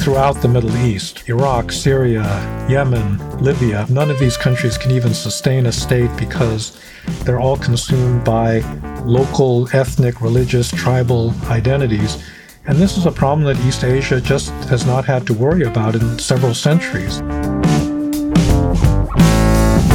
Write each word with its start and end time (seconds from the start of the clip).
Throughout 0.00 0.40
the 0.40 0.48
Middle 0.48 0.74
East, 0.78 1.28
Iraq, 1.28 1.70
Syria, 1.70 2.22
Yemen, 2.70 3.18
Libya, 3.38 3.84
none 3.90 4.10
of 4.10 4.18
these 4.18 4.34
countries 4.36 4.78
can 4.78 4.92
even 4.92 5.12
sustain 5.12 5.66
a 5.66 5.72
state 5.72 6.10
because 6.16 6.80
they're 7.24 7.38
all 7.38 7.58
consumed 7.58 8.24
by 8.24 8.60
local 9.04 9.68
ethnic, 9.74 10.22
religious, 10.22 10.70
tribal 10.70 11.34
identities. 11.50 12.22
And 12.66 12.78
this 12.78 12.96
is 12.96 13.04
a 13.04 13.12
problem 13.12 13.46
that 13.46 13.62
East 13.66 13.84
Asia 13.84 14.22
just 14.22 14.50
has 14.70 14.86
not 14.86 15.04
had 15.04 15.26
to 15.26 15.34
worry 15.34 15.64
about 15.64 15.94
in 15.94 16.18
several 16.18 16.54
centuries. 16.54 17.18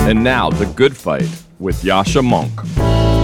And 0.05 0.23
now, 0.23 0.51
The 0.51 0.71
Good 0.75 0.95
Fight 0.95 1.29
with 1.57 1.81
Yascha 1.81 2.21
Mounk. 2.21 3.14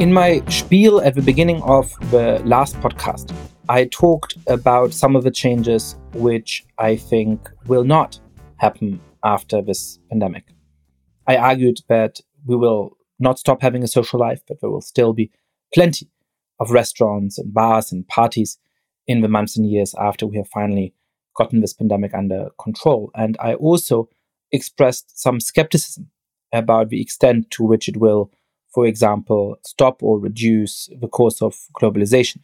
In 0.00 0.12
my 0.12 0.42
spiel 0.48 1.00
at 1.00 1.14
the 1.14 1.22
beginning 1.22 1.62
of 1.62 1.94
the 2.10 2.42
last 2.44 2.74
podcast, 2.80 3.32
I 3.68 3.84
talked 3.84 4.36
about 4.48 4.92
some 4.92 5.14
of 5.14 5.22
the 5.22 5.30
changes 5.30 5.94
which 6.14 6.64
I 6.78 6.96
think 6.96 7.48
will 7.68 7.84
not 7.84 8.18
happen 8.56 9.00
after 9.22 9.62
this 9.62 10.00
pandemic. 10.10 10.48
I 11.28 11.36
argued 11.36 11.78
that 11.88 12.20
we 12.44 12.56
will 12.56 12.96
not 13.20 13.38
stop 13.38 13.62
having 13.62 13.84
a 13.84 13.88
social 13.88 14.18
life, 14.18 14.42
but 14.48 14.60
there 14.60 14.68
will 14.68 14.80
still 14.80 15.12
be 15.12 15.30
plenty 15.72 16.10
of 16.58 16.72
restaurants 16.72 17.38
and 17.38 17.54
bars 17.54 17.92
and 17.92 18.06
parties 18.08 18.58
in 19.06 19.20
the 19.20 19.28
months 19.28 19.56
and 19.56 19.70
years 19.70 19.94
after 19.94 20.26
we 20.26 20.38
have 20.38 20.48
finally 20.48 20.92
gotten 21.36 21.60
this 21.60 21.72
pandemic 21.72 22.12
under 22.14 22.48
control. 22.60 23.12
And 23.14 23.36
I 23.38 23.54
also 23.54 24.08
expressed 24.50 25.20
some 25.20 25.38
skepticism 25.38 26.10
about 26.52 26.88
the 26.88 27.00
extent 27.00 27.52
to 27.52 27.62
which 27.62 27.88
it 27.88 27.96
will 27.96 28.32
for 28.74 28.86
example, 28.86 29.56
stop 29.64 30.02
or 30.02 30.18
reduce 30.18 30.90
the 31.00 31.06
course 31.06 31.40
of 31.40 31.54
globalization. 31.80 32.38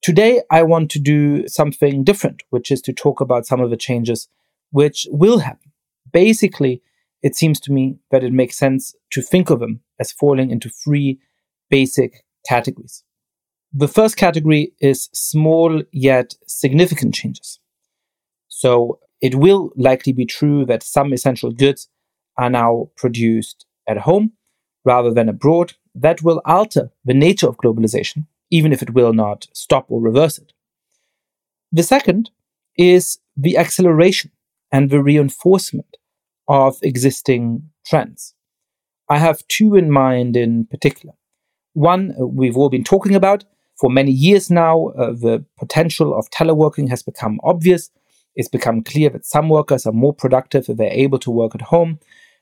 Today, 0.00 0.40
I 0.50 0.62
want 0.62 0.90
to 0.92 0.98
do 0.98 1.46
something 1.46 2.04
different, 2.04 2.42
which 2.50 2.70
is 2.70 2.80
to 2.82 2.92
talk 2.92 3.20
about 3.20 3.46
some 3.46 3.60
of 3.60 3.68
the 3.68 3.76
changes 3.76 4.28
which 4.70 5.06
will 5.10 5.40
happen. 5.40 5.72
Basically, 6.10 6.82
it 7.22 7.36
seems 7.36 7.60
to 7.60 7.72
me 7.72 7.98
that 8.10 8.24
it 8.24 8.32
makes 8.32 8.56
sense 8.56 8.94
to 9.10 9.20
think 9.20 9.50
of 9.50 9.60
them 9.60 9.80
as 10.00 10.12
falling 10.12 10.50
into 10.50 10.70
three 10.70 11.18
basic 11.68 12.24
categories. 12.48 13.04
The 13.72 13.88
first 13.88 14.16
category 14.16 14.72
is 14.80 15.10
small 15.12 15.82
yet 15.92 16.34
significant 16.46 17.14
changes. 17.14 17.58
So 18.48 19.00
it 19.20 19.34
will 19.34 19.70
likely 19.76 20.14
be 20.14 20.24
true 20.24 20.64
that 20.66 20.82
some 20.82 21.12
essential 21.12 21.50
goods 21.50 21.88
are 22.38 22.48
now 22.48 22.88
produced 22.96 23.66
at 23.86 23.98
home 23.98 24.32
rather 24.84 25.12
than 25.12 25.28
abroad, 25.28 25.74
that 25.94 26.22
will 26.22 26.40
alter 26.44 26.90
the 27.04 27.14
nature 27.14 27.48
of 27.48 27.56
globalization, 27.56 28.26
even 28.50 28.72
if 28.72 28.82
it 28.82 28.94
will 28.94 29.12
not 29.12 29.46
stop 29.52 29.86
or 29.88 30.00
reverse 30.00 30.38
it. 30.38 30.52
The 31.72 31.82
second 31.82 32.30
is 32.76 33.18
the 33.36 33.58
acceleration 33.58 34.30
and 34.72 34.90
the 34.90 35.02
reinforcement 35.02 35.96
of 36.46 36.78
existing 36.82 37.70
trends. 37.84 38.34
I 39.08 39.18
have 39.18 39.46
two 39.48 39.74
in 39.74 39.90
mind 39.90 40.36
in 40.36 40.66
particular. 40.66 41.14
One, 41.74 42.14
uh, 42.20 42.26
we've 42.26 42.56
all 42.56 42.68
been 42.68 42.84
talking 42.84 43.14
about 43.14 43.44
for 43.78 43.90
many 43.90 44.12
years 44.12 44.50
now. 44.50 44.88
Uh, 44.88 45.12
the 45.12 45.44
potential 45.58 46.18
of 46.18 46.28
teleworking 46.30 46.88
has 46.88 47.02
become 47.02 47.40
obvious. 47.42 47.90
It's 48.34 48.48
become 48.48 48.82
clear 48.82 49.10
that 49.10 49.26
some 49.26 49.48
workers 49.48 49.86
are 49.86 49.92
more 49.92 50.14
productive 50.14 50.68
if 50.68 50.76
they're 50.76 50.90
able 50.90 51.18
to 51.20 51.30
work 51.30 51.54
at 51.54 51.62
home. 51.62 51.98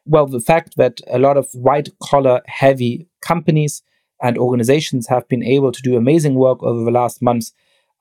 Well, 0.07 0.27
the 0.27 0.41
fact 0.41 0.77
that 0.77 1.01
a 1.09 1.19
lot 1.19 1.37
of 1.37 1.49
white 1.53 1.89
collar 2.01 2.41
heavy 2.47 3.09
companies 3.21 3.83
and 4.23 4.39
organizations 4.39 5.09
have 5.09 5.29
been 5.29 5.43
able 5.43 5.73
to 5.73 5.83
do 5.83 5.97
amazing 5.97 6.37
work 6.37 6.63
over 6.63 6.85
the 6.85 6.91
last 6.91 7.21
months 7.21 7.53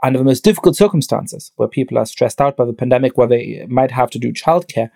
under 0.03 0.19
the 0.19 0.25
most 0.25 0.43
difficult 0.43 0.75
circumstances, 0.75 1.51
where 1.55 1.67
people 1.67 1.97
are 1.97 2.05
stressed 2.05 2.39
out 2.39 2.55
by 2.55 2.65
the 2.65 2.73
pandemic, 2.73 3.17
where 3.17 3.27
they 3.27 3.65
might 3.67 3.91
have 3.91 4.11
to 4.11 4.19
do 4.19 4.31
childcare 4.31 4.91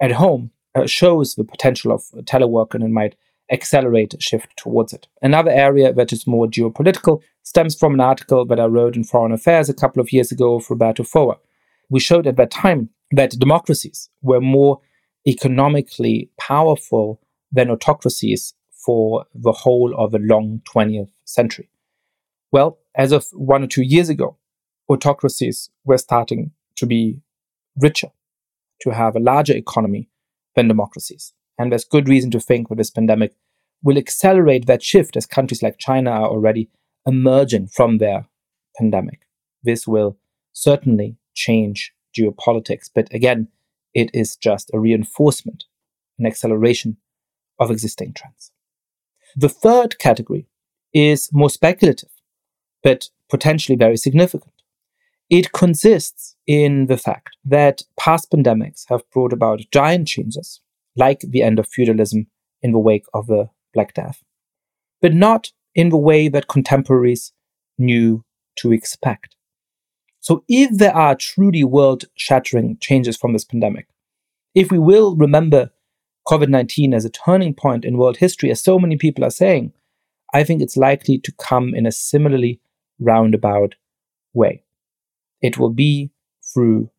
at 0.00 0.12
home, 0.12 0.50
uh, 0.74 0.86
shows 0.86 1.36
the 1.36 1.44
potential 1.44 1.92
of 1.92 2.02
telework 2.24 2.74
and 2.74 2.82
it 2.82 2.90
might 2.90 3.16
accelerate 3.50 4.14
a 4.14 4.20
shift 4.20 4.56
towards 4.56 4.92
it. 4.92 5.06
Another 5.22 5.50
area 5.50 5.92
that 5.92 6.12
is 6.12 6.26
more 6.26 6.46
geopolitical 6.46 7.20
stems 7.42 7.76
from 7.76 7.94
an 7.94 8.00
article 8.00 8.44
that 8.46 8.60
I 8.60 8.66
wrote 8.66 8.96
in 8.96 9.04
Foreign 9.04 9.32
Affairs 9.32 9.68
a 9.68 9.74
couple 9.74 10.00
of 10.00 10.12
years 10.12 10.32
ago 10.32 10.58
for 10.58 10.74
Roberto 10.74 11.04
Foa. 11.04 11.36
We 11.88 12.00
showed 12.00 12.26
at 12.26 12.36
that 12.36 12.50
time 12.50 12.90
that 13.12 13.38
democracies 13.38 14.08
were 14.22 14.40
more 14.40 14.80
economically 15.26 16.30
powerful 16.38 17.20
than 17.52 17.70
autocracies 17.70 18.54
for 18.84 19.26
the 19.34 19.52
whole 19.52 19.94
of 19.96 20.12
the 20.12 20.18
long 20.18 20.62
20th 20.74 21.10
century. 21.24 21.68
Well, 22.52 22.78
as 22.96 23.12
of 23.12 23.26
one 23.32 23.62
or 23.62 23.66
two 23.66 23.82
years 23.82 24.08
ago, 24.08 24.36
autocracies 24.88 25.70
were 25.84 25.98
starting 25.98 26.52
to 26.76 26.86
be 26.86 27.20
richer, 27.76 28.08
to 28.80 28.90
have 28.90 29.14
a 29.14 29.20
larger 29.20 29.54
economy 29.54 30.08
than 30.56 30.68
democracies. 30.68 31.32
And 31.58 31.70
there's 31.70 31.84
good 31.84 32.08
reason 32.08 32.30
to 32.32 32.40
think 32.40 32.68
that 32.68 32.76
this 32.76 32.90
pandemic 32.90 33.34
will 33.82 33.98
accelerate 33.98 34.66
that 34.66 34.82
shift 34.82 35.16
as 35.16 35.26
countries 35.26 35.62
like 35.62 35.78
China 35.78 36.10
are 36.10 36.28
already 36.28 36.70
emerging 37.06 37.68
from 37.68 37.98
their 37.98 38.26
pandemic. 38.78 39.20
This 39.62 39.86
will 39.86 40.18
certainly 40.52 41.16
change 41.34 41.92
geopolitics. 42.18 42.90
But 42.92 43.12
again, 43.12 43.48
it 43.94 44.10
is 44.14 44.36
just 44.36 44.70
a 44.72 44.78
reinforcement, 44.78 45.64
an 46.18 46.26
acceleration 46.26 46.96
of 47.58 47.70
existing 47.70 48.14
trends. 48.14 48.52
The 49.36 49.48
third 49.48 49.98
category 49.98 50.48
is 50.92 51.30
more 51.32 51.50
speculative, 51.50 52.10
but 52.82 53.10
potentially 53.28 53.76
very 53.76 53.96
significant. 53.96 54.52
It 55.28 55.52
consists 55.52 56.36
in 56.46 56.86
the 56.86 56.96
fact 56.96 57.36
that 57.44 57.82
past 57.98 58.30
pandemics 58.32 58.84
have 58.88 59.08
brought 59.12 59.32
about 59.32 59.60
giant 59.70 60.08
changes, 60.08 60.60
like 60.96 61.20
the 61.20 61.42
end 61.42 61.60
of 61.60 61.68
feudalism 61.68 62.26
in 62.62 62.72
the 62.72 62.78
wake 62.78 63.06
of 63.14 63.28
the 63.28 63.48
Black 63.72 63.94
Death, 63.94 64.22
but 65.00 65.14
not 65.14 65.52
in 65.74 65.90
the 65.90 65.96
way 65.96 66.28
that 66.28 66.48
contemporaries 66.48 67.32
knew 67.78 68.24
to 68.56 68.72
expect. 68.72 69.36
So 70.20 70.44
if 70.48 70.70
there 70.76 70.94
are 70.94 71.14
truly 71.14 71.64
world 71.64 72.04
shattering 72.14 72.76
changes 72.80 73.16
from 73.16 73.32
this 73.32 73.44
pandemic, 73.44 73.88
if 74.54 74.70
we 74.70 74.78
will 74.78 75.16
remember 75.16 75.70
COVID 76.28 76.48
19 76.48 76.92
as 76.92 77.04
a 77.04 77.10
turning 77.10 77.54
point 77.54 77.84
in 77.84 77.96
world 77.96 78.18
history, 78.18 78.50
as 78.50 78.62
so 78.62 78.78
many 78.78 78.96
people 78.96 79.24
are 79.24 79.30
saying, 79.30 79.72
I 80.32 80.44
think 80.44 80.62
it's 80.62 80.76
likely 80.76 81.18
to 81.18 81.32
come 81.32 81.74
in 81.74 81.86
a 81.86 81.92
similarly 81.92 82.60
roundabout 82.98 83.74
way. 84.34 84.62
It 85.40 85.58
will 85.58 85.70
be 85.70 86.10
through 86.52 86.90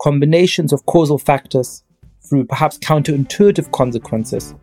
combinations 0.00 0.72
of 0.72 0.84
causal 0.86 1.18
factors, 1.18 1.84
through 2.28 2.44
perhaps 2.46 2.78
counterintuitive 2.78 3.70
consequences 3.72 4.54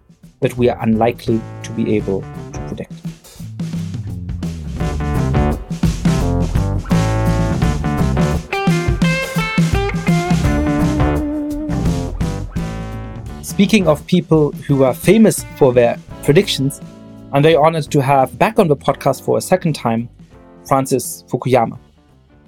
that 0.41 0.57
we 0.57 0.69
are 0.69 0.81
unlikely 0.81 1.39
to 1.63 1.71
be 1.71 1.95
able 1.95 2.21
to 2.21 2.59
predict. 2.67 2.91
Speaking 13.63 13.87
of 13.87 14.05
people 14.07 14.51
who 14.67 14.83
are 14.83 14.93
famous 14.93 15.45
for 15.55 15.71
their 15.71 15.97
predictions, 16.23 16.81
I'm 17.31 17.41
very 17.41 17.55
honored 17.55 17.89
to 17.91 18.01
have 18.01 18.37
back 18.37 18.59
on 18.59 18.67
the 18.67 18.75
podcast 18.75 19.23
for 19.23 19.37
a 19.37 19.41
second 19.41 19.71
time 19.71 20.09
Francis 20.67 21.23
Fukuyama. 21.29 21.79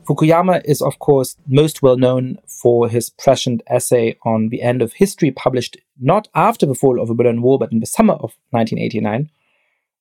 Fukuyama 0.03 0.61
is, 0.65 0.81
of 0.81 0.99
course, 0.99 1.37
most 1.47 1.81
well 1.81 1.95
known 1.95 2.37
for 2.47 2.89
his 2.89 3.09
prescient 3.11 3.63
essay 3.67 4.17
on 4.25 4.49
the 4.49 4.61
end 4.61 4.81
of 4.81 4.91
history, 4.91 5.31
published 5.31 5.77
not 6.01 6.27
after 6.35 6.65
the 6.65 6.75
fall 6.75 7.01
of 7.01 7.07
the 7.07 7.13
Berlin 7.13 7.41
Wall, 7.41 7.59
but 7.59 7.71
in 7.71 7.79
the 7.79 7.85
summer 7.85 8.15
of 8.15 8.35
1989. 8.49 9.29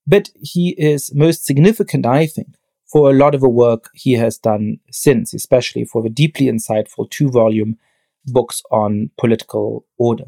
But 0.09 0.31
he 0.35 0.71
is 0.71 1.15
most 1.15 1.47
significant, 1.47 2.07
I 2.07 2.27
think, 2.27 2.57
for 2.87 3.09
a 3.09 3.15
lot 3.15 3.37
of 3.37 3.41
the 3.41 3.49
work 3.49 3.91
he 3.95 4.15
has 4.15 4.37
done 4.37 4.81
since, 4.91 5.33
especially 5.33 5.85
for 5.85 6.03
the 6.03 6.11
deeply 6.11 6.47
insightful 6.47 7.09
two 7.09 7.31
volume 7.31 7.79
books 8.27 8.65
on 8.73 9.11
political 9.17 9.87
order. 9.97 10.25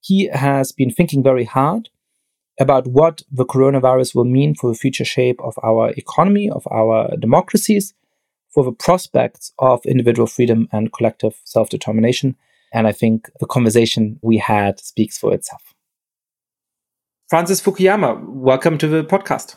He 0.00 0.28
has 0.32 0.72
been 0.72 0.90
thinking 0.90 1.22
very 1.22 1.44
hard 1.44 1.88
about 2.60 2.86
what 2.86 3.22
the 3.30 3.44
coronavirus 3.44 4.14
will 4.14 4.24
mean 4.24 4.54
for 4.54 4.70
the 4.70 4.78
future 4.78 5.04
shape 5.04 5.40
of 5.40 5.54
our 5.62 5.90
economy, 5.90 6.50
of 6.50 6.66
our 6.70 7.16
democracies, 7.16 7.94
for 8.52 8.64
the 8.64 8.72
prospects 8.72 9.52
of 9.58 9.84
individual 9.86 10.26
freedom 10.26 10.68
and 10.72 10.92
collective 10.92 11.34
self 11.44 11.68
determination. 11.68 12.36
And 12.72 12.86
I 12.86 12.92
think 12.92 13.30
the 13.40 13.46
conversation 13.46 14.18
we 14.22 14.38
had 14.38 14.80
speaks 14.80 15.16
for 15.16 15.32
itself. 15.32 15.74
Francis 17.28 17.60
Fukuyama, 17.60 18.22
welcome 18.26 18.78
to 18.78 18.88
the 18.88 19.04
podcast. 19.04 19.56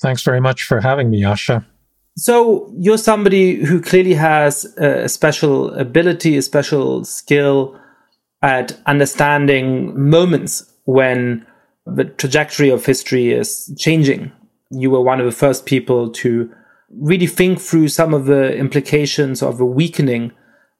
Thanks 0.00 0.22
very 0.22 0.40
much 0.40 0.64
for 0.64 0.80
having 0.80 1.10
me, 1.10 1.22
Yascha. 1.22 1.64
So, 2.18 2.72
you're 2.78 2.98
somebody 2.98 3.56
who 3.56 3.80
clearly 3.80 4.14
has 4.14 4.64
a 4.76 5.08
special 5.08 5.72
ability, 5.74 6.36
a 6.36 6.42
special 6.42 7.04
skill 7.04 7.78
at 8.42 8.78
understanding 8.86 10.08
moments 10.08 10.72
when 10.84 11.46
the 11.86 12.04
trajectory 12.04 12.70
of 12.70 12.84
history 12.84 13.32
is 13.32 13.72
changing. 13.78 14.32
You 14.70 14.90
were 14.90 15.00
one 15.00 15.20
of 15.20 15.26
the 15.26 15.32
first 15.32 15.66
people 15.66 16.10
to 16.10 16.52
really 16.90 17.26
think 17.26 17.60
through 17.60 17.88
some 17.88 18.14
of 18.14 18.26
the 18.26 18.54
implications 18.56 19.42
of 19.42 19.58
the 19.58 19.64
weakening 19.64 20.32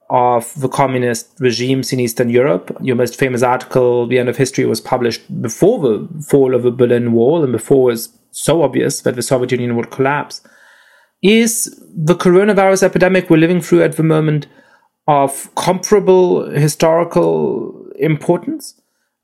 of 0.09 0.53
the 0.59 0.69
communist 0.69 1.33
regimes 1.39 1.91
in 1.91 1.99
Eastern 1.99 2.29
Europe. 2.29 2.75
Your 2.81 2.95
most 2.95 3.17
famous 3.17 3.43
article, 3.43 4.07
The 4.07 4.19
End 4.19 4.29
of 4.29 4.37
History, 4.37 4.65
was 4.65 4.79
published 4.79 5.41
before 5.41 5.79
the 5.79 6.23
fall 6.23 6.55
of 6.55 6.63
the 6.63 6.71
Berlin 6.71 7.11
Wall 7.11 7.43
and 7.43 7.51
before 7.51 7.89
it 7.89 7.93
was 7.93 8.17
so 8.31 8.61
obvious 8.61 9.01
that 9.01 9.15
the 9.15 9.21
Soviet 9.21 9.51
Union 9.51 9.75
would 9.75 9.91
collapse. 9.91 10.41
Is 11.21 11.83
the 11.93 12.15
coronavirus 12.15 12.83
epidemic 12.83 13.29
we're 13.29 13.37
living 13.37 13.59
through 13.59 13.83
at 13.83 13.97
the 13.97 14.03
moment 14.03 14.47
of 15.07 15.53
comparable 15.55 16.49
historical 16.49 17.85
importance? 17.99 18.79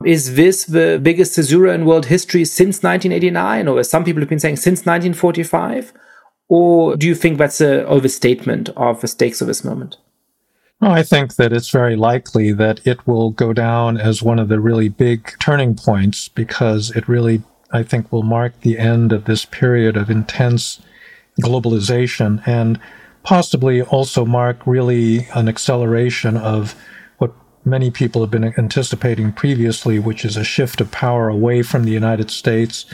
Is 0.05 0.35
this 0.35 0.65
the 0.65 0.99
biggest 1.01 1.35
caesura 1.35 1.73
in 1.73 1.85
world 1.85 2.07
history 2.07 2.45
since 2.45 2.83
1989, 2.83 3.67
or 3.67 3.79
as 3.79 3.89
some 3.89 4.03
people 4.03 4.21
have 4.21 4.29
been 4.29 4.39
saying, 4.39 4.57
since 4.57 4.85
1945? 4.85 5.93
Or 6.49 6.95
do 6.95 7.07
you 7.07 7.15
think 7.15 7.37
that's 7.37 7.61
an 7.61 7.85
overstatement 7.85 8.69
of 8.75 9.01
the 9.01 9.07
stakes 9.07 9.41
of 9.41 9.47
this 9.47 9.63
moment? 9.63 9.97
I 10.81 11.03
think 11.03 11.35
that 11.35 11.53
it's 11.53 11.69
very 11.69 11.95
likely 11.95 12.51
that 12.53 12.85
it 12.85 13.07
will 13.07 13.31
go 13.31 13.53
down 13.53 13.97
as 13.97 14.21
one 14.21 14.39
of 14.39 14.49
the 14.49 14.59
really 14.59 14.89
big 14.89 15.33
turning 15.39 15.75
points 15.75 16.27
because 16.27 16.91
it 16.91 17.07
really, 17.07 17.41
I 17.71 17.83
think, 17.83 18.11
will 18.11 18.23
mark 18.23 18.59
the 18.61 18.77
end 18.77 19.13
of 19.13 19.23
this 19.23 19.45
period 19.45 19.95
of 19.95 20.09
intense 20.09 20.81
globalization 21.41 22.45
and 22.45 22.79
possibly 23.23 23.81
also 23.81 24.25
mark 24.25 24.65
really 24.67 25.27
an 25.33 25.47
acceleration 25.47 26.37
of 26.37 26.75
what 27.17 27.33
many 27.65 27.89
people 27.89 28.21
have 28.21 28.31
been 28.31 28.53
anticipating 28.57 29.31
previously, 29.31 29.97
which 29.97 30.25
is 30.25 30.37
a 30.37 30.43
shift 30.43 30.81
of 30.81 30.91
power 30.91 31.29
away 31.29 31.63
from 31.63 31.83
the 31.83 31.91
United 31.91 32.29
States 32.29 32.85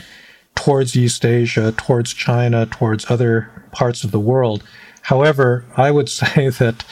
towards 0.54 0.96
East 0.96 1.24
Asia, 1.24 1.72
towards 1.72 2.14
China, 2.14 2.66
towards 2.66 3.10
other 3.10 3.50
parts 3.72 4.04
of 4.04 4.10
the 4.10 4.20
world. 4.20 4.62
However, 5.02 5.64
I 5.76 5.90
would 5.90 6.08
say 6.20 6.48
that 6.48 6.84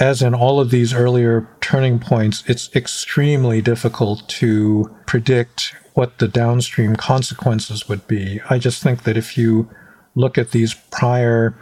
as 0.00 0.22
in 0.22 0.34
all 0.34 0.60
of 0.60 0.70
these 0.70 0.94
earlier 0.94 1.48
turning 1.60 1.98
points, 1.98 2.44
it's 2.46 2.74
extremely 2.74 3.60
difficult 3.60 4.28
to 4.28 4.94
predict 5.06 5.74
what 5.94 6.18
the 6.18 6.28
downstream 6.28 6.94
consequences 6.94 7.88
would 7.88 8.06
be. 8.06 8.40
I 8.48 8.58
just 8.58 8.80
think 8.80 9.02
that 9.02 9.16
if 9.16 9.36
you 9.36 9.68
look 10.14 10.38
at 10.38 10.52
these 10.52 10.74
prior 10.92 11.56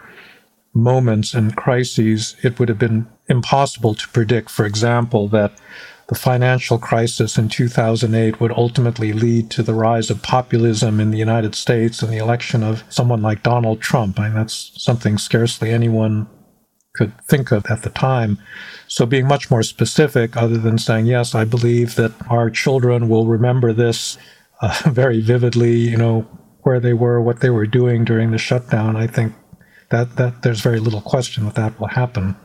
moments 0.77 1.33
and 1.33 1.55
crises, 1.55 2.35
it 2.43 2.59
would 2.59 2.69
have 2.69 2.79
been 2.79 3.07
impossible 3.27 3.95
to 3.95 4.07
predict, 4.09 4.49
for 4.49 4.65
example, 4.65 5.27
that 5.29 5.53
the 6.07 6.15
financial 6.15 6.77
crisis 6.77 7.37
in 7.37 7.49
2008 7.49 8.39
would 8.39 8.51
ultimately 8.51 9.11
lead 9.11 9.51
to 9.51 9.61
the 9.61 9.73
rise 9.73 10.09
of 10.09 10.23
populism 10.23 10.99
in 11.01 11.11
the 11.11 11.17
United 11.17 11.53
States 11.53 12.01
and 12.01 12.11
the 12.11 12.17
election 12.17 12.63
of 12.63 12.83
someone 12.87 13.21
like 13.21 13.43
Donald 13.43 13.81
Trump. 13.81 14.19
I 14.19 14.27
mean, 14.27 14.37
that's 14.37 14.71
something 14.81 15.17
scarcely 15.17 15.71
anyone 15.71 16.27
could 16.95 17.13
think 17.25 17.51
of 17.51 17.65
at 17.65 17.83
the 17.83 17.89
time. 17.89 18.39
So, 18.87 19.05
being 19.05 19.27
much 19.27 19.51
more 19.51 19.63
specific, 19.63 20.37
other 20.37 20.57
than 20.57 20.77
saying, 20.77 21.07
yes, 21.07 21.35
I 21.35 21.43
believe 21.43 21.95
that 21.95 22.13
our 22.29 22.49
children 22.49 23.09
will 23.09 23.27
remember 23.27 23.73
this 23.73 24.17
uh, 24.61 24.81
very 24.85 25.19
vividly, 25.21 25.75
you 25.75 25.97
know, 25.97 26.21
where 26.61 26.79
they 26.79 26.93
were, 26.93 27.21
what 27.21 27.41
they 27.41 27.49
were 27.49 27.67
doing 27.67 28.05
during 28.05 28.31
the 28.31 28.37
shutdown, 28.37 28.95
I 28.95 29.07
think 29.07 29.33
that, 29.89 30.15
that 30.17 30.41
there's 30.41 30.61
very 30.61 30.79
little 30.79 31.01
question 31.01 31.45
that 31.45 31.55
that 31.55 31.79
will 31.79 31.87
happen 31.87 32.35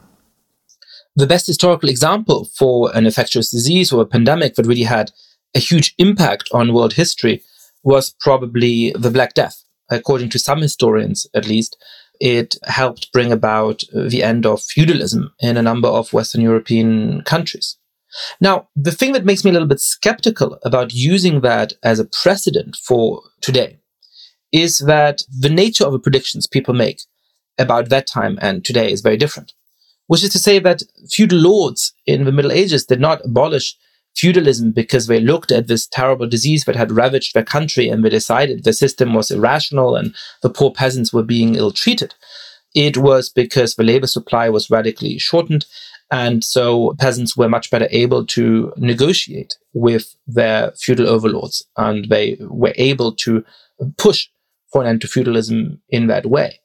the 1.14 1.26
best 1.26 1.46
historical 1.46 1.88
example 1.88 2.48
for 2.56 2.94
an 2.96 3.04
infectious 3.04 3.50
disease 3.50 3.92
or 3.92 4.02
a 4.02 4.06
pandemic 4.06 4.54
that 4.54 4.66
really 4.66 4.84
had 4.84 5.10
a 5.54 5.58
huge 5.58 5.94
impact 5.98 6.48
on 6.52 6.72
world 6.72 6.94
history 6.94 7.42
was 7.82 8.14
probably 8.20 8.92
the 8.92 9.10
Black 9.10 9.34
Death. 9.34 9.62
According 9.90 10.30
to 10.30 10.38
some 10.38 10.62
historians, 10.62 11.26
at 11.34 11.46
least, 11.46 11.76
it 12.20 12.56
helped 12.64 13.12
bring 13.12 13.32
about 13.32 13.82
the 13.92 14.22
end 14.22 14.46
of 14.46 14.62
feudalism 14.62 15.34
in 15.40 15.56
a 15.56 15.62
number 15.62 15.88
of 15.88 16.12
Western 16.12 16.40
European 16.40 17.22
countries. 17.22 17.76
Now, 18.40 18.68
the 18.76 18.92
thing 18.92 19.12
that 19.12 19.24
makes 19.24 19.44
me 19.44 19.50
a 19.50 19.52
little 19.52 19.68
bit 19.68 19.80
skeptical 19.80 20.58
about 20.64 20.94
using 20.94 21.40
that 21.40 21.74
as 21.82 21.98
a 21.98 22.04
precedent 22.04 22.76
for 22.76 23.22
today 23.40 23.78
is 24.52 24.78
that 24.78 25.22
the 25.28 25.48
nature 25.48 25.84
of 25.84 25.92
the 25.92 25.98
predictions 25.98 26.46
people 26.46 26.74
make 26.74 27.00
about 27.58 27.88
that 27.88 28.06
time 28.06 28.38
and 28.40 28.64
today 28.64 28.90
is 28.90 29.00
very 29.00 29.16
different 29.16 29.52
which 30.06 30.22
is 30.22 30.30
to 30.30 30.38
say 30.38 30.58
that 30.58 30.82
feudal 31.10 31.38
lords 31.38 31.94
in 32.06 32.24
the 32.24 32.32
Middle 32.32 32.52
Ages 32.52 32.84
did 32.84 33.00
not 33.00 33.24
abolish 33.24 33.76
feudalism 34.14 34.72
because 34.72 35.06
they 35.06 35.20
looked 35.20 35.50
at 35.50 35.68
this 35.68 35.86
terrible 35.86 36.28
disease 36.28 36.64
that 36.64 36.76
had 36.76 36.92
ravaged 36.92 37.34
their 37.34 37.44
country 37.44 37.88
and 37.88 38.04
they 38.04 38.10
decided 38.10 38.64
the 38.64 38.72
system 38.72 39.14
was 39.14 39.30
irrational 39.30 39.96
and 39.96 40.14
the 40.42 40.50
poor 40.50 40.70
peasants 40.70 41.12
were 41.12 41.22
being 41.22 41.54
ill 41.54 41.70
treated. 41.70 42.14
It 42.74 42.98
was 42.98 43.30
because 43.30 43.74
the 43.74 43.84
labor 43.84 44.06
supply 44.06 44.48
was 44.48 44.70
radically 44.70 45.18
shortened. 45.18 45.64
And 46.10 46.44
so 46.44 46.94
peasants 46.98 47.36
were 47.36 47.48
much 47.48 47.70
better 47.70 47.88
able 47.90 48.26
to 48.26 48.70
negotiate 48.76 49.56
with 49.72 50.14
their 50.26 50.72
feudal 50.72 51.08
overlords 51.08 51.66
and 51.78 52.10
they 52.10 52.36
were 52.40 52.74
able 52.76 53.14
to 53.16 53.44
push 53.96 54.28
for 54.70 54.82
an 54.82 54.88
end 54.88 55.00
to 55.00 55.08
feudalism 55.08 55.80
in 55.88 56.08
that 56.08 56.26
way. 56.26 56.60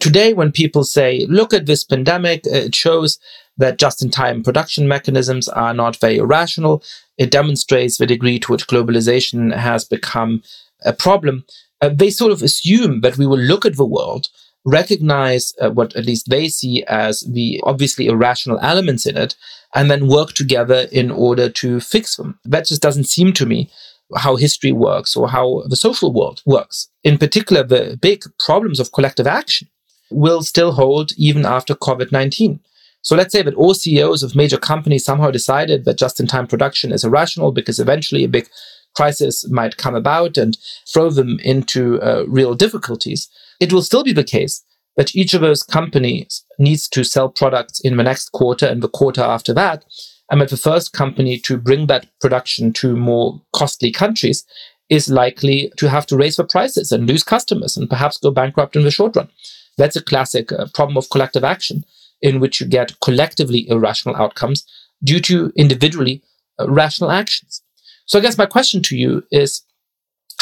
Today, 0.00 0.34
when 0.34 0.52
people 0.52 0.84
say, 0.84 1.24
look 1.30 1.54
at 1.54 1.64
this 1.64 1.82
pandemic, 1.82 2.42
it 2.44 2.74
shows 2.74 3.18
that 3.56 3.78
just 3.78 4.02
in 4.02 4.10
time 4.10 4.42
production 4.42 4.86
mechanisms 4.86 5.48
are 5.48 5.72
not 5.72 5.96
very 5.96 6.20
rational. 6.20 6.82
It 7.16 7.30
demonstrates 7.30 7.96
the 7.96 8.06
degree 8.06 8.38
to 8.40 8.52
which 8.52 8.66
globalization 8.66 9.54
has 9.56 9.84
become 9.84 10.42
a 10.84 10.92
problem. 10.92 11.44
Uh, 11.80 11.88
they 11.88 12.10
sort 12.10 12.32
of 12.32 12.42
assume 12.42 13.00
that 13.00 13.16
we 13.16 13.26
will 13.26 13.38
look 13.38 13.64
at 13.64 13.76
the 13.76 13.86
world, 13.86 14.28
recognize 14.64 15.54
uh, 15.58 15.70
what 15.70 15.96
at 15.96 16.04
least 16.04 16.28
they 16.28 16.48
see 16.48 16.84
as 16.84 17.20
the 17.20 17.60
obviously 17.64 18.08
irrational 18.08 18.58
elements 18.60 19.06
in 19.06 19.16
it, 19.16 19.36
and 19.74 19.90
then 19.90 20.06
work 20.06 20.34
together 20.34 20.86
in 20.92 21.10
order 21.10 21.48
to 21.48 21.80
fix 21.80 22.16
them. 22.16 22.38
That 22.44 22.66
just 22.66 22.82
doesn't 22.82 23.04
seem 23.04 23.32
to 23.34 23.46
me 23.46 23.70
how 24.16 24.36
history 24.36 24.72
works 24.72 25.16
or 25.16 25.28
how 25.28 25.62
the 25.68 25.76
social 25.76 26.12
world 26.12 26.42
works. 26.44 26.88
In 27.04 27.16
particular, 27.16 27.62
the 27.62 27.98
big 28.00 28.22
problems 28.38 28.80
of 28.80 28.92
collective 28.92 29.26
action 29.26 29.68
will 30.10 30.42
still 30.42 30.72
hold 30.72 31.12
even 31.16 31.44
after 31.44 31.74
COVID 31.74 32.12
19. 32.12 32.60
So 33.02 33.16
let's 33.16 33.32
say 33.32 33.42
that 33.42 33.54
all 33.54 33.74
CEOs 33.74 34.22
of 34.22 34.34
major 34.34 34.58
companies 34.58 35.04
somehow 35.04 35.30
decided 35.30 35.84
that 35.84 35.98
just 35.98 36.20
in 36.20 36.26
time 36.26 36.46
production 36.46 36.92
is 36.92 37.04
irrational 37.04 37.52
because 37.52 37.78
eventually 37.78 38.24
a 38.24 38.28
big 38.28 38.48
crisis 38.96 39.48
might 39.50 39.76
come 39.76 39.94
about 39.94 40.36
and 40.36 40.58
throw 40.92 41.10
them 41.10 41.38
into 41.40 42.00
uh, 42.02 42.24
real 42.26 42.54
difficulties. 42.54 43.28
It 43.60 43.72
will 43.72 43.82
still 43.82 44.04
be 44.04 44.12
the 44.12 44.24
case 44.24 44.64
that 44.96 45.14
each 45.14 45.32
of 45.32 45.40
those 45.40 45.62
companies 45.62 46.44
needs 46.58 46.88
to 46.88 47.04
sell 47.04 47.28
products 47.28 47.80
in 47.80 47.96
the 47.96 48.02
next 48.02 48.32
quarter 48.32 48.66
and 48.66 48.82
the 48.82 48.88
quarter 48.88 49.22
after 49.22 49.54
that. 49.54 49.84
And 50.30 50.40
that 50.40 50.50
the 50.50 50.56
first 50.56 50.92
company 50.92 51.38
to 51.38 51.56
bring 51.56 51.86
that 51.86 52.06
production 52.20 52.72
to 52.74 52.96
more 52.96 53.40
costly 53.54 53.90
countries 53.90 54.44
is 54.90 55.08
likely 55.08 55.72
to 55.76 55.88
have 55.88 56.06
to 56.06 56.16
raise 56.16 56.36
the 56.36 56.44
prices 56.44 56.92
and 56.92 57.06
lose 57.06 57.22
customers 57.22 57.76
and 57.76 57.88
perhaps 57.88 58.18
go 58.18 58.30
bankrupt 58.30 58.74
in 58.74 58.84
the 58.84 58.90
short 58.90 59.16
run. 59.16 59.28
That's 59.78 59.96
a 59.96 60.02
classic 60.02 60.52
uh, 60.52 60.66
problem 60.74 60.98
of 60.98 61.08
collective 61.08 61.44
action 61.44 61.84
in 62.20 62.40
which 62.40 62.60
you 62.60 62.66
get 62.66 62.98
collectively 63.00 63.66
irrational 63.68 64.16
outcomes 64.16 64.66
due 65.02 65.20
to 65.20 65.52
individually 65.56 66.22
uh, 66.58 66.68
rational 66.68 67.10
actions. 67.10 67.62
So 68.06 68.18
I 68.18 68.22
guess 68.22 68.36
my 68.36 68.46
question 68.46 68.82
to 68.82 68.96
you 68.96 69.22
is 69.30 69.62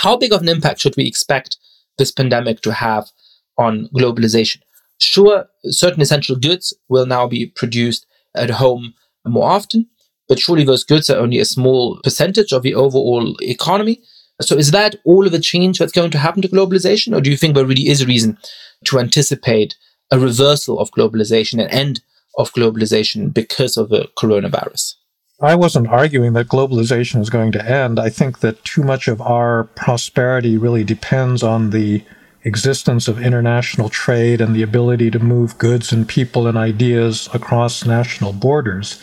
how 0.01 0.17
big 0.17 0.33
of 0.33 0.43
an 0.43 0.49
impact 0.49 0.81
should 0.81 0.97
we 0.97 1.07
expect 1.07 1.59
this 1.99 2.11
pandemic 2.11 2.61
to 2.63 2.73
have 2.73 3.11
on 3.59 3.89
globalization? 3.95 4.59
Sure, 4.99 5.47
certain 5.65 6.01
essential 6.01 6.37
goods 6.37 6.75
will 6.89 7.07
now 7.07 7.27
be 7.27 7.47
produced 7.47 8.07
at 8.35 8.51
home 8.51 8.95
more 9.27 9.51
often, 9.51 9.87
but 10.29 10.39
surely 10.39 10.65
those 10.65 10.85
goods 10.85 11.11
are 11.11 11.19
only 11.19 11.39
a 11.39 11.45
small 11.45 12.01
percentage 12.03 12.53
of 12.53 12.63
the 12.63 12.75
overall 12.75 13.37
economy. 13.43 14.01
So 14.41 14.57
is 14.57 14.71
that 14.71 14.97
all 15.05 15.27
of 15.27 15.33
the 15.33 15.41
change 15.41 15.79
that's 15.79 15.93
going 15.93 16.11
to 16.11 16.19
happen 16.19 16.43
to 16.43 16.49
globalization? 16.49 17.17
Or 17.17 17.21
do 17.21 17.31
you 17.31 17.37
think 17.37 17.55
there 17.55 17.67
really 17.67 17.89
is 17.89 18.03
a 18.03 18.07
reason 18.07 18.39
to 18.85 18.99
anticipate 18.99 19.77
a 20.11 20.19
reversal 20.19 20.79
of 20.79 20.91
globalization, 20.91 21.63
an 21.63 21.71
end 21.71 22.01
of 22.39 22.53
globalization 22.53 23.33
because 23.33 23.77
of 23.77 23.89
the 23.89 24.09
coronavirus? 24.17 24.95
I 25.41 25.55
wasn't 25.55 25.89
arguing 25.89 26.33
that 26.33 26.49
globalization 26.49 27.21
is 27.21 27.29
going 27.29 27.53
to 27.53 27.71
end. 27.71 27.99
I 27.99 28.09
think 28.09 28.39
that 28.41 28.65
too 28.65 28.83
much 28.83 29.07
of 29.07 29.21
our 29.21 29.65
prosperity 29.65 30.57
really 30.57 30.83
depends 30.83 31.43
on 31.43 31.71
the 31.71 32.03
existence 32.43 33.09
of 33.09 33.21
international 33.21 33.89
trade 33.89 34.41
and 34.41 34.55
the 34.55 34.63
ability 34.63 35.11
to 35.11 35.19
move 35.19 35.59
goods 35.59 35.93
and 35.93 36.09
people 36.09 36.47
and 36.47 36.57
ideas 36.57 37.29
across 37.35 37.85
national 37.85 38.33
borders. 38.33 39.03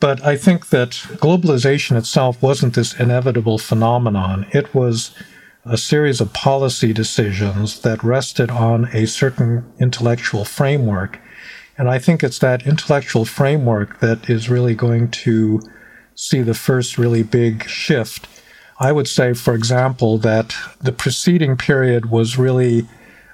But 0.00 0.22
I 0.22 0.36
think 0.36 0.68
that 0.68 0.90
globalization 0.90 1.96
itself 1.96 2.42
wasn't 2.42 2.74
this 2.74 2.98
inevitable 2.98 3.58
phenomenon. 3.58 4.44
It 4.52 4.74
was 4.74 5.14
a 5.66 5.78
series 5.78 6.20
of 6.20 6.32
policy 6.32 6.92
decisions 6.92 7.80
that 7.80 8.04
rested 8.04 8.50
on 8.50 8.88
a 8.92 9.06
certain 9.06 9.64
intellectual 9.78 10.44
framework. 10.44 11.18
And 11.78 11.88
I 11.88 11.98
think 11.98 12.22
it's 12.22 12.38
that 12.40 12.66
intellectual 12.66 13.24
framework 13.24 14.00
that 14.00 14.28
is 14.28 14.50
really 14.50 14.74
going 14.74 15.10
to 15.10 15.60
see 16.14 16.42
the 16.42 16.54
first 16.54 16.98
really 16.98 17.22
big 17.22 17.66
shift. 17.66 18.28
I 18.78 18.92
would 18.92 19.08
say, 19.08 19.32
for 19.32 19.54
example, 19.54 20.18
that 20.18 20.54
the 20.80 20.92
preceding 20.92 21.56
period 21.56 22.10
was 22.10 22.38
really 22.38 22.86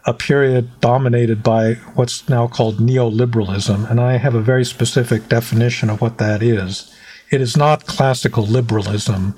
a 0.06 0.14
period 0.14 0.80
dominated 0.80 1.42
by 1.42 1.74
what's 1.94 2.28
now 2.28 2.46
called 2.46 2.78
neoliberalism, 2.78 3.90
and 3.90 4.00
I 4.00 4.16
have 4.16 4.34
a 4.34 4.40
very 4.40 4.64
specific 4.64 5.28
definition 5.28 5.90
of 5.90 6.00
what 6.00 6.18
that 6.18 6.42
is. 6.42 6.94
It 7.30 7.40
is 7.40 7.56
not 7.56 7.86
classical 7.86 8.44
liberalism. 8.44 9.34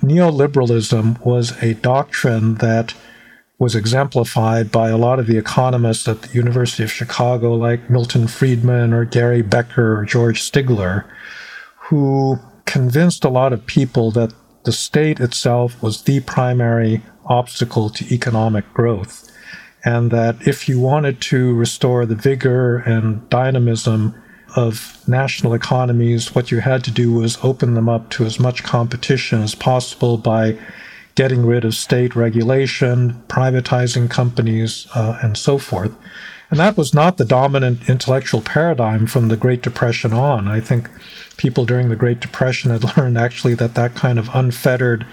Neoliberalism 0.00 1.24
was 1.24 1.60
a 1.62 1.74
doctrine 1.74 2.56
that 2.56 2.94
was 3.58 3.74
exemplified 3.74 4.70
by 4.70 4.90
a 4.90 4.98
lot 4.98 5.18
of 5.18 5.26
the 5.26 5.38
economists 5.38 6.06
at 6.06 6.22
the 6.22 6.34
University 6.34 6.82
of 6.82 6.92
Chicago, 6.92 7.54
like 7.54 7.88
Milton 7.88 8.26
Friedman 8.28 8.92
or 8.92 9.04
Gary 9.04 9.42
Becker 9.42 10.00
or 10.00 10.04
George 10.04 10.42
Stigler, 10.42 11.04
who 11.88 12.38
convinced 12.66 13.24
a 13.24 13.30
lot 13.30 13.52
of 13.52 13.64
people 13.64 14.10
that 14.10 14.34
the 14.64 14.72
state 14.72 15.20
itself 15.20 15.80
was 15.82 16.02
the 16.02 16.20
primary 16.20 17.02
obstacle 17.24 17.88
to 17.88 18.14
economic 18.14 18.72
growth 18.74 19.30
and 19.86 20.10
that 20.10 20.46
if 20.46 20.68
you 20.68 20.80
wanted 20.80 21.20
to 21.20 21.54
restore 21.54 22.04
the 22.04 22.16
vigor 22.16 22.78
and 22.78 23.30
dynamism 23.30 24.20
of 24.56 25.06
national 25.06 25.54
economies, 25.54 26.34
what 26.34 26.50
you 26.50 26.60
had 26.60 26.82
to 26.84 26.90
do 26.90 27.12
was 27.12 27.38
open 27.44 27.74
them 27.74 27.88
up 27.88 28.10
to 28.10 28.24
as 28.24 28.40
much 28.40 28.64
competition 28.64 29.42
as 29.42 29.54
possible 29.54 30.16
by 30.16 30.58
getting 31.14 31.46
rid 31.46 31.64
of 31.64 31.74
state 31.74 32.16
regulation, 32.16 33.22
privatizing 33.28 34.10
companies, 34.10 34.86
uh, 34.94 35.18
and 35.22 35.36
so 35.36 35.58
forth. 35.58 35.92
And 36.50 36.60
that 36.60 36.76
was 36.76 36.94
not 36.94 37.16
the 37.16 37.24
dominant 37.24 37.88
intellectual 37.88 38.40
paradigm 38.40 39.06
from 39.06 39.28
the 39.28 39.36
Great 39.36 39.62
Depression 39.62 40.12
on. 40.12 40.46
I 40.46 40.60
think 40.60 40.88
people 41.36 41.64
during 41.64 41.88
the 41.88 41.96
Great 41.96 42.20
Depression 42.20 42.70
had 42.70 42.84
learned 42.96 43.18
actually 43.18 43.54
that 43.54 43.74
that 43.74 43.94
kind 43.94 44.18
of 44.18 44.30
unfettered 44.34 45.06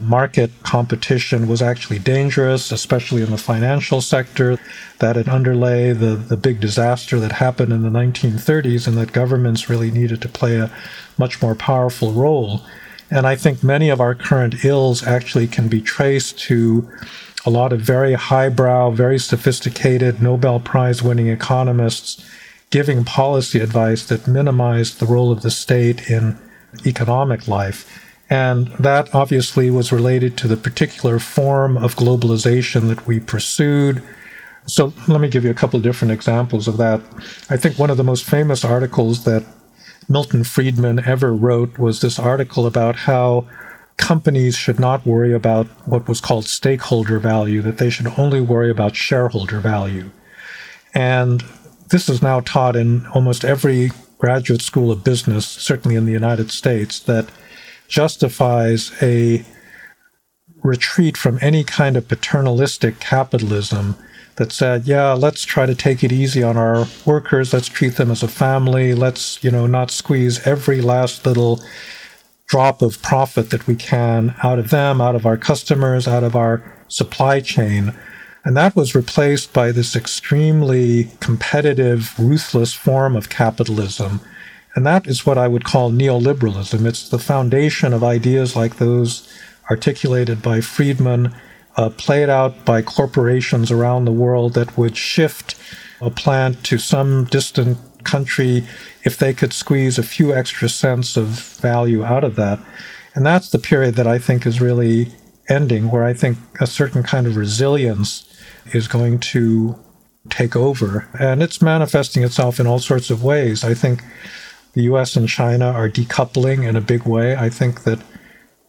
market 0.00 0.50
competition 0.62 1.48
was 1.48 1.60
actually 1.60 1.98
dangerous, 1.98 2.70
especially 2.70 3.22
in 3.22 3.30
the 3.30 3.38
financial 3.38 4.00
sector, 4.00 4.58
that 4.98 5.16
it 5.16 5.28
underlay 5.28 5.92
the, 5.92 6.14
the 6.16 6.36
big 6.36 6.60
disaster 6.60 7.18
that 7.18 7.32
happened 7.32 7.72
in 7.72 7.82
the 7.82 7.88
1930s, 7.88 8.86
and 8.86 8.96
that 8.96 9.12
governments 9.12 9.68
really 9.68 9.90
needed 9.90 10.22
to 10.22 10.28
play 10.28 10.56
a 10.56 10.70
much 11.18 11.42
more 11.42 11.54
powerful 11.54 12.12
role. 12.12 12.62
And 13.10 13.26
I 13.26 13.36
think 13.36 13.64
many 13.64 13.88
of 13.88 14.00
our 14.00 14.14
current 14.14 14.64
ills 14.64 15.06
actually 15.06 15.46
can 15.46 15.68
be 15.68 15.80
traced 15.80 16.38
to 16.40 16.88
a 17.46 17.50
lot 17.50 17.72
of 17.72 17.80
very 17.80 18.14
highbrow, 18.14 18.90
very 18.90 19.18
sophisticated 19.18 20.20
Nobel 20.20 20.60
Prize 20.60 21.02
winning 21.02 21.28
economists 21.28 22.24
giving 22.70 23.04
policy 23.04 23.60
advice 23.60 24.04
that 24.06 24.28
minimized 24.28 24.98
the 24.98 25.06
role 25.06 25.32
of 25.32 25.42
the 25.42 25.50
state 25.50 26.10
in 26.10 26.36
economic 26.84 27.48
life. 27.48 28.07
And 28.30 28.68
that 28.78 29.14
obviously 29.14 29.70
was 29.70 29.90
related 29.90 30.36
to 30.38 30.48
the 30.48 30.56
particular 30.56 31.18
form 31.18 31.78
of 31.78 31.96
globalization 31.96 32.88
that 32.88 33.06
we 33.06 33.20
pursued. 33.20 34.02
So 34.66 34.92
let 35.06 35.20
me 35.20 35.28
give 35.28 35.44
you 35.44 35.50
a 35.50 35.54
couple 35.54 35.78
of 35.78 35.82
different 35.82 36.12
examples 36.12 36.68
of 36.68 36.76
that. 36.76 37.00
I 37.48 37.56
think 37.56 37.78
one 37.78 37.88
of 37.88 37.96
the 37.96 38.04
most 38.04 38.24
famous 38.24 38.64
articles 38.64 39.24
that 39.24 39.46
Milton 40.10 40.44
Friedman 40.44 41.04
ever 41.06 41.34
wrote 41.34 41.78
was 41.78 42.00
this 42.00 42.18
article 42.18 42.66
about 42.66 42.96
how 42.96 43.46
companies 43.96 44.56
should 44.56 44.78
not 44.78 45.06
worry 45.06 45.32
about 45.32 45.66
what 45.86 46.08
was 46.08 46.20
called 46.20 46.44
stakeholder 46.44 47.18
value, 47.18 47.62
that 47.62 47.78
they 47.78 47.90
should 47.90 48.06
only 48.18 48.40
worry 48.40 48.70
about 48.70 48.94
shareholder 48.94 49.60
value. 49.60 50.10
And 50.94 51.44
this 51.88 52.08
is 52.08 52.22
now 52.22 52.40
taught 52.40 52.76
in 52.76 53.06
almost 53.08 53.44
every 53.44 53.90
graduate 54.18 54.62
school 54.62 54.90
of 54.90 55.04
business, 55.04 55.46
certainly 55.46 55.96
in 55.96 56.06
the 56.06 56.12
United 56.12 56.50
States, 56.50 57.00
that 57.00 57.28
justifies 57.88 58.92
a 59.02 59.44
retreat 60.62 61.16
from 61.16 61.38
any 61.40 61.64
kind 61.64 61.96
of 61.96 62.06
paternalistic 62.06 63.00
capitalism 63.00 63.96
that 64.36 64.52
said, 64.52 64.86
yeah, 64.86 65.12
let's 65.12 65.44
try 65.44 65.66
to 65.66 65.74
take 65.74 66.04
it 66.04 66.12
easy 66.12 66.42
on 66.42 66.56
our 66.56 66.86
workers, 67.04 67.52
let's 67.52 67.68
treat 67.68 67.96
them 67.96 68.10
as 68.10 68.22
a 68.22 68.28
family, 68.28 68.94
let's, 68.94 69.42
you 69.42 69.50
know, 69.50 69.66
not 69.66 69.90
squeeze 69.90 70.46
every 70.46 70.80
last 70.80 71.26
little 71.26 71.60
drop 72.46 72.80
of 72.80 73.02
profit 73.02 73.50
that 73.50 73.66
we 73.66 73.74
can 73.74 74.34
out 74.42 74.58
of 74.58 74.70
them, 74.70 75.00
out 75.00 75.14
of 75.14 75.26
our 75.26 75.36
customers, 75.36 76.06
out 76.06 76.24
of 76.24 76.36
our 76.36 76.62
supply 76.88 77.40
chain. 77.40 77.92
And 78.44 78.56
that 78.56 78.76
was 78.76 78.94
replaced 78.94 79.52
by 79.52 79.72
this 79.72 79.96
extremely 79.96 81.10
competitive, 81.20 82.18
ruthless 82.18 82.72
form 82.72 83.16
of 83.16 83.28
capitalism 83.28 84.20
and 84.78 84.86
that 84.86 85.08
is 85.08 85.26
what 85.26 85.36
I 85.36 85.48
would 85.48 85.64
call 85.64 85.90
neoliberalism. 85.90 86.86
It's 86.86 87.08
the 87.08 87.18
foundation 87.18 87.92
of 87.92 88.04
ideas 88.04 88.54
like 88.54 88.76
those 88.76 89.28
articulated 89.68 90.40
by 90.40 90.60
Friedman, 90.60 91.34
uh, 91.76 91.90
played 91.90 92.28
out 92.28 92.64
by 92.64 92.82
corporations 92.82 93.72
around 93.72 94.04
the 94.04 94.12
world 94.12 94.54
that 94.54 94.78
would 94.78 94.96
shift 94.96 95.56
a 96.00 96.10
plant 96.10 96.62
to 96.62 96.78
some 96.78 97.24
distant 97.24 97.76
country 98.04 98.68
if 99.02 99.18
they 99.18 99.34
could 99.34 99.52
squeeze 99.52 99.98
a 99.98 100.04
few 100.04 100.32
extra 100.32 100.68
cents 100.68 101.16
of 101.16 101.26
value 101.26 102.04
out 102.04 102.22
of 102.22 102.36
that. 102.36 102.60
And 103.16 103.26
that's 103.26 103.50
the 103.50 103.58
period 103.58 103.96
that 103.96 104.06
I 104.06 104.20
think 104.20 104.46
is 104.46 104.60
really 104.60 105.08
ending, 105.48 105.90
where 105.90 106.04
I 106.04 106.14
think 106.14 106.38
a 106.60 106.68
certain 106.68 107.02
kind 107.02 107.26
of 107.26 107.34
resilience 107.34 108.32
is 108.72 108.86
going 108.86 109.18
to 109.34 109.76
take 110.30 110.54
over. 110.54 111.08
And 111.18 111.42
it's 111.42 111.60
manifesting 111.60 112.22
itself 112.22 112.60
in 112.60 112.68
all 112.68 112.78
sorts 112.78 113.10
of 113.10 113.24
ways. 113.24 113.64
I 113.64 113.74
think 113.74 114.04
the 114.72 114.82
US 114.82 115.16
and 115.16 115.28
China 115.28 115.66
are 115.66 115.88
decoupling 115.88 116.66
in 116.66 116.76
a 116.76 116.80
big 116.80 117.04
way. 117.04 117.36
I 117.36 117.48
think 117.50 117.84
that 117.84 118.00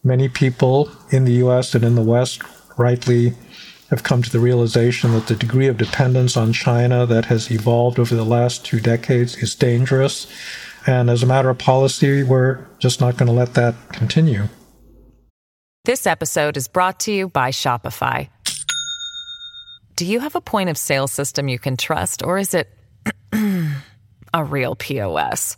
many 0.04 0.30
people 0.30 0.92
in 1.12 1.26
the 1.26 1.34
US 1.46 1.76
and 1.76 1.84
in 1.84 1.96
the 1.96 2.02
West 2.02 2.42
rightly 2.78 3.34
have 3.90 4.04
come 4.04 4.22
to 4.22 4.32
the 4.32 4.40
realization 4.40 5.14
that 5.14 5.28
the 5.28 5.36
degree 5.36 5.68
of 5.68 5.78
dependence 5.78 6.38
on 6.38 6.54
China 6.54 7.06
that 7.06 7.26
has 7.26 7.52
evolved 7.52 8.00
over 8.00 8.16
the 8.16 8.26
last 8.26 8.64
two 8.64 8.80
decades 8.80 9.36
is 9.38 9.56
dangerous. 9.56 10.28
And 10.86 11.10
as 11.10 11.24
a 11.24 11.26
matter 11.26 11.50
of 11.50 11.58
policy, 11.58 12.24
we're 12.24 12.66
just 12.78 13.02
not 13.02 13.18
going 13.18 13.28
to 13.28 13.34
let 13.34 13.56
that 13.56 13.76
continue. 13.92 14.48
This 15.86 16.06
episode 16.06 16.56
is 16.56 16.68
brought 16.68 17.00
to 17.02 17.12
you 17.12 17.30
by 17.30 17.50
Shopify. 17.50 18.30
Do 19.96 20.06
you 20.06 20.20
have 20.20 20.36
a 20.36 20.42
point 20.42 20.70
of 20.70 20.78
sale 20.78 21.08
system 21.08 21.48
you 21.48 21.60
can 21.60 21.76
trust, 21.76 22.24
or 22.24 22.38
is 22.38 22.54
it 22.54 22.70
a 24.34 24.44
real 24.44 24.76
POS? 24.76 25.58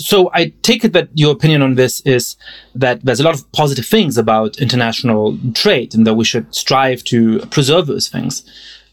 So 0.00 0.30
I 0.32 0.52
take 0.62 0.82
it 0.82 0.94
that 0.94 1.10
your 1.14 1.32
opinion 1.32 1.60
on 1.60 1.74
this 1.74 2.00
is 2.00 2.36
that 2.74 3.04
there's 3.04 3.20
a 3.20 3.22
lot 3.22 3.34
of 3.34 3.50
positive 3.52 3.84
things 3.84 4.16
about 4.16 4.58
international 4.58 5.38
trade 5.52 5.94
and 5.94 6.06
that 6.06 6.14
we 6.14 6.24
should 6.24 6.52
strive 6.54 7.04
to 7.04 7.40
preserve 7.46 7.86
those 7.86 8.08
things. 8.08 8.42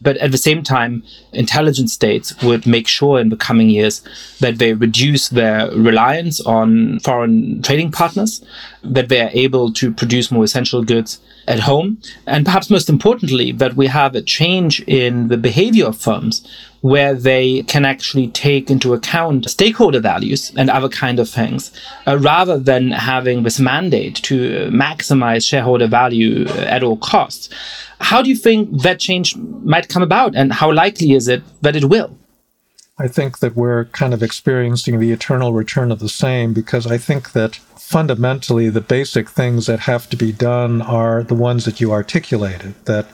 But 0.00 0.18
at 0.18 0.30
the 0.30 0.38
same 0.38 0.62
time, 0.62 1.02
intelligent 1.32 1.90
states 1.90 2.40
would 2.42 2.66
make 2.66 2.86
sure 2.86 3.18
in 3.18 3.30
the 3.30 3.36
coming 3.36 3.70
years 3.70 4.02
that 4.38 4.58
they 4.58 4.74
reduce 4.74 5.30
their 5.30 5.70
reliance 5.72 6.40
on 6.42 7.00
foreign 7.00 7.62
trading 7.62 7.90
partners, 7.90 8.44
that 8.84 9.08
they 9.08 9.22
are 9.22 9.30
able 9.32 9.72
to 9.72 9.92
produce 9.92 10.30
more 10.30 10.44
essential 10.44 10.84
goods 10.84 11.20
at 11.48 11.60
home, 11.60 11.98
and 12.26 12.44
perhaps 12.44 12.70
most 12.70 12.88
importantly, 12.88 13.50
that 13.50 13.74
we 13.74 13.86
have 13.86 14.14
a 14.14 14.22
change 14.22 14.80
in 14.82 15.28
the 15.28 15.38
behavior 15.38 15.86
of 15.86 15.96
firms 15.96 16.46
where 16.80 17.14
they 17.14 17.62
can 17.62 17.84
actually 17.84 18.28
take 18.28 18.70
into 18.70 18.94
account 18.94 19.48
stakeholder 19.50 20.00
values 20.00 20.52
and 20.56 20.70
other 20.70 20.88
kind 20.88 21.18
of 21.18 21.28
things, 21.28 21.72
uh, 22.06 22.16
rather 22.18 22.58
than 22.58 22.90
having 22.90 23.42
this 23.42 23.58
mandate 23.58 24.16
to 24.16 24.68
maximize 24.70 25.48
shareholder 25.48 25.86
value 25.86 26.46
at 26.48 26.82
all 26.82 26.96
costs. 26.96 27.48
How 28.00 28.22
do 28.22 28.28
you 28.28 28.36
think 28.36 28.82
that 28.82 29.00
change 29.00 29.36
might 29.36 29.88
come 29.88 30.02
about, 30.02 30.36
and 30.36 30.52
how 30.52 30.72
likely 30.72 31.12
is 31.12 31.26
it 31.28 31.42
that 31.62 31.76
it 31.76 31.86
will? 31.86 32.16
I 33.00 33.06
think 33.06 33.38
that 33.38 33.54
we're 33.54 33.84
kind 33.86 34.12
of 34.12 34.22
experiencing 34.22 34.98
the 34.98 35.12
eternal 35.12 35.52
return 35.52 35.92
of 35.92 36.00
the 36.00 36.08
same 36.08 36.52
because 36.52 36.86
I 36.86 36.98
think 36.98 37.32
that 37.32 37.56
fundamentally 37.56 38.68
the 38.68 38.80
basic 38.80 39.30
things 39.30 39.66
that 39.66 39.80
have 39.80 40.10
to 40.10 40.16
be 40.16 40.32
done 40.32 40.82
are 40.82 41.22
the 41.22 41.34
ones 41.34 41.64
that 41.64 41.80
you 41.80 41.92
articulated 41.92 42.74
that 42.84 43.06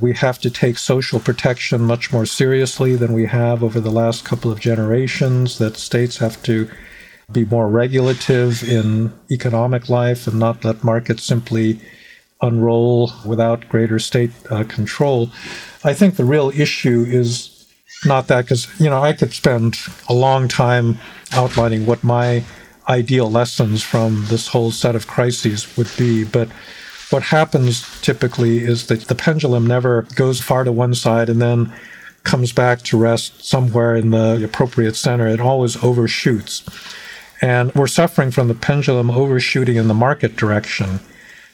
we 0.00 0.12
have 0.14 0.38
to 0.40 0.50
take 0.50 0.78
social 0.78 1.20
protection 1.20 1.80
much 1.82 2.12
more 2.12 2.26
seriously 2.26 2.96
than 2.96 3.12
we 3.12 3.26
have 3.26 3.62
over 3.62 3.80
the 3.80 3.90
last 3.90 4.24
couple 4.24 4.50
of 4.50 4.60
generations, 4.60 5.58
that 5.58 5.76
states 5.76 6.18
have 6.18 6.42
to 6.42 6.68
be 7.30 7.44
more 7.44 7.68
regulative 7.68 8.62
in 8.62 9.12
economic 9.30 9.88
life 9.88 10.26
and 10.26 10.38
not 10.38 10.64
let 10.64 10.84
markets 10.84 11.22
simply 11.22 11.80
unroll 12.42 13.12
without 13.24 13.68
greater 13.68 13.98
state 13.98 14.30
uh, 14.50 14.64
control. 14.64 15.30
I 15.84 15.94
think 15.94 16.16
the 16.16 16.24
real 16.24 16.50
issue 16.50 17.04
is 17.06 17.66
not 18.04 18.26
that, 18.26 18.44
because, 18.44 18.68
you 18.78 18.90
know, 18.90 19.02
I 19.02 19.12
could 19.12 19.32
spend 19.32 19.78
a 20.08 20.14
long 20.14 20.48
time 20.48 20.98
outlining 21.32 21.86
what 21.86 22.04
my 22.04 22.44
ideal 22.88 23.30
lessons 23.30 23.82
from 23.82 24.26
this 24.26 24.48
whole 24.48 24.70
set 24.70 24.94
of 24.94 25.06
crises 25.06 25.74
would 25.76 25.90
be, 25.96 26.24
but 26.24 26.48
what 27.10 27.24
happens 27.24 28.00
typically 28.00 28.58
is 28.58 28.86
that 28.86 29.02
the 29.02 29.14
pendulum 29.14 29.66
never 29.66 30.02
goes 30.14 30.40
far 30.40 30.64
to 30.64 30.72
one 30.72 30.94
side 30.94 31.28
and 31.28 31.40
then 31.40 31.72
comes 32.24 32.52
back 32.52 32.82
to 32.82 32.98
rest 32.98 33.44
somewhere 33.44 33.94
in 33.94 34.10
the 34.10 34.42
appropriate 34.42 34.96
center. 34.96 35.28
It 35.28 35.40
always 35.40 35.82
overshoots. 35.82 36.64
And 37.40 37.74
we're 37.74 37.86
suffering 37.86 38.30
from 38.30 38.48
the 38.48 38.54
pendulum 38.54 39.10
overshooting 39.10 39.76
in 39.76 39.88
the 39.88 39.94
market 39.94 40.36
direction 40.36 41.00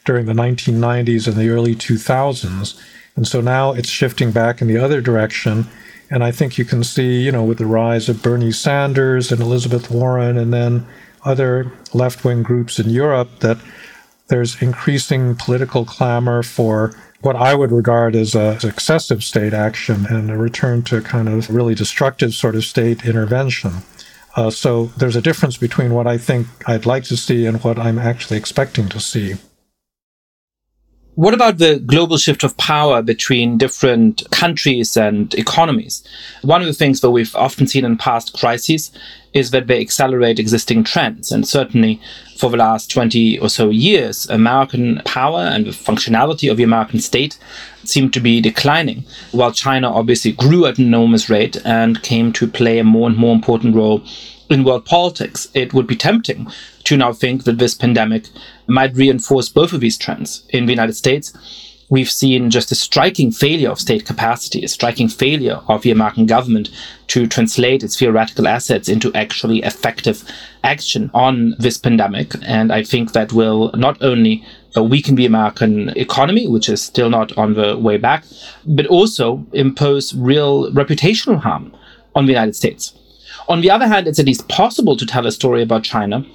during 0.05 0.25
the 0.25 0.33
1990s 0.33 1.27
and 1.27 1.35
the 1.35 1.49
early 1.49 1.75
2000s. 1.75 2.81
And 3.15 3.27
so 3.27 3.41
now 3.41 3.73
it's 3.73 3.89
shifting 3.89 4.31
back 4.31 4.61
in 4.61 4.67
the 4.67 4.77
other 4.77 5.01
direction. 5.01 5.67
And 6.09 6.23
I 6.23 6.31
think 6.31 6.57
you 6.57 6.65
can 6.65 6.83
see, 6.83 7.21
you 7.21 7.31
know, 7.31 7.43
with 7.43 7.57
the 7.57 7.65
rise 7.65 8.07
of 8.07 8.23
Bernie 8.23 8.51
Sanders 8.51 9.31
and 9.31 9.41
Elizabeth 9.41 9.91
Warren 9.91 10.37
and 10.37 10.53
then 10.53 10.85
other 11.23 11.71
left 11.93 12.23
wing 12.23 12.41
groups 12.41 12.79
in 12.79 12.89
Europe 12.89 13.39
that 13.41 13.57
there's 14.31 14.61
increasing 14.61 15.35
political 15.35 15.83
clamor 15.83 16.41
for 16.41 16.95
what 17.19 17.35
I 17.35 17.53
would 17.53 17.71
regard 17.71 18.15
as 18.15 18.33
a 18.33 18.57
excessive 18.63 19.23
state 19.23 19.53
action 19.53 20.07
and 20.09 20.31
a 20.31 20.37
return 20.37 20.83
to 20.83 21.01
kind 21.01 21.27
of 21.27 21.49
really 21.49 21.75
destructive 21.75 22.33
sort 22.33 22.55
of 22.55 22.63
state 22.63 23.05
intervention. 23.05 23.73
Uh, 24.37 24.49
so 24.49 24.85
there's 24.95 25.17
a 25.17 25.21
difference 25.21 25.57
between 25.57 25.93
what 25.93 26.07
I 26.07 26.17
think 26.17 26.47
I'd 26.65 26.85
like 26.85 27.03
to 27.05 27.17
see 27.17 27.45
and 27.45 27.61
what 27.61 27.77
I'm 27.77 27.99
actually 27.99 28.37
expecting 28.37 28.87
to 28.89 29.01
see. 29.01 29.35
What 31.15 31.33
about 31.33 31.57
the 31.57 31.77
global 31.79 32.17
shift 32.17 32.41
of 32.41 32.55
power 32.55 33.01
between 33.01 33.57
different 33.57 34.23
countries 34.31 34.95
and 34.95 35.33
economies? 35.33 36.07
One 36.41 36.61
of 36.61 36.67
the 36.67 36.73
things 36.73 37.01
that 37.01 37.11
we've 37.11 37.35
often 37.35 37.67
seen 37.67 37.83
in 37.83 37.97
past 37.97 38.33
crises 38.39 38.91
is 39.33 39.51
that 39.51 39.67
they 39.67 39.81
accelerate 39.81 40.39
existing 40.39 40.85
trends. 40.85 41.29
And 41.29 41.45
certainly 41.45 41.99
for 42.37 42.49
the 42.49 42.57
last 42.57 42.89
20 42.91 43.39
or 43.39 43.49
so 43.49 43.69
years, 43.69 44.25
American 44.29 45.01
power 45.03 45.41
and 45.41 45.65
the 45.65 45.71
functionality 45.71 46.49
of 46.49 46.55
the 46.55 46.63
American 46.63 47.01
state 47.01 47.37
seemed 47.83 48.13
to 48.13 48.21
be 48.21 48.39
declining, 48.39 49.03
while 49.33 49.51
China 49.51 49.91
obviously 49.91 50.31
grew 50.31 50.65
at 50.65 50.77
an 50.77 50.85
enormous 50.85 51.29
rate 51.29 51.57
and 51.65 52.01
came 52.03 52.31
to 52.33 52.47
play 52.47 52.79
a 52.79 52.85
more 52.85 53.09
and 53.09 53.17
more 53.17 53.35
important 53.35 53.75
role 53.75 54.01
in 54.51 54.63
world 54.63 54.85
politics. 54.85 55.47
It 55.53 55.73
would 55.73 55.87
be 55.87 55.95
tempting 55.95 56.47
to 56.83 56.97
now 56.97 57.13
think 57.13 57.45
that 57.45 57.57
this 57.57 57.73
pandemic 57.73 58.27
might 58.67 58.95
reinforce 58.95 59.49
both 59.49 59.73
of 59.73 59.79
these 59.79 59.97
trends. 59.97 60.43
In 60.49 60.65
the 60.65 60.73
United 60.73 60.93
States, 60.93 61.33
we've 61.89 62.09
seen 62.09 62.49
just 62.49 62.71
a 62.71 62.75
striking 62.75 63.31
failure 63.31 63.69
of 63.69 63.79
state 63.79 64.05
capacity, 64.05 64.63
a 64.63 64.67
striking 64.67 65.09
failure 65.09 65.59
of 65.67 65.81
the 65.81 65.91
American 65.91 66.25
government 66.25 66.69
to 67.07 67.27
translate 67.27 67.83
its 67.83 67.99
theoretical 67.99 68.47
assets 68.47 68.87
into 68.87 69.13
actually 69.13 69.59
effective 69.59 70.23
action 70.63 71.11
on 71.13 71.53
this 71.59 71.77
pandemic. 71.77 72.33
And 72.43 72.71
I 72.71 72.83
think 72.83 73.11
that 73.11 73.33
will 73.33 73.71
not 73.73 74.01
only 74.01 74.43
uh, 74.75 74.83
weaken 74.83 75.15
the 75.15 75.25
American 75.25 75.89
economy, 75.97 76.47
which 76.47 76.69
is 76.69 76.81
still 76.81 77.09
not 77.09 77.37
on 77.37 77.55
the 77.55 77.77
way 77.77 77.97
back, 77.97 78.23
but 78.65 78.87
also 78.87 79.45
impose 79.51 80.15
real 80.15 80.71
reputational 80.71 81.41
harm 81.41 81.73
on 82.15 82.25
the 82.25 82.31
United 82.31 82.55
States. 82.55 82.93
On 83.47 83.61
the 83.61 83.71
other 83.71 83.87
hand, 83.87 84.07
it's 84.07 84.19
at 84.19 84.25
least 84.25 84.47
possible 84.47 84.95
to 84.95 85.05
tell 85.05 85.25
a 85.25 85.31
story 85.31 85.61
about 85.61 85.83
China 85.83 86.25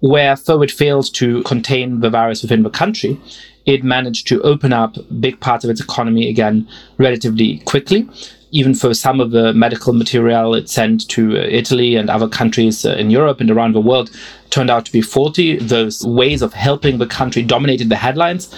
where, 0.00 0.36
though 0.36 0.60
it 0.62 0.70
failed 0.70 1.12
to 1.14 1.42
contain 1.44 2.00
the 2.00 2.10
virus 2.10 2.42
within 2.42 2.62
the 2.62 2.70
country, 2.70 3.18
it 3.64 3.82
managed 3.82 4.26
to 4.28 4.42
open 4.42 4.72
up 4.72 4.96
big 5.18 5.40
parts 5.40 5.64
of 5.64 5.70
its 5.70 5.80
economy 5.80 6.28
again 6.28 6.68
relatively 6.98 7.58
quickly. 7.60 8.06
Even 8.50 8.74
for 8.74 8.94
some 8.94 9.18
of 9.18 9.30
the 9.30 9.52
medical 9.54 9.92
material 9.92 10.54
it 10.54 10.68
sent 10.68 11.08
to 11.08 11.36
uh, 11.36 11.46
Italy 11.48 11.96
and 11.96 12.10
other 12.10 12.28
countries 12.28 12.84
uh, 12.84 12.90
in 12.90 13.10
Europe 13.10 13.40
and 13.40 13.50
around 13.50 13.74
the 13.74 13.80
world 13.80 14.10
turned 14.50 14.70
out 14.70 14.84
to 14.84 14.92
be 14.92 15.00
faulty. 15.00 15.56
Those 15.56 16.04
ways 16.04 16.42
of 16.42 16.52
helping 16.52 16.98
the 16.98 17.06
country 17.06 17.42
dominated 17.42 17.88
the 17.88 17.96
headlines 17.96 18.54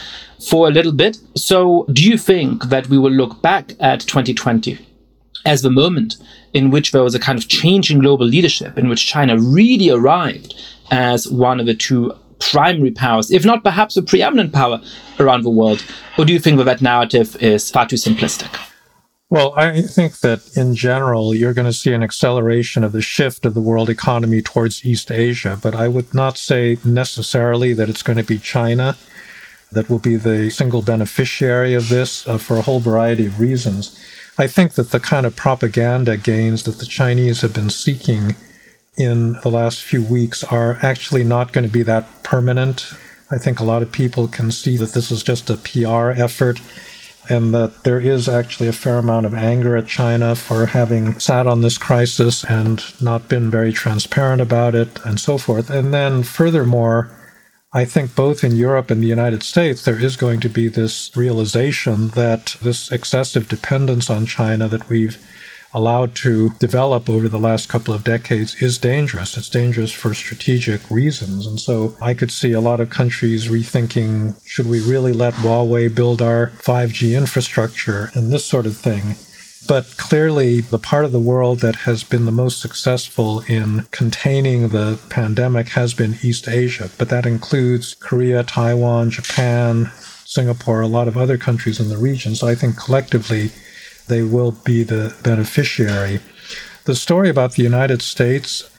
for 0.51 0.67
a 0.67 0.71
little 0.71 0.93
bit. 0.93 1.19
So, 1.35 1.87
do 1.93 2.05
you 2.05 2.19
think 2.19 2.65
that 2.65 2.89
we 2.89 2.99
will 2.99 3.13
look 3.13 3.41
back 3.41 3.73
at 3.81 4.01
2020 4.01 4.79
as 5.47 5.63
the 5.63 5.71
moment 5.71 6.17
in 6.53 6.71
which 6.71 6.93
there 6.93 7.03
was 7.03 7.15
a 7.15 7.21
kind 7.21 7.39
of 7.39 7.49
change 7.49 7.91
in 7.91 8.01
global 8.01 8.27
leadership, 8.27 8.77
in 8.77 8.89
which 8.89 9.07
China 9.07 9.39
really 9.39 9.89
arrived 9.89 10.55
as 10.91 11.29
one 11.29 11.61
of 11.61 11.67
the 11.67 11.75
two 11.75 12.13
primary 12.39 12.91
powers, 12.91 13.31
if 13.31 13.45
not 13.45 13.65
perhaps 13.65 13.97
a 13.97 14.03
preeminent 14.03 14.53
power 14.53 14.81
around 15.19 15.43
the 15.43 15.51
world? 15.51 15.83
Or 16.19 16.25
do 16.25 16.33
you 16.33 16.39
think 16.39 16.59
that 16.59 16.65
that 16.65 16.83
narrative 16.83 17.37
is 17.43 17.71
far 17.71 17.87
too 17.87 17.97
simplistic? 17.97 18.55
Well, 19.29 19.55
I 19.57 19.83
think 19.83 20.21
that 20.21 20.57
in 20.57 20.77
general, 20.77 21.35
you're 21.35 21.55
going 21.55 21.67
to 21.67 21.73
see 21.73 21.93
an 21.93 22.03
acceleration 22.03 22.85
of 22.85 22.93
the 22.93 23.03
shift 23.03 23.45
of 23.45 23.55
the 23.55 23.61
world 23.61 23.91
economy 23.91 24.41
towards 24.41 24.85
East 24.85 25.11
Asia, 25.11 25.59
but 25.61 25.75
I 25.75 25.89
would 25.89 26.15
not 26.15 26.39
say 26.39 26.79
necessarily 26.85 27.73
that 27.73 27.89
it's 27.89 28.03
going 28.03 28.19
to 28.19 28.25
be 28.25 28.39
China 28.39 28.97
that 29.73 29.91
will 29.91 29.99
be 29.99 30.15
the 30.15 30.49
single 30.51 30.81
beneficiary 30.81 31.75
of 31.75 31.89
this 31.89 32.27
uh, 32.29 32.39
for 32.39 32.57
a 32.57 32.63
whole 32.63 32.79
variety 32.79 33.27
of 33.27 33.41
reasons. 33.41 33.99
I 34.39 34.47
think 34.47 34.75
that 34.75 34.91
the 34.91 35.01
kind 35.01 35.25
of 35.25 35.35
propaganda 35.35 36.17
gains 36.17 36.65
that 36.65 36.79
the 36.79 36.85
Chinese 36.85 37.41
have 37.41 37.55
been 37.55 37.71
seeking 37.71 38.37
in 38.97 39.35
the 39.43 39.51
last 39.51 39.83
few 39.83 40.03
weeks 40.03 40.45
are 40.45 40.79
actually 40.83 41.25
not 41.25 41.53
going 41.53 41.67
to 41.67 41.73
be 41.73 41.83
that 41.85 42.23
permanent. 42.23 42.93
I 43.31 43.39
think 43.39 43.61
a 43.61 43.65
lot 43.65 43.83
of 43.83 43.93
people 43.93 44.29
can 44.29 44.51
see 44.51 44.77
that 44.77 44.93
this 44.93 45.11
is 45.11 45.23
just 45.23 45.49
a 45.49 45.57
PR 45.57 46.11
effort 46.11 46.61
and 47.29 47.55
that 47.55 47.83
there 47.85 47.99
is 47.99 48.29
actually 48.29 48.69
a 48.69 48.73
fair 48.73 48.99
amount 48.99 49.27
of 49.27 49.35
anger 49.35 49.77
at 49.77 49.87
China 49.87 50.37
for 50.37 50.67
having 50.67 51.19
sat 51.19 51.47
on 51.47 51.63
this 51.63 51.79
crisis 51.79 52.45
and 52.45 52.83
not 53.01 53.29
been 53.29 53.51
very 53.51 53.73
transparent 53.73 54.41
about 54.41 54.75
it 54.75 55.05
and 55.05 55.19
so 55.19 55.39
forth. 55.39 55.71
And 55.71 55.93
then, 55.93 56.23
furthermore, 56.23 57.11
I 57.77 57.85
think 57.85 58.15
both 58.15 58.43
in 58.43 58.57
Europe 58.57 58.91
and 58.91 59.03
the 59.03 59.07
United 59.19 59.43
States, 59.43 59.85
there 59.85 60.03
is 60.03 60.17
going 60.17 60.41
to 60.41 60.49
be 60.49 60.67
this 60.67 61.15
realization 61.15 62.09
that 62.23 62.57
this 62.63 62.91
excessive 62.91 63.51
dependence 63.51 64.09
on 64.09 64.25
China 64.25 64.67
that 64.69 64.89
we've 64.89 65.19
allowed 65.75 66.15
to 66.15 66.49
develop 66.59 67.11
over 67.11 67.29
the 67.29 67.39
last 67.39 67.69
couple 67.69 67.93
of 67.93 68.03
decades 68.03 68.63
is 68.63 68.79
dangerous. 68.79 69.37
It's 69.37 69.51
dangerous 69.51 69.93
for 69.93 70.15
strategic 70.15 70.91
reasons. 70.91 71.47
And 71.47 71.61
so 71.61 71.95
I 72.01 72.15
could 72.15 72.31
see 72.31 72.53
a 72.53 72.63
lot 72.63 72.81
of 72.81 72.89
countries 72.89 73.49
rethinking 73.49 74.41
should 74.47 74.71
we 74.71 74.81
really 74.81 75.13
let 75.13 75.35
Huawei 75.35 75.95
build 75.95 76.23
our 76.23 76.53
5G 76.63 77.15
infrastructure 77.15 78.11
and 78.15 78.33
this 78.33 78.47
sort 78.47 78.65
of 78.65 78.79
thing. 78.79 79.17
But 79.69 79.97
clearly, 79.97 80.61
the 80.61 80.79
part 80.79 81.05
of 81.05 81.13
the 81.13 81.19
world 81.19 81.61
that 81.61 81.77
has 81.77 82.05
been 82.05 82.25
the 82.25 82.33
most 82.33 82.61
successful 82.61 83.41
in 83.49 83.87
containing 83.91 84.69
the 84.69 84.99
pandemic 85.11 85.71
has 85.71 85.93
been 85.95 86.19
East 86.23 86.49
Asia. 86.49 86.91
But 86.99 87.09
that 87.09 87.27
includes 87.27 87.95
Korea, 87.95 88.45
Taiwan, 88.45 89.11
Japan, 89.11 89.91
Singapore, 90.25 90.83
a 90.83 90.87
lot 90.87 91.09
of 91.09 91.17
other 91.17 91.37
countries 91.39 91.81
in 91.81 91.89
the 91.89 91.97
region. 91.97 92.37
So 92.37 92.47
I 92.47 92.55
think 92.55 92.77
collectively, 92.77 93.51
they 94.07 94.23
will 94.23 94.53
be 94.53 94.85
the 94.85 95.17
beneficiary. 95.23 96.21
The 96.85 96.95
story 96.95 97.29
about 97.29 97.53
the 97.53 97.63
United 97.65 98.03
States, 98.03 98.71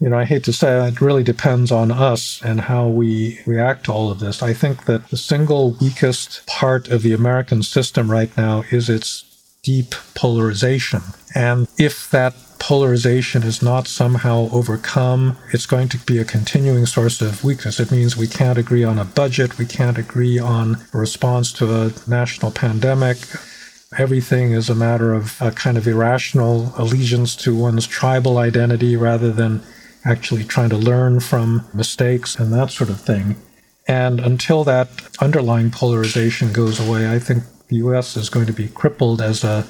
you 0.00 0.08
know, 0.08 0.18
I 0.18 0.24
hate 0.24 0.44
to 0.44 0.52
say 0.52 0.86
it 0.88 1.00
really 1.00 1.24
depends 1.24 1.70
on 1.70 1.90
us 1.90 2.40
and 2.42 2.62
how 2.62 2.86
we 2.86 3.40
react 3.46 3.84
to 3.84 3.92
all 3.92 4.10
of 4.10 4.20
this. 4.20 4.42
I 4.42 4.54
think 4.54 4.86
that 4.86 5.08
the 5.08 5.16
single 5.16 5.72
weakest 5.72 6.46
part 6.46 6.88
of 6.88 7.02
the 7.02 7.12
American 7.12 7.62
system 7.62 8.10
right 8.10 8.34
now 8.36 8.64
is 8.70 8.88
its 8.88 9.24
deep 9.66 9.96
polarization. 10.14 11.02
And 11.34 11.66
if 11.76 12.08
that 12.10 12.34
polarization 12.60 13.42
is 13.42 13.60
not 13.62 13.88
somehow 13.88 14.48
overcome, 14.52 15.36
it's 15.52 15.66
going 15.66 15.88
to 15.88 15.98
be 15.98 16.18
a 16.18 16.24
continuing 16.24 16.86
source 16.86 17.20
of 17.20 17.42
weakness. 17.42 17.80
It 17.80 17.90
means 17.90 18.16
we 18.16 18.28
can't 18.28 18.58
agree 18.58 18.84
on 18.84 18.98
a 18.98 19.04
budget, 19.04 19.58
we 19.58 19.66
can't 19.66 19.98
agree 19.98 20.38
on 20.38 20.76
a 20.94 20.98
response 20.98 21.52
to 21.54 21.64
a 21.74 21.92
national 22.06 22.52
pandemic 22.52 23.18
everything 23.98 24.52
is 24.52 24.68
a 24.68 24.74
matter 24.74 25.14
of 25.14 25.40
a 25.40 25.50
kind 25.50 25.78
of 25.78 25.86
irrational 25.86 26.72
allegiance 26.76 27.36
to 27.36 27.54
one's 27.54 27.86
tribal 27.86 28.38
identity 28.38 28.96
rather 28.96 29.32
than 29.32 29.62
actually 30.04 30.44
trying 30.44 30.70
to 30.70 30.76
learn 30.76 31.20
from 31.20 31.66
mistakes 31.72 32.36
and 32.36 32.52
that 32.52 32.70
sort 32.70 32.90
of 32.90 33.00
thing. 33.00 33.36
And 33.88 34.20
until 34.20 34.64
that 34.64 34.88
underlying 35.20 35.70
polarization 35.70 36.52
goes 36.52 36.80
away, 36.80 37.08
I 37.10 37.18
think 37.18 37.44
the 37.68 37.76
US 37.76 38.16
is 38.16 38.28
going 38.28 38.46
to 38.46 38.52
be 38.52 38.68
crippled 38.68 39.20
as 39.20 39.44
a 39.44 39.66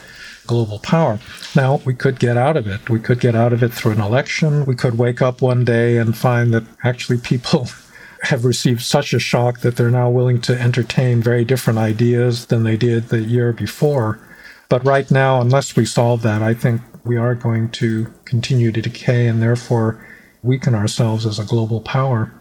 global 0.47 0.79
power. 0.79 1.19
Now, 1.55 1.81
we 1.85 1.95
could 1.95 2.19
get 2.19 2.37
out 2.37 2.57
of 2.57 2.67
it. 2.67 2.89
We 2.89 3.01
could 3.01 3.21
get 3.21 3.35
out 3.35 3.53
of 3.53 3.63
it 3.63 3.73
through 3.73 3.93
an 3.93 4.01
election. 4.01 4.65
We 4.65 4.77
could 4.77 4.99
wake 4.99 5.21
up 5.21 5.43
one 5.43 5.65
day 5.65 5.99
and 5.99 6.17
find 6.17 6.55
that 6.55 6.65
actually 6.85 7.19
people 7.19 7.69
have 8.23 8.45
received 8.45 8.83
such 8.83 9.13
a 9.13 9.19
shock 9.19 9.61
that 9.61 9.77
they're 9.77 9.91
now 9.91 10.11
willing 10.11 10.41
to 10.43 10.59
entertain 10.59 11.23
very 11.23 11.45
different 11.45 11.79
ideas 11.79 12.47
than 12.47 12.63
they 12.63 12.77
did 12.77 13.09
the 13.09 13.21
year 13.21 13.53
before. 13.53 14.21
But 14.69 14.85
right 14.85 15.11
now, 15.11 15.41
unless 15.41 15.77
we 15.77 15.85
solve 15.85 16.23
that, 16.23 16.43
I 16.43 16.55
think 16.55 16.81
we 17.05 17.17
are 17.17 17.35
going 17.35 17.71
to 17.71 18.13
continue 18.25 18.73
to 18.73 18.83
decay 18.83 19.29
and 19.29 19.41
therefore 19.41 20.05
weaken 20.43 20.75
ourselves 20.75 21.25
as 21.25 21.39
a 21.39 21.45
global 21.45 21.81
power. 21.81 22.33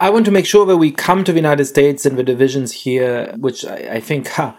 I 0.00 0.10
want 0.10 0.24
to 0.26 0.32
make 0.32 0.46
sure 0.46 0.66
that 0.66 0.76
we 0.76 0.90
come 0.90 1.24
to 1.24 1.32
the 1.32 1.38
United 1.38 1.66
States 1.66 2.04
and 2.04 2.18
the 2.18 2.22
divisions 2.22 2.72
here, 2.72 3.34
which 3.38 3.64
I, 3.64 3.94
I 3.94 4.00
think 4.00 4.28
ha, 4.28 4.58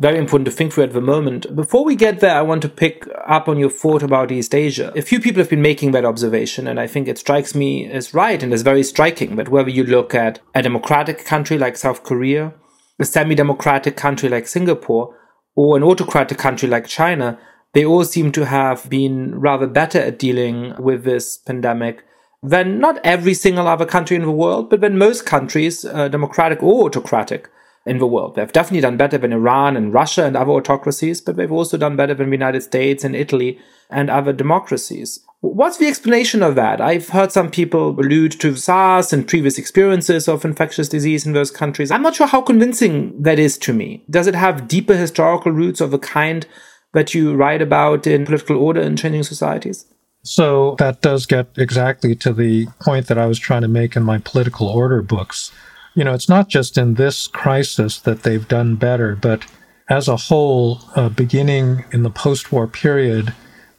very 0.00 0.18
important 0.18 0.46
to 0.46 0.50
think 0.50 0.72
through 0.72 0.84
at 0.84 0.92
the 0.92 1.00
moment. 1.00 1.54
Before 1.54 1.84
we 1.84 1.96
get 1.96 2.20
there, 2.20 2.36
I 2.36 2.42
want 2.42 2.62
to 2.62 2.68
pick 2.68 3.08
up 3.26 3.48
on 3.48 3.58
your 3.58 3.70
thought 3.70 4.02
about 4.02 4.32
East 4.32 4.54
Asia. 4.54 4.92
A 4.96 5.02
few 5.02 5.20
people 5.20 5.40
have 5.40 5.50
been 5.50 5.62
making 5.62 5.92
that 5.92 6.04
observation, 6.04 6.66
and 6.66 6.80
I 6.80 6.86
think 6.86 7.08
it 7.08 7.18
strikes 7.18 7.54
me 7.54 7.90
as 7.90 8.12
right 8.12 8.42
and 8.42 8.52
as 8.52 8.62
very 8.62 8.82
striking 8.82 9.36
that 9.36 9.48
whether 9.48 9.70
you 9.70 9.84
look 9.84 10.14
at 10.14 10.40
a 10.54 10.62
democratic 10.62 11.24
country 11.24 11.56
like 11.56 11.76
South 11.76 12.02
Korea, 12.02 12.52
a 12.98 13.04
semi 13.04 13.34
democratic 13.34 13.96
country 13.96 14.28
like 14.28 14.46
Singapore, 14.46 15.16
or 15.54 15.76
an 15.76 15.84
autocratic 15.84 16.38
country 16.38 16.68
like 16.68 16.86
China, 16.86 17.38
they 17.72 17.84
all 17.84 18.04
seem 18.04 18.32
to 18.32 18.46
have 18.46 18.90
been 18.90 19.38
rather 19.38 19.66
better 19.66 19.98
at 19.98 20.18
dealing 20.18 20.74
with 20.78 21.04
this 21.04 21.38
pandemic 21.38 22.04
than 22.44 22.78
not 22.78 23.00
every 23.02 23.32
single 23.32 23.66
other 23.66 23.86
country 23.86 24.16
in 24.16 24.22
the 24.22 24.30
world, 24.30 24.68
but 24.68 24.82
than 24.82 24.98
most 24.98 25.24
countries, 25.24 25.84
uh, 25.84 26.08
democratic 26.08 26.62
or 26.62 26.84
autocratic 26.84 27.48
in 27.86 27.98
the 27.98 28.06
world. 28.06 28.34
They've 28.34 28.52
definitely 28.52 28.82
done 28.82 28.98
better 28.98 29.16
than 29.16 29.32
Iran 29.32 29.76
and 29.76 29.92
Russia 29.92 30.24
and 30.24 30.36
other 30.36 30.52
autocracies, 30.52 31.22
but 31.22 31.36
they've 31.36 31.50
also 31.50 31.78
done 31.78 31.96
better 31.96 32.14
than 32.14 32.28
the 32.28 32.36
United 32.36 32.62
States 32.62 33.02
and 33.02 33.16
Italy 33.16 33.58
and 33.90 34.10
other 34.10 34.32
democracies. 34.32 35.20
What's 35.40 35.78
the 35.78 35.88
explanation 35.88 36.42
of 36.42 36.54
that? 36.54 36.80
I've 36.80 37.10
heard 37.10 37.32
some 37.32 37.50
people 37.50 37.98
allude 37.98 38.32
to 38.40 38.56
SARS 38.56 39.12
and 39.12 39.28
previous 39.28 39.58
experiences 39.58 40.28
of 40.28 40.44
infectious 40.44 40.88
disease 40.88 41.26
in 41.26 41.32
those 41.32 41.50
countries. 41.50 41.90
I'm 41.90 42.02
not 42.02 42.14
sure 42.14 42.26
how 42.26 42.42
convincing 42.42 43.22
that 43.22 43.38
is 43.38 43.58
to 43.58 43.72
me. 43.72 44.04
Does 44.08 44.26
it 44.26 44.34
have 44.34 44.68
deeper 44.68 44.96
historical 44.96 45.52
roots 45.52 45.80
of 45.80 45.90
the 45.90 45.98
kind 45.98 46.46
that 46.92 47.14
you 47.14 47.34
write 47.34 47.60
about 47.60 48.06
in 48.06 48.24
Political 48.24 48.56
Order 48.56 48.80
and 48.80 48.96
Changing 48.96 49.22
Societies? 49.22 49.86
So 50.24 50.74
that 50.78 51.00
does 51.00 51.26
get 51.26 51.48
exactly 51.56 52.16
to 52.16 52.32
the 52.32 52.66
point 52.80 53.06
that 53.06 53.18
I 53.18 53.26
was 53.26 53.38
trying 53.38 53.62
to 53.62 53.68
make 53.68 53.94
in 53.94 54.02
my 54.02 54.18
political 54.18 54.66
order 54.66 55.00
books 55.00 55.52
you 55.94 56.02
know, 56.02 56.12
it's 56.12 56.28
not 56.28 56.48
just 56.48 56.76
in 56.76 56.94
this 56.94 57.28
crisis 57.28 57.98
that 58.00 58.24
they've 58.24 58.46
done 58.48 58.74
better, 58.74 59.14
but 59.14 59.46
as 59.88 60.08
a 60.08 60.16
whole, 60.16 60.80
uh, 60.96 61.08
beginning 61.08 61.84
in 61.92 62.02
the 62.02 62.10
post 62.10 62.50
war 62.50 62.66
period, 62.66 63.32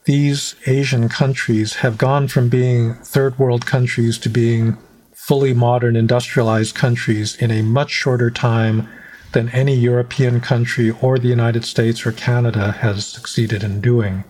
these 0.06 0.56
Asian 0.66 1.10
countries 1.10 1.78
have 1.78 1.98
gone 1.98 2.28
from 2.28 2.48
being 2.48 2.94
third 2.96 3.38
world 3.38 3.66
countries 3.66 4.18
to 4.20 4.30
being 4.30 4.78
fully 5.14 5.54
modern 5.54 5.96
industrialized 5.96 6.76
countries 6.76 7.36
in 7.36 7.52
a 7.52 7.64
much 7.64 7.90
shorter 7.90 8.30
time 8.30 8.88
than 9.34 9.50
any 9.50 9.76
European 9.76 10.40
country 10.40 10.92
or 11.02 11.18
the 11.18 11.28
United 11.28 11.66
States 11.66 12.06
or 12.06 12.12
Canada 12.12 12.72
has 12.72 13.06
succeeded 13.06 13.64
in 13.64 13.82
doing. 13.82 14.24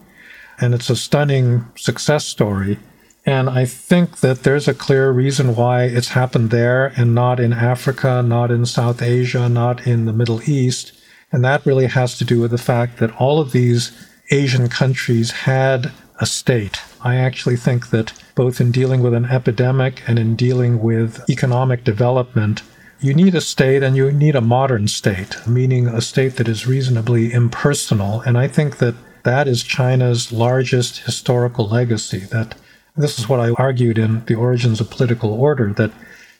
And 0.59 0.73
it's 0.73 0.89
a 0.89 0.95
stunning 0.95 1.65
success 1.75 2.25
story. 2.25 2.79
And 3.25 3.49
I 3.49 3.65
think 3.65 4.19
that 4.19 4.43
there's 4.43 4.67
a 4.67 4.73
clear 4.73 5.11
reason 5.11 5.55
why 5.55 5.83
it's 5.83 6.09
happened 6.09 6.51
there 6.51 6.93
and 6.95 7.15
not 7.15 7.39
in 7.39 7.53
Africa, 7.53 8.21
not 8.21 8.51
in 8.51 8.65
South 8.65 9.01
Asia, 9.01 9.49
not 9.49 9.87
in 9.87 10.05
the 10.05 10.13
Middle 10.13 10.47
East. 10.47 10.93
And 11.31 11.43
that 11.43 11.65
really 11.65 11.87
has 11.87 12.17
to 12.19 12.25
do 12.25 12.39
with 12.39 12.51
the 12.51 12.57
fact 12.57 12.97
that 12.97 13.15
all 13.19 13.39
of 13.39 13.51
these 13.51 13.91
Asian 14.31 14.69
countries 14.69 15.31
had 15.31 15.91
a 16.19 16.25
state. 16.25 16.79
I 17.01 17.15
actually 17.15 17.57
think 17.57 17.89
that 17.89 18.13
both 18.35 18.61
in 18.61 18.71
dealing 18.71 19.01
with 19.01 19.13
an 19.13 19.25
epidemic 19.25 20.01
and 20.07 20.17
in 20.17 20.35
dealing 20.35 20.81
with 20.81 21.27
economic 21.29 21.83
development, 21.83 22.61
you 22.99 23.13
need 23.13 23.35
a 23.35 23.41
state 23.41 23.83
and 23.83 23.95
you 23.95 24.11
need 24.11 24.35
a 24.35 24.41
modern 24.41 24.87
state, 24.87 25.35
meaning 25.47 25.87
a 25.87 26.01
state 26.01 26.37
that 26.37 26.47
is 26.47 26.67
reasonably 26.67 27.33
impersonal. 27.33 28.21
And 28.21 28.37
I 28.37 28.47
think 28.47 28.77
that 28.77 28.95
that 29.25 29.47
is 29.47 29.63
China's 29.63 30.31
largest 30.31 30.99
historical 30.99 31.67
legacy, 31.67 32.19
that 32.19 32.55
this 32.95 33.19
is 33.19 33.27
what 33.27 33.39
I 33.39 33.49
argued 33.51 33.97
in 33.97 34.23
The 34.25 34.35
Origins 34.35 34.79
of 34.79 34.89
Political 34.89 35.33
Order 35.33 35.73
that 35.73 35.91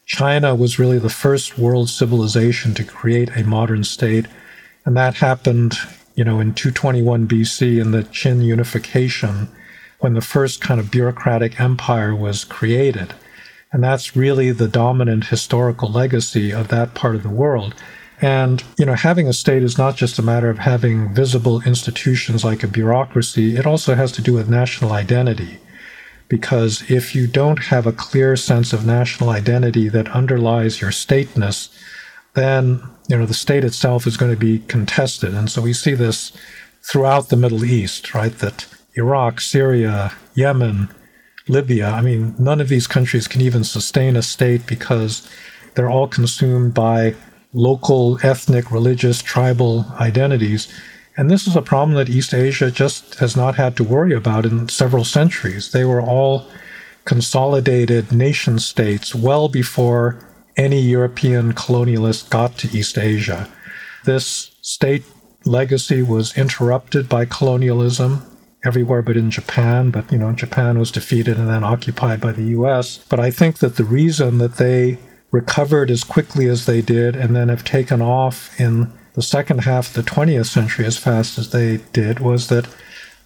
China 0.05 0.55
was 0.55 0.79
really 0.79 0.99
the 0.99 1.09
first 1.09 1.57
world 1.57 1.89
civilization 1.89 2.73
to 2.75 2.83
create 2.83 3.35
a 3.35 3.43
modern 3.43 3.83
state. 3.83 4.27
And 4.85 4.95
that 4.95 5.15
happened, 5.15 5.75
you 6.13 6.23
know, 6.23 6.39
in 6.39 6.53
221 6.53 7.27
BC 7.27 7.81
in 7.81 7.91
the 7.91 8.03
Qin 8.03 8.43
unification 8.43 9.49
when 9.99 10.13
the 10.13 10.21
first 10.21 10.61
kind 10.61 10.79
of 10.79 10.91
bureaucratic 10.91 11.59
empire 11.59 12.15
was 12.15 12.45
created. 12.45 13.15
And 13.73 13.83
that's 13.83 14.15
really 14.15 14.51
the 14.51 14.67
dominant 14.67 15.25
historical 15.25 15.91
legacy 15.91 16.53
of 16.53 16.67
that 16.67 16.93
part 16.93 17.15
of 17.15 17.23
the 17.23 17.29
world. 17.29 17.73
And, 18.21 18.63
you 18.77 18.85
know, 18.85 18.93
having 18.93 19.27
a 19.27 19.33
state 19.33 19.63
is 19.63 19.77
not 19.77 19.95
just 19.95 20.17
a 20.19 20.23
matter 20.23 20.49
of 20.49 20.59
having 20.59 21.13
visible 21.13 21.61
institutions 21.63 22.45
like 22.45 22.63
a 22.63 22.67
bureaucracy, 22.67 23.57
it 23.57 23.65
also 23.65 23.95
has 23.95 24.11
to 24.13 24.21
do 24.21 24.33
with 24.33 24.49
national 24.49 24.93
identity 24.93 25.59
because 26.27 26.89
if 26.89 27.13
you 27.13 27.27
don't 27.27 27.65
have 27.65 27.85
a 27.85 27.91
clear 27.91 28.35
sense 28.35 28.73
of 28.73 28.85
national 28.85 29.29
identity 29.29 29.89
that 29.89 30.09
underlies 30.09 30.81
your 30.81 30.91
stateness, 30.91 31.69
then 32.33 32.81
you 33.07 33.17
know 33.17 33.25
the 33.25 33.33
state 33.33 33.63
itself 33.63 34.07
is 34.07 34.17
going 34.17 34.31
to 34.31 34.37
be 34.37 34.59
contested. 34.59 35.33
And 35.33 35.49
so 35.49 35.61
we 35.61 35.73
see 35.73 35.93
this 35.93 36.31
throughout 36.81 37.29
the 37.29 37.37
Middle 37.37 37.63
East, 37.63 38.13
right? 38.13 38.37
That 38.39 38.65
Iraq, 38.95 39.41
Syria, 39.41 40.13
Yemen, 40.33 40.89
Libya, 41.47 41.89
I 41.89 42.01
mean, 42.01 42.35
none 42.39 42.61
of 42.61 42.69
these 42.69 42.87
countries 42.87 43.27
can 43.27 43.41
even 43.41 43.63
sustain 43.63 44.15
a 44.15 44.21
state 44.21 44.65
because 44.65 45.29
they're 45.75 45.89
all 45.89 46.07
consumed 46.07 46.73
by 46.73 47.15
local, 47.55 48.19
ethnic, 48.21 48.69
religious, 48.71 49.23
tribal 49.23 49.85
identities 49.99 50.67
and 51.17 51.31
this 51.31 51.47
is 51.47 51.55
a 51.55 51.61
problem 51.61 51.95
that 51.95 52.09
East 52.09 52.33
Asia 52.33 52.69
just 52.69 53.15
has 53.15 53.37
not 53.37 53.55
had 53.55 53.77
to 53.77 53.83
worry 53.83 54.13
about 54.13 54.45
in 54.45 54.67
several 54.67 55.05
centuries. 55.05 55.71
They 55.71 55.85
were 55.85 56.01
all 56.01 56.47
consolidated 57.05 58.11
nation 58.11 58.59
states 58.59 59.15
well 59.15 59.47
before 59.47 60.19
any 60.57 60.81
European 60.81 61.53
colonialist 61.53 62.29
got 62.29 62.57
to 62.57 62.77
East 62.77 62.97
Asia. 62.97 63.47
This 64.03 64.51
state 64.61 65.03
legacy 65.45 66.01
was 66.01 66.37
interrupted 66.37 67.07
by 67.07 67.25
colonialism 67.25 68.25
everywhere 68.65 69.01
but 69.01 69.15
in 69.15 69.29
Japan, 69.29 69.91
but 69.91 70.11
you 70.11 70.17
know, 70.17 70.33
Japan 70.33 70.79
was 70.79 70.91
defeated 70.91 71.37
and 71.37 71.47
then 71.47 71.63
occupied 71.63 72.19
by 72.19 72.31
the 72.31 72.45
US. 72.59 72.97
But 73.09 73.19
I 73.19 73.31
think 73.31 73.59
that 73.59 73.75
the 73.77 73.83
reason 73.83 74.39
that 74.39 74.55
they 74.55 74.97
recovered 75.35 75.91
as 75.91 76.03
quickly 76.03 76.47
as 76.47 76.65
they 76.65 76.81
did 76.81 77.15
and 77.15 77.35
then 77.35 77.49
have 77.49 77.63
taken 77.63 78.01
off 78.01 78.57
in 78.59 78.91
the 79.13 79.21
second 79.21 79.59
half 79.59 79.89
of 79.89 79.93
the 79.93 80.09
20th 80.09 80.45
century 80.47 80.85
as 80.85 80.97
fast 80.97 81.37
as 81.37 81.51
they 81.51 81.77
did 81.91 82.19
was 82.19 82.47
that 82.47 82.67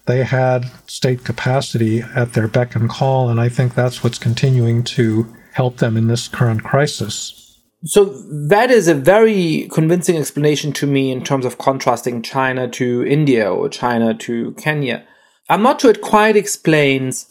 they 0.06 0.24
had 0.24 0.70
state 0.86 1.24
capacity 1.24 2.02
at 2.02 2.32
their 2.32 2.48
beck 2.48 2.74
and 2.74 2.90
call. 2.90 3.28
And 3.28 3.40
I 3.40 3.48
think 3.48 3.74
that's 3.74 4.02
what's 4.02 4.18
continuing 4.18 4.82
to 4.96 5.32
help 5.52 5.76
them 5.76 5.96
in 5.96 6.08
this 6.08 6.26
current 6.26 6.64
crisis. 6.64 7.36
So 7.84 8.04
that 8.48 8.70
is 8.70 8.88
a 8.88 8.94
very 8.94 9.68
convincing 9.72 10.16
explanation 10.16 10.72
to 10.74 10.86
me 10.86 11.12
in 11.12 11.22
terms 11.22 11.44
of 11.44 11.58
contrasting 11.58 12.22
China 12.22 12.68
to 12.68 13.06
India 13.06 13.50
or 13.50 13.68
China 13.68 14.14
to 14.14 14.52
Kenya. 14.54 15.06
I'm 15.48 15.62
not 15.62 15.80
sure 15.80 15.90
it 15.90 16.02
quite 16.02 16.36
explains 16.36 17.26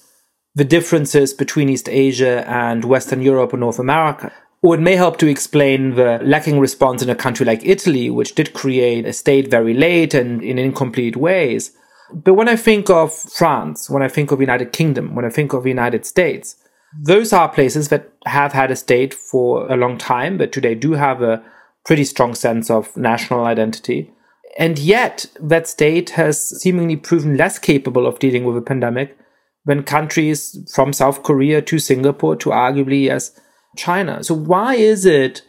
the 0.56 0.66
differences 0.66 1.34
between 1.34 1.70
East 1.70 1.88
Asia 1.90 2.50
and 2.50 2.84
Western 2.84 3.22
Europe 3.22 3.54
or 3.54 3.58
North 3.58 3.80
America. 3.80 4.32
Or 4.62 4.76
it 4.76 4.82
may 4.82 4.96
help 4.96 5.18
to 5.18 5.28
explain 5.28 5.96
the 5.96 6.20
lacking 6.22 6.60
response 6.60 7.02
in 7.02 7.10
a 7.10 7.16
country 7.16 7.46
like 7.46 7.66
Italy, 7.66 8.10
which 8.10 8.36
did 8.36 8.54
create 8.54 9.06
a 9.06 9.14
state 9.14 9.50
very 9.50 9.74
late 9.74 10.14
and 10.14 10.44
in 10.44 10.60
incomplete 10.60 11.16
ways. 11.16 11.72
But 12.12 12.34
when 12.34 12.50
I 12.50 12.56
think 12.56 12.90
of 12.90 13.14
France, 13.14 13.90
when 13.90 14.04
I 14.04 14.10
think 14.10 14.32
of 14.32 14.40
the 14.40 14.44
United 14.44 14.74
Kingdom, 14.74 15.16
when 15.16 15.26
I 15.26 15.30
think 15.30 15.54
of 15.54 15.64
the 15.64 15.70
United 15.70 16.06
States, 16.06 16.56
those 16.98 17.32
are 17.32 17.48
places 17.48 17.90
that 17.90 18.12
have 18.26 18.52
had 18.52 18.72
a 18.72 18.76
state 18.76 19.14
for 19.14 19.72
a 19.72 19.78
long 19.78 19.98
time, 19.98 20.38
but 20.38 20.52
today 20.52 20.76
do 20.76 20.94
have 20.94 21.22
a 21.22 21.44
pretty 21.86 22.04
strong 22.04 22.36
sense 22.36 22.70
of 22.70 22.96
national 22.98 23.46
identity. 23.46 24.12
And 24.58 24.80
yet, 24.80 25.28
that 25.40 25.68
state 25.68 26.12
has 26.12 26.62
seemingly 26.62 26.98
proven 26.98 27.38
less 27.38 27.60
capable 27.60 28.08
of 28.08 28.20
dealing 28.20 28.44
with 28.44 28.58
a 28.58 28.62
pandemic 28.62 29.16
when 29.64 29.84
countries 29.84 30.58
from 30.74 30.94
South 30.94 31.22
Korea 31.22 31.62
to 31.62 31.78
Singapore 31.78 32.36
to 32.38 32.50
arguably, 32.50 33.06
yes, 33.06 33.40
China. 33.78 34.24
So 34.24 34.34
why 34.34 34.76
is 34.76 35.06
it 35.06 35.42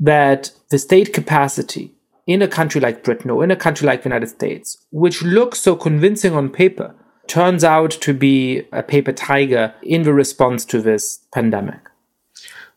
that 0.00 0.50
the 0.70 0.78
state 0.78 1.12
capacity 1.12 1.92
in 2.26 2.42
a 2.42 2.48
country 2.48 2.80
like 2.80 3.04
Britain 3.04 3.30
or 3.30 3.44
in 3.44 3.50
a 3.50 3.56
country 3.56 3.86
like 3.86 4.02
the 4.02 4.08
United 4.08 4.28
States, 4.28 4.84
which 4.90 5.22
looks 5.22 5.60
so 5.60 5.76
convincing 5.76 6.34
on 6.34 6.48
paper, 6.48 6.94
turns 7.26 7.64
out 7.64 7.90
to 7.90 8.14
be 8.14 8.62
a 8.72 8.82
paper 8.82 9.12
tiger 9.12 9.74
in 9.82 10.02
the 10.02 10.12
response 10.12 10.64
to 10.66 10.80
this 10.80 11.20
pandemic? 11.32 11.80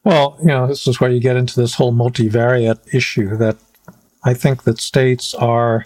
Well, 0.03 0.37
you 0.39 0.47
know, 0.47 0.67
this 0.67 0.87
is 0.87 0.99
where 0.99 1.11
you 1.11 1.19
get 1.19 1.35
into 1.35 1.59
this 1.59 1.73
whole 1.73 1.93
multivariate 1.93 2.93
issue 2.93 3.35
that 3.37 3.57
I 4.23 4.33
think 4.33 4.63
that 4.63 4.79
states 4.79 5.33
are 5.33 5.85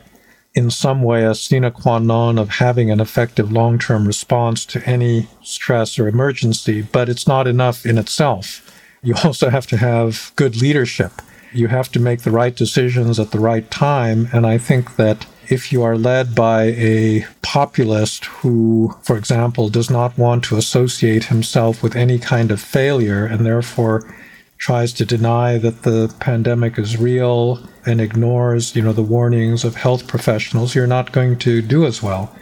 in 0.54 0.70
some 0.70 1.02
way 1.02 1.24
a 1.24 1.34
sine 1.34 1.72
qua 1.72 2.00
non 2.00 2.38
of 2.38 2.50
having 2.50 2.92
an 2.92 3.00
effective 3.00 3.52
long 3.52 3.80
term 3.80 4.06
response 4.06 4.66
to 4.68 4.84
any 4.88 5.28
stress 5.42 5.98
or 5.98 6.08
emergency, 6.08 6.82
but 6.82 7.10
it's 7.10 7.28
not 7.28 7.48
enough 7.48 7.86
in 7.86 7.98
itself. 7.98 8.68
You 9.04 9.16
also 9.24 9.50
have 9.50 9.68
to 9.68 9.78
have 9.78 10.32
good 10.36 10.62
leadership. 10.62 11.12
You 11.54 11.68
have 11.68 11.92
to 11.92 12.00
make 12.00 12.22
the 12.22 12.32
right 12.32 12.56
decisions 12.56 13.20
at 13.20 13.32
the 13.32 13.40
right 13.40 13.70
time. 13.70 14.30
And 14.32 14.46
I 14.46 14.58
think 14.58 14.96
that 14.96 15.26
if 15.50 15.72
you 15.74 15.84
are 15.84 15.98
led 15.98 16.34
by 16.34 16.64
a 16.78 17.26
populist 17.42 18.26
who, 18.26 18.96
for 19.02 19.18
example, 19.18 19.70
does 19.70 19.90
not 19.90 20.18
want 20.18 20.44
to 20.46 20.58
associate 20.58 21.26
himself 21.26 21.84
with 21.84 21.96
any 21.96 22.20
kind 22.20 22.52
of 22.52 22.62
failure 22.62 23.26
and 23.26 23.46
therefore 23.46 24.16
tries 24.58 24.94
to 24.94 25.06
deny 25.06 25.58
that 25.58 25.82
the 25.82 26.14
pandemic 26.20 26.78
is 26.78 26.96
real 26.96 27.68
and 27.86 28.00
ignores, 28.00 28.76
you 28.76 28.82
know, 28.82 28.94
the 28.94 29.02
warnings 29.02 29.64
of 29.66 29.76
health 29.76 30.08
professionals, 30.08 30.76
you're 30.76 30.86
not 30.86 31.12
going 31.12 31.38
to 31.40 31.62
do 31.62 31.86
as 31.86 32.02
well. 32.02 32.34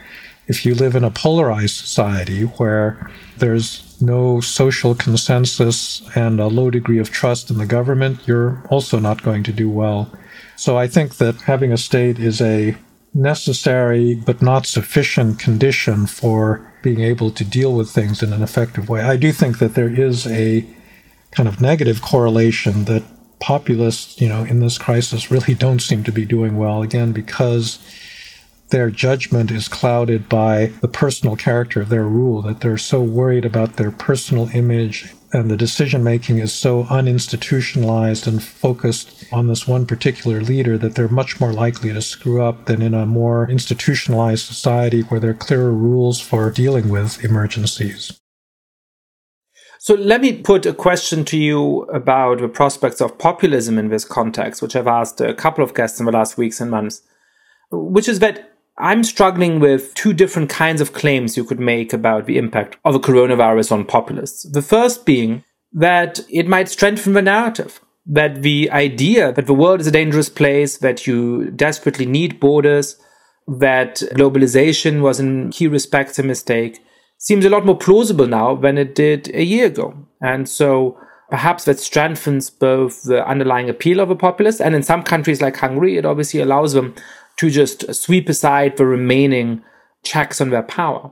If 0.46 0.66
you 0.66 0.74
live 0.74 0.94
in 0.94 1.02
a 1.02 1.10
polarized 1.10 1.76
society 1.76 2.42
where 2.42 3.10
there's 3.38 3.89
no 4.00 4.40
social 4.40 4.94
consensus 4.94 6.02
and 6.14 6.40
a 6.40 6.46
low 6.46 6.70
degree 6.70 6.98
of 6.98 7.10
trust 7.10 7.50
in 7.50 7.58
the 7.58 7.66
government, 7.66 8.26
you're 8.26 8.62
also 8.70 8.98
not 8.98 9.22
going 9.22 9.42
to 9.44 9.52
do 9.52 9.68
well. 9.68 10.10
So 10.56 10.76
I 10.76 10.86
think 10.86 11.16
that 11.16 11.42
having 11.42 11.72
a 11.72 11.76
state 11.76 12.18
is 12.18 12.40
a 12.40 12.76
necessary 13.14 14.14
but 14.14 14.40
not 14.40 14.66
sufficient 14.66 15.38
condition 15.38 16.06
for 16.06 16.66
being 16.82 17.00
able 17.00 17.30
to 17.30 17.44
deal 17.44 17.74
with 17.74 17.90
things 17.90 18.22
in 18.22 18.32
an 18.32 18.42
effective 18.42 18.88
way. 18.88 19.00
I 19.00 19.16
do 19.16 19.32
think 19.32 19.58
that 19.58 19.74
there 19.74 19.92
is 19.92 20.26
a 20.26 20.66
kind 21.32 21.48
of 21.48 21.60
negative 21.60 22.02
correlation 22.02 22.84
that 22.84 23.02
populists, 23.40 24.20
you 24.20 24.28
know, 24.28 24.44
in 24.44 24.60
this 24.60 24.78
crisis 24.78 25.30
really 25.30 25.54
don't 25.64 25.80
seem 25.80 26.04
to 26.04 26.12
be 26.12 26.24
doing 26.24 26.56
well, 26.56 26.82
again, 26.82 27.12
because 27.12 27.78
their 28.70 28.90
judgment 28.90 29.50
is 29.50 29.68
clouded 29.68 30.28
by 30.28 30.72
the 30.80 30.88
personal 30.88 31.36
character 31.36 31.80
of 31.80 31.88
their 31.88 32.04
rule, 32.04 32.42
that 32.42 32.60
they're 32.60 32.78
so 32.78 33.02
worried 33.02 33.44
about 33.44 33.76
their 33.76 33.90
personal 33.90 34.48
image 34.54 35.12
and 35.32 35.50
the 35.50 35.56
decision 35.56 36.02
making 36.02 36.38
is 36.38 36.52
so 36.52 36.84
uninstitutionalized 36.84 38.26
and 38.26 38.42
focused 38.42 39.24
on 39.32 39.46
this 39.46 39.66
one 39.66 39.86
particular 39.86 40.40
leader 40.40 40.76
that 40.78 40.96
they're 40.96 41.08
much 41.08 41.40
more 41.40 41.52
likely 41.52 41.92
to 41.92 42.02
screw 42.02 42.42
up 42.42 42.66
than 42.66 42.82
in 42.82 42.94
a 42.94 43.06
more 43.06 43.48
institutionalized 43.48 44.44
society 44.44 45.02
where 45.02 45.20
there 45.20 45.30
are 45.30 45.34
clearer 45.34 45.72
rules 45.72 46.20
for 46.20 46.50
dealing 46.50 46.88
with 46.88 47.24
emergencies. 47.24 48.18
So 49.78 49.94
let 49.94 50.20
me 50.20 50.32
put 50.32 50.66
a 50.66 50.74
question 50.74 51.24
to 51.26 51.38
you 51.38 51.82
about 51.84 52.40
the 52.40 52.48
prospects 52.48 53.00
of 53.00 53.16
populism 53.16 53.78
in 53.78 53.88
this 53.88 54.04
context, 54.04 54.60
which 54.60 54.76
I've 54.76 54.86
asked 54.86 55.20
a 55.20 55.32
couple 55.32 55.64
of 55.64 55.74
guests 55.74 56.00
in 56.00 56.06
the 56.06 56.12
last 56.12 56.36
weeks 56.36 56.60
and 56.60 56.70
months, 56.70 57.02
which 57.70 58.08
is 58.08 58.18
that 58.18 58.49
I'm 58.80 59.04
struggling 59.04 59.60
with 59.60 59.94
two 59.94 60.12
different 60.12 60.48
kinds 60.48 60.80
of 60.80 60.92
claims 60.92 61.36
you 61.36 61.44
could 61.44 61.60
make 61.60 61.92
about 61.92 62.26
the 62.26 62.38
impact 62.38 62.76
of 62.84 62.94
a 62.94 63.00
coronavirus 63.00 63.72
on 63.72 63.84
populists. 63.84 64.48
The 64.50 64.62
first 64.62 65.04
being 65.04 65.44
that 65.72 66.20
it 66.30 66.48
might 66.48 66.68
strengthen 66.68 67.12
the 67.12 67.22
narrative, 67.22 67.80
that 68.06 68.42
the 68.42 68.70
idea 68.70 69.32
that 69.32 69.46
the 69.46 69.54
world 69.54 69.80
is 69.80 69.86
a 69.86 69.92
dangerous 69.92 70.28
place, 70.28 70.78
that 70.78 71.06
you 71.06 71.50
desperately 71.50 72.06
need 72.06 72.40
borders, 72.40 72.96
that 73.46 73.96
globalization 74.14 75.02
was 75.02 75.20
in 75.20 75.50
key 75.50 75.68
respects 75.68 76.18
a 76.18 76.22
mistake, 76.22 76.80
seems 77.18 77.44
a 77.44 77.50
lot 77.50 77.66
more 77.66 77.76
plausible 77.76 78.26
now 78.26 78.56
than 78.56 78.78
it 78.78 78.94
did 78.94 79.28
a 79.34 79.44
year 79.44 79.66
ago. 79.66 79.94
And 80.20 80.48
so 80.48 80.98
perhaps 81.28 81.64
that 81.64 81.78
strengthens 81.78 82.50
both 82.50 83.02
the 83.02 83.26
underlying 83.26 83.68
appeal 83.68 84.00
of 84.00 84.10
a 84.10 84.16
populist 84.16 84.60
and 84.60 84.74
in 84.74 84.82
some 84.82 85.02
countries 85.02 85.40
like 85.40 85.56
Hungary, 85.56 85.96
it 85.96 86.06
obviously 86.06 86.40
allows 86.40 86.72
them 86.72 86.94
to 87.40 87.48
just 87.48 87.94
sweep 87.94 88.28
aside 88.28 88.76
the 88.76 88.84
remaining 88.84 89.62
checks 90.02 90.42
on 90.42 90.50
their 90.50 90.62
power. 90.62 91.10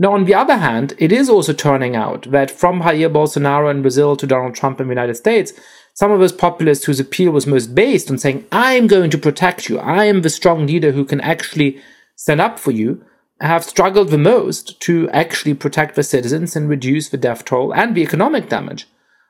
Now, 0.00 0.14
on 0.14 0.24
the 0.24 0.34
other 0.34 0.56
hand, 0.56 0.94
it 0.98 1.12
is 1.12 1.30
also 1.30 1.52
turning 1.52 1.94
out 1.94 2.28
that 2.32 2.50
from 2.50 2.80
Jair 2.80 3.12
Bolsonaro 3.12 3.70
in 3.70 3.80
Brazil 3.80 4.16
to 4.16 4.26
Donald 4.26 4.56
Trump 4.56 4.80
in 4.80 4.88
the 4.88 4.92
United 4.92 5.14
States, 5.14 5.52
some 5.94 6.10
of 6.10 6.18
those 6.18 6.32
populists 6.32 6.86
whose 6.86 6.98
appeal 6.98 7.30
was 7.30 7.46
most 7.46 7.72
based 7.72 8.10
on 8.10 8.18
saying, 8.18 8.46
I'm 8.50 8.88
going 8.88 9.10
to 9.10 9.18
protect 9.18 9.68
you, 9.68 9.78
I 9.78 10.06
am 10.06 10.22
the 10.22 10.28
strong 10.28 10.66
leader 10.66 10.90
who 10.90 11.04
can 11.04 11.20
actually 11.20 11.80
stand 12.16 12.40
up 12.40 12.58
for 12.58 12.72
you, 12.72 13.04
have 13.40 13.62
struggled 13.62 14.08
the 14.08 14.18
most 14.18 14.80
to 14.80 15.08
actually 15.10 15.54
protect 15.54 15.94
the 15.94 16.02
citizens 16.02 16.56
and 16.56 16.68
reduce 16.68 17.10
the 17.10 17.16
death 17.16 17.44
toll 17.44 17.72
and 17.72 17.94
the 17.94 18.02
economic 18.02 18.48
damage 18.48 18.88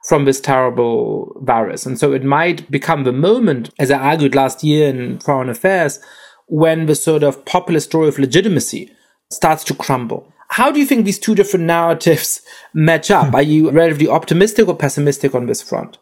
from 0.08 0.24
this 0.24 0.40
terrible 0.40 1.38
virus. 1.42 1.84
And 1.84 1.98
so 1.98 2.14
it 2.14 2.24
might 2.24 2.70
become 2.70 3.04
the 3.04 3.12
moment, 3.12 3.68
as 3.78 3.90
I 3.90 3.98
argued 3.98 4.34
last 4.34 4.64
year 4.64 4.88
in 4.88 5.18
Foreign 5.18 5.50
Affairs, 5.50 6.00
when 6.50 6.86
the 6.86 6.96
sort 6.96 7.22
of 7.22 7.44
popular 7.44 7.80
story 7.80 8.08
of 8.08 8.18
legitimacy 8.18 8.92
starts 9.30 9.62
to 9.64 9.74
crumble. 9.74 10.32
How 10.48 10.72
do 10.72 10.80
you 10.80 10.84
think 10.84 11.04
these 11.04 11.18
two 11.18 11.36
different 11.36 11.64
narratives 11.64 12.42
match 12.74 13.10
up? 13.10 13.32
Are 13.34 13.42
you 13.42 13.70
relatively 13.70 14.08
optimistic 14.08 14.66
or 14.68 14.76
pessimistic 14.76 15.34
on 15.34 15.46
this 15.46 15.62
front? 15.62 15.98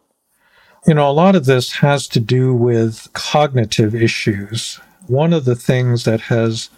You 0.86 0.94
know, 0.94 1.10
a 1.10 1.12
lot 1.12 1.36
of 1.36 1.44
this 1.44 1.72
has 1.74 2.08
to 2.08 2.20
do 2.20 2.54
with 2.54 3.08
cognitive 3.12 3.94
issues. 3.94 4.80
One 5.06 5.34
of 5.34 5.44
the 5.44 5.56
things 5.56 6.04
that 6.04 6.22
has 6.22 6.70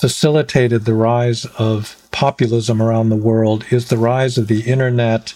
facilitated 0.00 0.84
the 0.84 0.94
rise 0.94 1.44
of 1.58 1.96
populism 2.10 2.82
around 2.82 3.08
the 3.08 3.16
world 3.16 3.66
is 3.70 3.88
the 3.88 3.98
rise 3.98 4.36
of 4.36 4.48
the 4.48 4.62
internet 4.62 5.34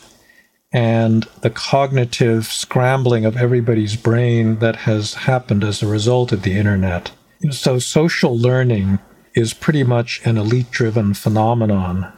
and 0.72 1.22
the 1.42 1.50
cognitive 1.50 2.46
scrambling 2.46 3.24
of 3.24 3.36
everybody's 3.36 3.94
brain 3.94 4.58
that 4.58 4.74
has 4.76 5.14
happened 5.14 5.62
as 5.62 5.82
a 5.82 5.86
result 5.86 6.32
of 6.32 6.42
the 6.42 6.58
internet. 6.58 7.12
So, 7.50 7.78
social 7.78 8.36
learning 8.36 8.98
is 9.34 9.52
pretty 9.54 9.84
much 9.84 10.20
an 10.24 10.38
elite 10.38 10.70
driven 10.70 11.14
phenomenon. 11.14 12.12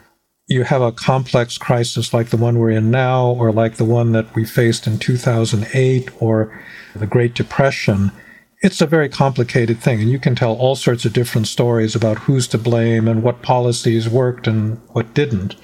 You 0.46 0.64
have 0.64 0.80
a 0.80 0.92
complex 0.92 1.58
crisis 1.58 2.14
like 2.14 2.30
the 2.30 2.36
one 2.36 2.58
we're 2.58 2.70
in 2.70 2.90
now, 2.90 3.30
or 3.30 3.52
like 3.52 3.76
the 3.76 3.84
one 3.84 4.12
that 4.12 4.34
we 4.34 4.44
faced 4.44 4.86
in 4.86 4.98
2008, 4.98 6.10
or 6.20 6.62
the 6.94 7.06
Great 7.06 7.34
Depression 7.34 8.12
it's 8.60 8.80
a 8.80 8.86
very 8.86 9.08
complicated 9.08 9.78
thing, 9.78 10.00
and 10.00 10.10
you 10.10 10.18
can 10.18 10.34
tell 10.34 10.54
all 10.54 10.74
sorts 10.74 11.04
of 11.04 11.12
different 11.12 11.46
stories 11.46 11.94
about 11.94 12.18
who's 12.18 12.48
to 12.48 12.58
blame 12.58 13.06
and 13.06 13.22
what 13.22 13.42
policies 13.42 14.08
worked 14.08 14.46
and 14.46 14.80
what 14.88 15.14
didn't. 15.14 15.54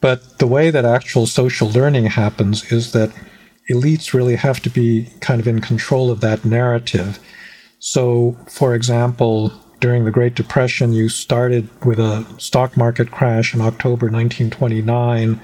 But 0.00 0.38
the 0.38 0.46
way 0.46 0.70
that 0.70 0.84
actual 0.84 1.26
social 1.26 1.68
learning 1.68 2.06
happens 2.06 2.70
is 2.72 2.92
that 2.92 3.10
elites 3.68 4.14
really 4.14 4.36
have 4.36 4.60
to 4.60 4.70
be 4.70 5.10
kind 5.20 5.40
of 5.40 5.48
in 5.48 5.60
control 5.60 6.10
of 6.10 6.20
that 6.20 6.44
narrative. 6.44 7.18
So, 7.80 8.36
for 8.48 8.74
example, 8.74 9.52
during 9.80 10.04
the 10.04 10.10
Great 10.10 10.34
Depression, 10.36 10.92
you 10.92 11.08
started 11.08 11.68
with 11.84 11.98
a 11.98 12.24
stock 12.38 12.76
market 12.76 13.10
crash 13.10 13.52
in 13.54 13.60
October 13.60 14.06
1929 14.06 15.40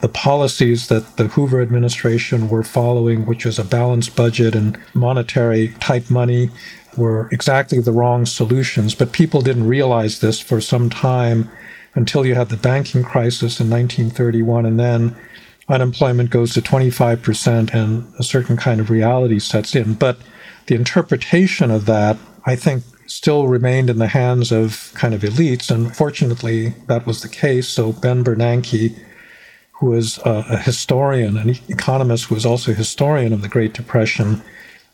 the 0.00 0.08
policies 0.08 0.88
that 0.88 1.16
the 1.16 1.28
Hoover 1.28 1.60
administration 1.60 2.48
were 2.48 2.62
following, 2.62 3.26
which 3.26 3.44
was 3.44 3.58
a 3.58 3.64
balanced 3.64 4.16
budget 4.16 4.54
and 4.54 4.78
monetary 4.94 5.68
tight 5.80 6.10
money, 6.10 6.50
were 6.96 7.28
exactly 7.30 7.80
the 7.80 7.92
wrong 7.92 8.26
solutions. 8.26 8.94
But 8.94 9.12
people 9.12 9.42
didn't 9.42 9.68
realize 9.68 10.20
this 10.20 10.40
for 10.40 10.60
some 10.60 10.90
time 10.90 11.50
until 11.94 12.24
you 12.24 12.34
had 12.34 12.48
the 12.48 12.56
banking 12.56 13.02
crisis 13.02 13.60
in 13.60 13.68
1931, 13.68 14.64
and 14.64 14.80
then 14.80 15.16
unemployment 15.68 16.30
goes 16.30 16.54
to 16.54 16.62
25% 16.62 17.74
and 17.74 18.12
a 18.18 18.22
certain 18.22 18.56
kind 18.56 18.80
of 18.80 18.90
reality 18.90 19.38
sets 19.38 19.74
in. 19.74 19.94
But 19.94 20.18
the 20.70 20.76
interpretation 20.76 21.68
of 21.72 21.86
that, 21.86 22.16
I 22.46 22.54
think, 22.54 22.84
still 23.06 23.48
remained 23.48 23.90
in 23.90 23.98
the 23.98 24.06
hands 24.06 24.52
of 24.52 24.92
kind 24.94 25.12
of 25.12 25.22
elites. 25.22 25.68
And 25.68 25.94
fortunately, 25.96 26.74
that 26.86 27.06
was 27.06 27.22
the 27.22 27.28
case. 27.28 27.68
So 27.68 27.92
Ben 27.92 28.22
Bernanke 28.22 28.96
who 29.72 29.86
was 29.86 30.18
a, 30.24 30.58
historian, 30.58 31.36
an 31.38 31.56
economist 31.68 32.26
who 32.26 32.34
was 32.34 32.46
also 32.46 32.70
a 32.70 32.74
historian 32.74 33.32
of 33.32 33.40
the 33.40 33.48
Great 33.48 33.72
Depression, 33.72 34.42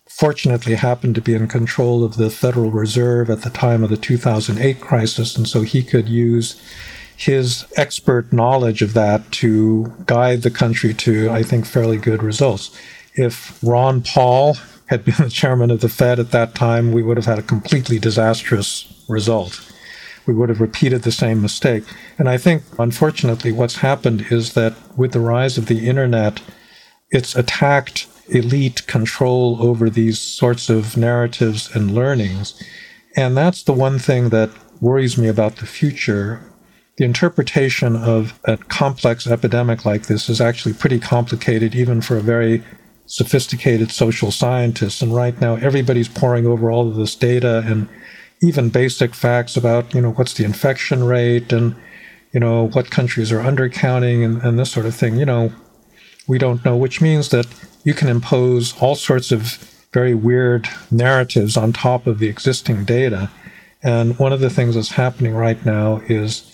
fortunately 0.07 0.77
happened 0.77 1.17
to 1.17 1.21
be 1.21 1.35
in 1.35 1.49
control 1.49 2.05
of 2.05 2.17
the 2.17 2.31
Federal 2.31 2.71
Reserve 2.71 3.29
at 3.29 3.43
the 3.43 3.51
time 3.51 3.83
of 3.83 3.91
the 3.91 3.97
2008 3.97 4.81
crisis, 4.81 5.37
and 5.37 5.49
so 5.49 5.63
he 5.63 5.83
could 5.83 6.09
use 6.09 6.63
his 7.17 7.67
expert 7.77 8.33
knowledge 8.33 8.81
of 8.81 8.95
that 8.95 9.31
to 9.33 9.93
guide 10.07 10.43
the 10.43 10.51
country 10.51 10.95
to, 10.95 11.29
I 11.31 11.43
think, 11.43 11.67
fairly 11.67 11.99
good 11.99 12.23
results. 12.23 12.71
If 13.15 13.59
Ron 13.65 14.03
Paul 14.03 14.57
had 14.87 15.05
been 15.05 15.17
the 15.19 15.31
chairman 15.31 15.71
of 15.71 15.81
the 15.81 15.89
Fed 15.89 16.19
at 16.19 16.31
that 16.31 16.55
time, 16.55 16.93
we 16.93 17.03
would 17.03 17.17
have 17.17 17.27
had 17.27 17.39
a 17.39 17.43
completely 17.43 17.99
disastrous 17.99 19.05
result 19.09 19.61
we 20.27 20.35
would 20.35 20.49
have 20.49 20.61
repeated 20.61 21.03
the 21.03 21.13
same 21.13 21.41
mistake. 21.41 21.85
And 22.19 22.29
I 22.29 22.37
think, 22.37 22.63
unfortunately, 22.79 23.53
what's 23.53 23.77
happened 23.77 24.27
is 24.31 24.55
that 24.55 24.75
with 24.97 25.13
the 25.13 25.21
rise 25.21 25.57
of 25.57 25.67
the 25.67 25.89
internet, 25.89 26.43
it's 27.11 27.37
attacked 27.37 28.09
elite 28.29 28.87
control 28.89 29.59
over 29.61 29.89
these 29.89 30.19
sorts 30.19 30.69
of 30.69 30.97
narratives 30.97 31.75
and 31.75 31.95
learnings. 31.95 32.61
And 33.17 33.37
that's 33.37 33.63
the 33.63 33.73
one 33.73 33.99
thing 33.99 34.31
that 34.31 34.51
worries 34.81 35.17
me 35.17 35.29
about 35.29 35.57
the 35.57 35.67
future. 35.67 36.43
The 36.99 37.05
interpretation 37.05 37.95
of 37.95 38.39
a 38.45 38.57
complex 38.57 39.27
epidemic 39.27 39.85
like 39.85 40.07
this 40.07 40.29
is 40.29 40.41
actually 40.41 40.75
pretty 40.75 40.99
complicated, 40.99 41.75
even 41.75 42.01
for 42.01 42.17
a 42.17 42.23
very 42.23 42.65
sophisticated 43.07 43.91
social 43.91 44.31
scientists. 44.31 45.01
And 45.01 45.15
right 45.15 45.41
now, 45.41 45.57
everybody's 45.57 46.09
poring 46.09 46.47
over 46.47 46.71
all 46.71 46.89
of 46.89 46.97
this 46.97 47.15
data 47.15 47.63
and 47.67 47.89
even 48.43 48.69
basic 48.69 49.15
facts 49.15 49.57
about, 49.57 49.95
you 49.95 50.01
know, 50.01 50.13
what's 50.13 50.35
the 50.35 50.45
infection 50.45 51.05
rate 51.05 51.53
and, 51.53 51.75
you 52.33 52.41
know, 52.41 52.69
what 52.69 52.91
countries 52.91 53.33
are 53.33 53.41
undercounting 53.41 54.25
and, 54.25 54.43
and 54.43 54.59
this 54.59 54.71
sort 54.71 54.87
of 54.87 54.95
thing, 54.95 55.17
you 55.17 55.25
know, 55.25 55.53
we 56.27 56.39
don't 56.39 56.65
know, 56.65 56.77
which 56.77 57.01
means 57.01 57.31
that 57.31 57.47
you 57.85 57.95
can 57.95 58.09
impose 58.09 58.77
all 58.81 58.95
sorts 58.95 59.31
of 59.33 59.43
very 59.93 60.15
weird 60.15 60.69
narratives 60.91 61.57
on 61.57 61.73
top 61.73 62.07
of 62.07 62.19
the 62.19 62.29
existing 62.29 62.85
data. 62.85 63.31
And 63.83 64.19
one 64.19 64.33
of 64.33 64.41
the 64.41 64.51
things 64.51 64.75
that's 64.75 64.91
happening 64.91 65.35
right 65.35 65.65
now 65.65 66.03
is 66.09 66.53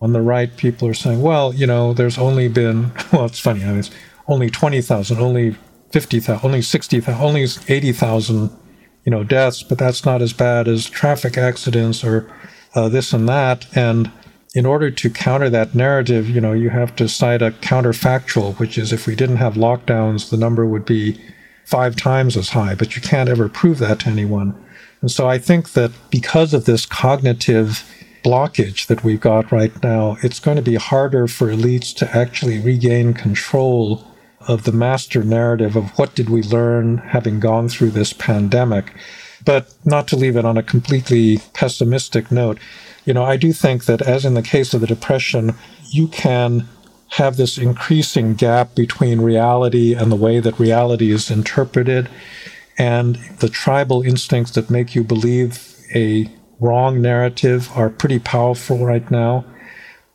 on 0.00 0.12
the 0.12 0.22
right, 0.22 0.56
people 0.56 0.86
are 0.86 0.94
saying, 0.94 1.20
well, 1.20 1.52
you 1.52 1.66
know, 1.66 1.92
there's 1.92 2.18
only 2.18 2.48
been, 2.48 2.92
well, 3.12 3.26
it's 3.26 3.40
funny, 3.40 3.64
I 3.64 3.66
mean, 3.66 3.78
it's 3.80 3.90
only 4.28 4.48
20,000, 4.48 5.18
only 5.18 5.56
50,000, 5.90 6.44
only 6.44 6.62
60,000, 6.62 7.22
only 7.22 7.46
80,000, 7.68 8.50
you 9.04 9.10
know, 9.10 9.24
deaths, 9.24 9.62
but 9.62 9.78
that's 9.78 10.04
not 10.04 10.22
as 10.22 10.32
bad 10.32 10.68
as 10.68 10.86
traffic 10.86 11.38
accidents 11.38 12.04
or 12.04 12.30
uh, 12.74 12.88
this 12.88 13.12
and 13.12 13.28
that. 13.28 13.66
And 13.76 14.10
in 14.54 14.66
order 14.66 14.90
to 14.90 15.10
counter 15.10 15.50
that 15.50 15.74
narrative, 15.74 16.28
you 16.28 16.40
know, 16.40 16.52
you 16.52 16.70
have 16.70 16.96
to 16.96 17.08
cite 17.08 17.42
a 17.42 17.50
counterfactual, 17.50 18.58
which 18.58 18.78
is 18.78 18.92
if 18.92 19.06
we 19.06 19.14
didn't 19.14 19.36
have 19.36 19.54
lockdowns, 19.54 20.30
the 20.30 20.36
number 20.36 20.66
would 20.66 20.84
be 20.84 21.20
five 21.64 21.96
times 21.96 22.36
as 22.36 22.50
high, 22.50 22.74
but 22.74 22.96
you 22.96 23.02
can't 23.02 23.28
ever 23.28 23.48
prove 23.48 23.78
that 23.78 24.00
to 24.00 24.08
anyone. 24.08 24.54
And 25.00 25.10
so 25.10 25.28
I 25.28 25.38
think 25.38 25.72
that 25.72 25.92
because 26.10 26.54
of 26.54 26.64
this 26.64 26.86
cognitive 26.86 27.84
blockage 28.24 28.86
that 28.86 29.04
we've 29.04 29.20
got 29.20 29.52
right 29.52 29.82
now, 29.82 30.16
it's 30.22 30.40
going 30.40 30.56
to 30.56 30.62
be 30.62 30.74
harder 30.74 31.28
for 31.28 31.48
elites 31.48 31.94
to 31.96 32.16
actually 32.16 32.58
regain 32.58 33.14
control 33.14 34.04
of 34.48 34.64
the 34.64 34.72
master 34.72 35.22
narrative 35.22 35.76
of 35.76 35.96
what 35.98 36.14
did 36.14 36.30
we 36.30 36.42
learn 36.42 36.98
having 36.98 37.38
gone 37.38 37.68
through 37.68 37.90
this 37.90 38.12
pandemic. 38.12 38.92
But 39.44 39.72
not 39.84 40.08
to 40.08 40.16
leave 40.16 40.36
it 40.36 40.44
on 40.44 40.56
a 40.56 40.62
completely 40.62 41.38
pessimistic 41.52 42.32
note, 42.32 42.58
you 43.04 43.14
know, 43.14 43.24
I 43.24 43.36
do 43.36 43.52
think 43.52 43.84
that 43.84 44.02
as 44.02 44.24
in 44.24 44.34
the 44.34 44.42
case 44.42 44.74
of 44.74 44.80
the 44.80 44.86
Depression, 44.86 45.54
you 45.90 46.08
can 46.08 46.68
have 47.12 47.36
this 47.36 47.56
increasing 47.56 48.34
gap 48.34 48.74
between 48.74 49.20
reality 49.20 49.94
and 49.94 50.10
the 50.10 50.16
way 50.16 50.40
that 50.40 50.58
reality 50.58 51.10
is 51.10 51.30
interpreted 51.30 52.08
and 52.76 53.16
the 53.40 53.48
tribal 53.48 54.02
instincts 54.02 54.52
that 54.52 54.70
make 54.70 54.94
you 54.94 55.02
believe 55.02 55.76
a 55.94 56.30
wrong 56.60 57.00
narrative 57.00 57.70
are 57.74 57.90
pretty 57.90 58.18
powerful 58.18 58.84
right 58.84 59.10
now. 59.10 59.44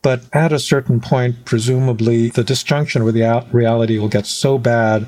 But 0.03 0.25
at 0.33 0.51
a 0.51 0.59
certain 0.59 0.99
point, 0.99 1.45
presumably, 1.45 2.29
the 2.29 2.43
disjunction 2.43 3.03
with 3.03 3.15
the 3.15 3.47
reality 3.51 3.97
will 3.97 4.09
get 4.09 4.27
so 4.27 4.57
bad 4.59 5.07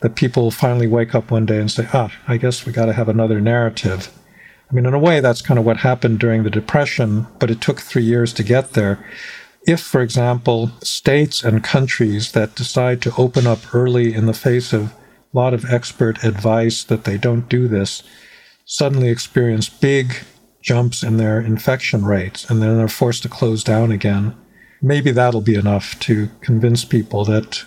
that 0.00 0.14
people 0.14 0.50
finally 0.50 0.86
wake 0.86 1.14
up 1.14 1.30
one 1.30 1.44
day 1.44 1.58
and 1.58 1.70
say, 1.70 1.86
ah, 1.92 2.10
I 2.26 2.38
guess 2.38 2.64
we 2.64 2.72
got 2.72 2.86
to 2.86 2.92
have 2.94 3.08
another 3.08 3.40
narrative. 3.40 4.08
I 4.70 4.74
mean, 4.74 4.86
in 4.86 4.94
a 4.94 4.98
way, 5.00 5.20
that's 5.20 5.42
kind 5.42 5.58
of 5.58 5.66
what 5.66 5.78
happened 5.78 6.20
during 6.20 6.44
the 6.44 6.50
Depression, 6.50 7.26
but 7.40 7.50
it 7.50 7.60
took 7.60 7.80
three 7.80 8.04
years 8.04 8.32
to 8.34 8.44
get 8.44 8.72
there. 8.74 9.04
If, 9.66 9.80
for 9.80 10.00
example, 10.00 10.70
states 10.82 11.42
and 11.42 11.64
countries 11.64 12.32
that 12.32 12.54
decide 12.54 13.02
to 13.02 13.14
open 13.18 13.48
up 13.48 13.74
early 13.74 14.14
in 14.14 14.26
the 14.26 14.32
face 14.32 14.72
of 14.72 14.92
a 14.92 15.36
lot 15.36 15.52
of 15.52 15.70
expert 15.70 16.22
advice 16.24 16.84
that 16.84 17.02
they 17.02 17.18
don't 17.18 17.48
do 17.48 17.66
this, 17.66 18.04
suddenly 18.64 19.08
experience 19.08 19.68
big 19.68 20.18
jumps 20.62 21.02
in 21.02 21.16
their 21.16 21.40
infection 21.40 22.04
rates 22.04 22.48
and 22.48 22.62
then 22.62 22.76
they're 22.76 22.88
forced 22.88 23.22
to 23.22 23.28
close 23.28 23.64
down 23.64 23.90
again. 23.90 24.34
Maybe 24.82 25.10
that'll 25.10 25.40
be 25.40 25.54
enough 25.54 25.98
to 26.00 26.28
convince 26.40 26.84
people 26.84 27.24
that, 27.26 27.64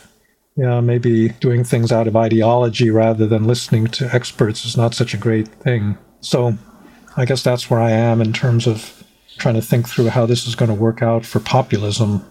yeah, 0.55 0.79
maybe 0.79 1.29
doing 1.29 1.63
things 1.63 1.91
out 1.91 2.07
of 2.07 2.15
ideology 2.15 2.89
rather 2.89 3.27
than 3.27 3.45
listening 3.45 3.87
to 3.87 4.13
experts 4.13 4.65
is 4.65 4.77
not 4.77 4.93
such 4.93 5.13
a 5.13 5.17
great 5.17 5.47
thing. 5.47 5.97
So 6.21 6.57
I 7.15 7.25
guess 7.25 7.43
that's 7.43 7.69
where 7.69 7.81
I 7.81 7.91
am 7.91 8.21
in 8.21 8.33
terms 8.33 8.67
of 8.67 9.03
trying 9.37 9.55
to 9.55 9.61
think 9.61 9.87
through 9.87 10.09
how 10.09 10.25
this 10.25 10.47
is 10.47 10.55
going 10.55 10.69
to 10.69 10.75
work 10.75 11.01
out 11.01 11.25
for 11.25 11.39
populism. 11.39 12.25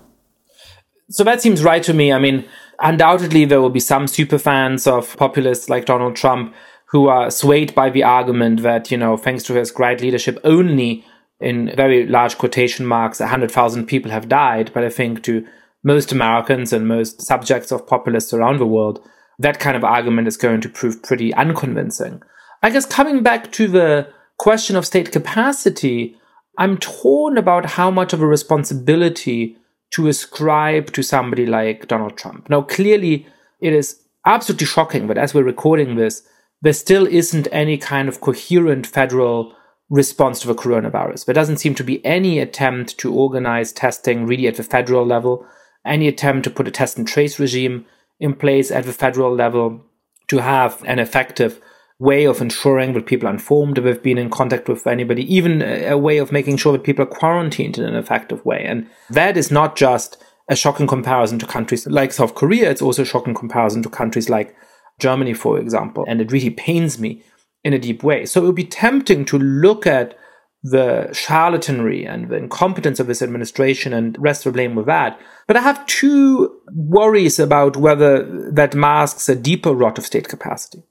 So 1.11 1.25
that 1.25 1.43
seems 1.43 1.63
right 1.63 1.83
to 1.83 1.93
me. 1.93 2.13
I 2.13 2.19
mean, 2.19 2.45
undoubtedly, 2.81 3.45
there 3.45 3.61
will 3.61 3.71
be 3.71 3.81
some 3.81 4.07
super 4.07 4.39
fans 4.39 4.87
of 4.87 5.17
populists 5.17 5.69
like 5.69 5.85
Donald 5.85 6.17
Trump 6.17 6.55
who 6.93 7.09
are 7.09 7.31
swayed 7.31 7.75
by 7.75 7.89
the 7.91 8.05
argument 8.05 8.63
that, 8.63 8.91
you 8.91 8.99
know, 8.99 9.17
thanks 9.17 9.43
to 9.45 9.55
his 9.55 9.71
great 9.71 10.03
leadership, 10.03 10.39
only 10.45 11.05
in 11.41 11.75
very 11.75 12.07
large 12.07 12.37
quotation 12.37 12.87
marks, 12.87 13.19
100,000 13.19 13.87
people 13.87 14.11
have 14.11 14.29
died. 14.29 14.71
But 14.75 14.85
I 14.85 14.91
think 14.91 15.23
to 15.25 15.45
most 15.83 16.13
Americans 16.13 16.73
and 16.73 16.87
most 16.87 17.23
subjects 17.23 17.73
of 17.73 17.87
populists 17.87 18.35
around 18.35 18.59
the 18.59 18.67
world, 18.67 19.03
that 19.39 19.59
kind 19.59 19.75
of 19.75 19.83
argument 19.83 20.29
is 20.29 20.37
going 20.37 20.61
to 20.61 20.69
prove 20.69 21.03
pretty 21.03 21.33
unconvincing. 21.35 22.23
I 22.63 22.69
guess 22.69 22.87
coming 22.87 23.23
back 23.23 23.51
to 23.53 23.67
the 23.67 24.09
question 24.39 24.77
of 24.77 24.87
state 24.87 25.11
capacity, 25.11 26.17
I'm 26.59 26.77
torn 26.77 27.39
about 27.39 27.65
how 27.65 27.91
much 27.91 28.13
of 28.13 28.21
a 28.21 28.27
responsibility 28.27 29.57
to 29.95 30.09
ascribe 30.09 30.93
to 30.93 31.03
somebody 31.03 31.47
like 31.47 31.89
Donald 31.89 32.19
Trump. 32.19 32.51
Now, 32.51 32.61
clearly, 32.63 33.27
it 33.61 33.73
is 33.73 33.99
absolutely 34.27 34.67
shocking 34.67 35.07
that 35.07 35.19
as 35.19 35.33
we're 35.33 35.43
recording 35.43 35.97
this, 35.97 36.23
there 36.63 36.73
still 36.73 37.07
isn't 37.07 37.49
any 37.53 37.77
kind 37.77 38.09
of 38.09 38.21
coherent 38.21 38.87
federal 38.87 39.55
response 39.91 40.41
to 40.41 40.47
the 40.47 40.55
coronavirus. 40.55 41.27
There 41.27 41.35
doesn't 41.35 41.59
seem 41.59 41.75
to 41.75 41.85
be 41.85 42.05
any 42.05 42.39
attempt 42.39 42.97
to 42.99 43.13
organize 43.13 43.73
testing 43.73 44.27
really 44.27 44.47
at 44.47 44.57
the 44.57 44.63
federal 44.63 45.05
level, 45.05 45.45
any 45.85 46.09
attempt 46.09 46.45
to 46.45 46.51
put 46.51 46.69
a 46.69 46.71
test 46.71 46.97
and 46.97 47.07
trace 47.07 47.39
regime 47.39 47.85
in 48.19 48.35
place 48.35 48.71
at 48.71 48.85
the 48.85 48.93
federal 48.93 49.35
level 49.35 49.85
to 50.29 50.39
have 50.39 50.83
an 50.87 50.99
effective 50.99 51.61
way 51.99 52.25
of 52.25 52.41
ensuring 52.41 52.95
that 52.95 53.07
people 53.07 53.29
are 53.29 53.33
informed 53.33 53.79
if 53.79 53.85
they've 53.85 54.03
been 54.03 54.19
in 54.19 54.31
contact 54.31 54.69
with 54.69 54.87
anybody, 54.87 55.23
even 55.33 55.63
a 55.63 55.99
way 55.99 56.19
of 56.19 56.33
making 56.33 56.57
sure 56.57 56.73
that 56.73 56.85
people 56.85 57.03
are 57.03 57.07
quarantined 57.07 57.77
in 57.77 57.85
an 57.85 57.95
effective 57.95 58.45
way. 58.45 58.65
And 58.65 58.89
that 59.11 59.37
is 59.37 59.51
not 59.51 59.77
just 59.77 60.17
a 60.49 60.57
shocking 60.57 60.87
comparison 60.87 61.39
to 61.39 61.47
countries 61.47 61.87
like 61.87 62.13
South 62.13 62.35
Korea, 62.35 62.71
it's 62.71 62.83
also 62.83 63.03
a 63.03 63.07
shocking 63.07 63.35
comparison 63.35 63.83
to 63.83 63.89
countries 63.89 64.29
like 64.29 64.57
Germany, 64.99 65.35
for 65.35 65.59
example. 65.59 66.05
And 66.07 66.21
it 66.21 66.33
really 66.33 66.51
pains 66.51 66.99
me 66.99 67.23
in 67.65 67.73
a 67.73 67.79
deep 67.79 68.03
way. 68.03 68.27
So 68.27 68.43
it 68.43 68.47
would 68.47 68.55
be 68.55 68.65
tempting 68.65 69.25
to 69.27 69.39
look 69.39 69.87
at 69.87 70.19
the 70.63 71.09
charlatanry 71.11 72.09
and 72.09 72.29
the 72.29 72.37
incompetence 72.37 73.01
of 73.01 73.09
this 73.09 73.21
administration 73.21 73.93
and 73.93 74.17
rest 74.21 74.45
the 74.45 74.53
blame 74.53 74.77
with 74.77 74.87
that. 74.87 75.19
But 75.49 75.57
I 75.57 75.61
have 75.61 75.85
two 75.87 76.61
worries 76.73 77.41
about 77.41 77.77
whether 77.77 78.51
that 78.53 78.75
masks 78.75 79.29
a 79.29 79.35
deeper 79.35 79.73
rot 79.73 79.99
of 79.99 80.07
state 80.07 80.29
capacity. 80.29 80.85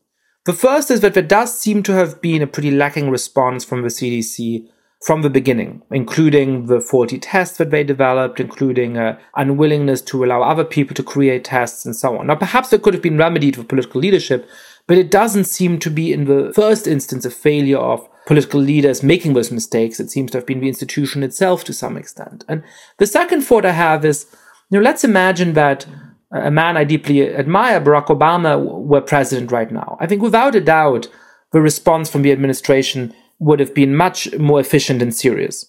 The 0.46 0.54
first 0.54 0.92
is 0.92 1.02
that 1.02 1.14
there 1.14 1.24
does 1.24 1.58
seem 1.58 1.84
to 1.84 1.94
have 1.94 2.22
been 2.22 2.42
a 2.42 2.48
pretty 2.48 2.72
lacking 2.72 3.10
response 3.10 3.64
from 3.64 3.84
the 3.84 3.90
CDC 3.90 4.68
from 5.06 5.24
the 5.24 5.30
beginning, 5.30 5.82
including 5.92 6.68
the 6.68 6.80
faulty 6.80 7.18
tests 7.18 7.58
that 7.58 7.72
they 7.72 7.84
developed, 7.84 8.40
including 8.40 8.98
uh, 8.98 9.18
unwillingness 9.36 10.02
to 10.02 10.24
allow 10.24 10.44
other 10.44 10.64
people 10.64 10.94
to 10.94 11.02
create 11.02 11.44
tests 11.44 11.86
and 11.86 11.96
so 11.96 12.18
on. 12.18 12.28
Now, 12.28 12.36
perhaps 12.36 12.72
it 12.72 12.84
could 12.84 12.94
have 12.94 13.02
been 13.02 13.18
remedied 13.18 13.58
with 13.58 13.68
political 13.68 14.00
leadership, 14.00 14.48
but 14.86 15.00
it 15.00 15.10
doesn't 15.10 15.46
seem 15.46 15.80
to 15.80 15.90
be 15.90 16.14
in 16.14 16.26
the 16.26 16.52
first 16.54 16.86
instance 16.86 17.26
a 17.26 17.32
failure 17.32 17.80
of 17.80 18.08
political 18.28 18.60
leaders 18.60 19.02
making 19.02 19.34
those 19.34 19.52
mistakes. 19.52 20.00
It 20.00 20.12
seems 20.12 20.32
to 20.32 20.38
have 20.38 20.46
been 20.46 20.60
the 20.60 20.68
institution 20.68 21.24
itself 21.24 21.64
to 21.64 21.74
some 21.74 21.98
extent. 21.98 22.46
And 22.48 22.64
the 23.00 23.08
second 23.08 23.42
thought 23.42 23.66
I 23.66 23.72
have 23.72 24.06
is, 24.06 24.28
you 24.70 24.78
know, 24.78 24.84
let's 24.84 25.04
imagine 25.04 25.54
that 25.54 25.88
a 26.32 26.52
man 26.52 26.78
I 26.78 26.84
deeply 26.84 27.28
admire, 27.34 27.82
Barack 27.82 28.08
Obama, 28.08 28.64
were 28.64 29.02
president 29.02 29.52
right 29.52 29.72
now. 29.72 29.98
I 30.00 30.06
think 30.06 30.22
without 30.22 30.56
a 30.56 30.62
doubt, 30.62 31.08
the 31.52 31.60
response 31.60 32.10
from 32.10 32.22
the 32.22 32.32
administration 32.32 33.14
would 33.42 33.60
have 33.60 33.74
been 33.74 33.96
much 33.96 34.34
more 34.38 34.60
efficient 34.60 35.02
and 35.02 35.14
serious. 35.14 35.66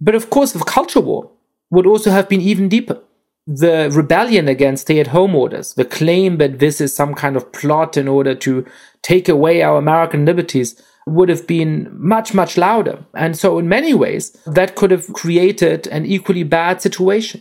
But 0.00 0.16
of 0.16 0.28
course, 0.28 0.52
the 0.52 0.58
culture 0.58 1.00
war 1.00 1.30
would 1.70 1.86
also 1.86 2.10
have 2.10 2.28
been 2.28 2.40
even 2.40 2.68
deeper. 2.68 3.00
The 3.46 3.88
rebellion 3.92 4.48
against 4.48 4.82
stay 4.82 4.98
at 4.98 5.06
home 5.06 5.36
orders, 5.36 5.74
the 5.74 5.84
claim 5.84 6.38
that 6.38 6.58
this 6.58 6.80
is 6.80 6.92
some 6.92 7.14
kind 7.14 7.36
of 7.36 7.52
plot 7.52 7.96
in 7.96 8.08
order 8.08 8.34
to 8.34 8.66
take 9.02 9.28
away 9.28 9.62
our 9.62 9.78
American 9.78 10.24
liberties, 10.24 10.82
would 11.06 11.28
have 11.28 11.46
been 11.46 11.88
much, 11.92 12.34
much 12.34 12.56
louder. 12.56 13.04
And 13.14 13.38
so, 13.38 13.60
in 13.60 13.68
many 13.68 13.94
ways, 13.94 14.36
that 14.44 14.74
could 14.74 14.90
have 14.90 15.12
created 15.12 15.86
an 15.86 16.04
equally 16.04 16.42
bad 16.42 16.82
situation. 16.82 17.40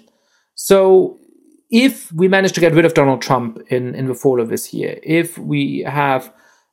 So, 0.53 1.17
if 1.71 2.11
we 2.13 2.27
manage 2.27 2.53
to 2.53 2.61
get 2.61 2.75
rid 2.75 2.85
of 2.85 2.93
Donald 2.93 3.23
Trump 3.23 3.59
in, 3.69 3.95
in 3.95 4.05
the 4.05 4.13
fall 4.13 4.39
of 4.39 4.49
this 4.49 4.71
year, 4.75 4.99
if 5.01 5.39
we 5.39 5.79
have 5.87 6.31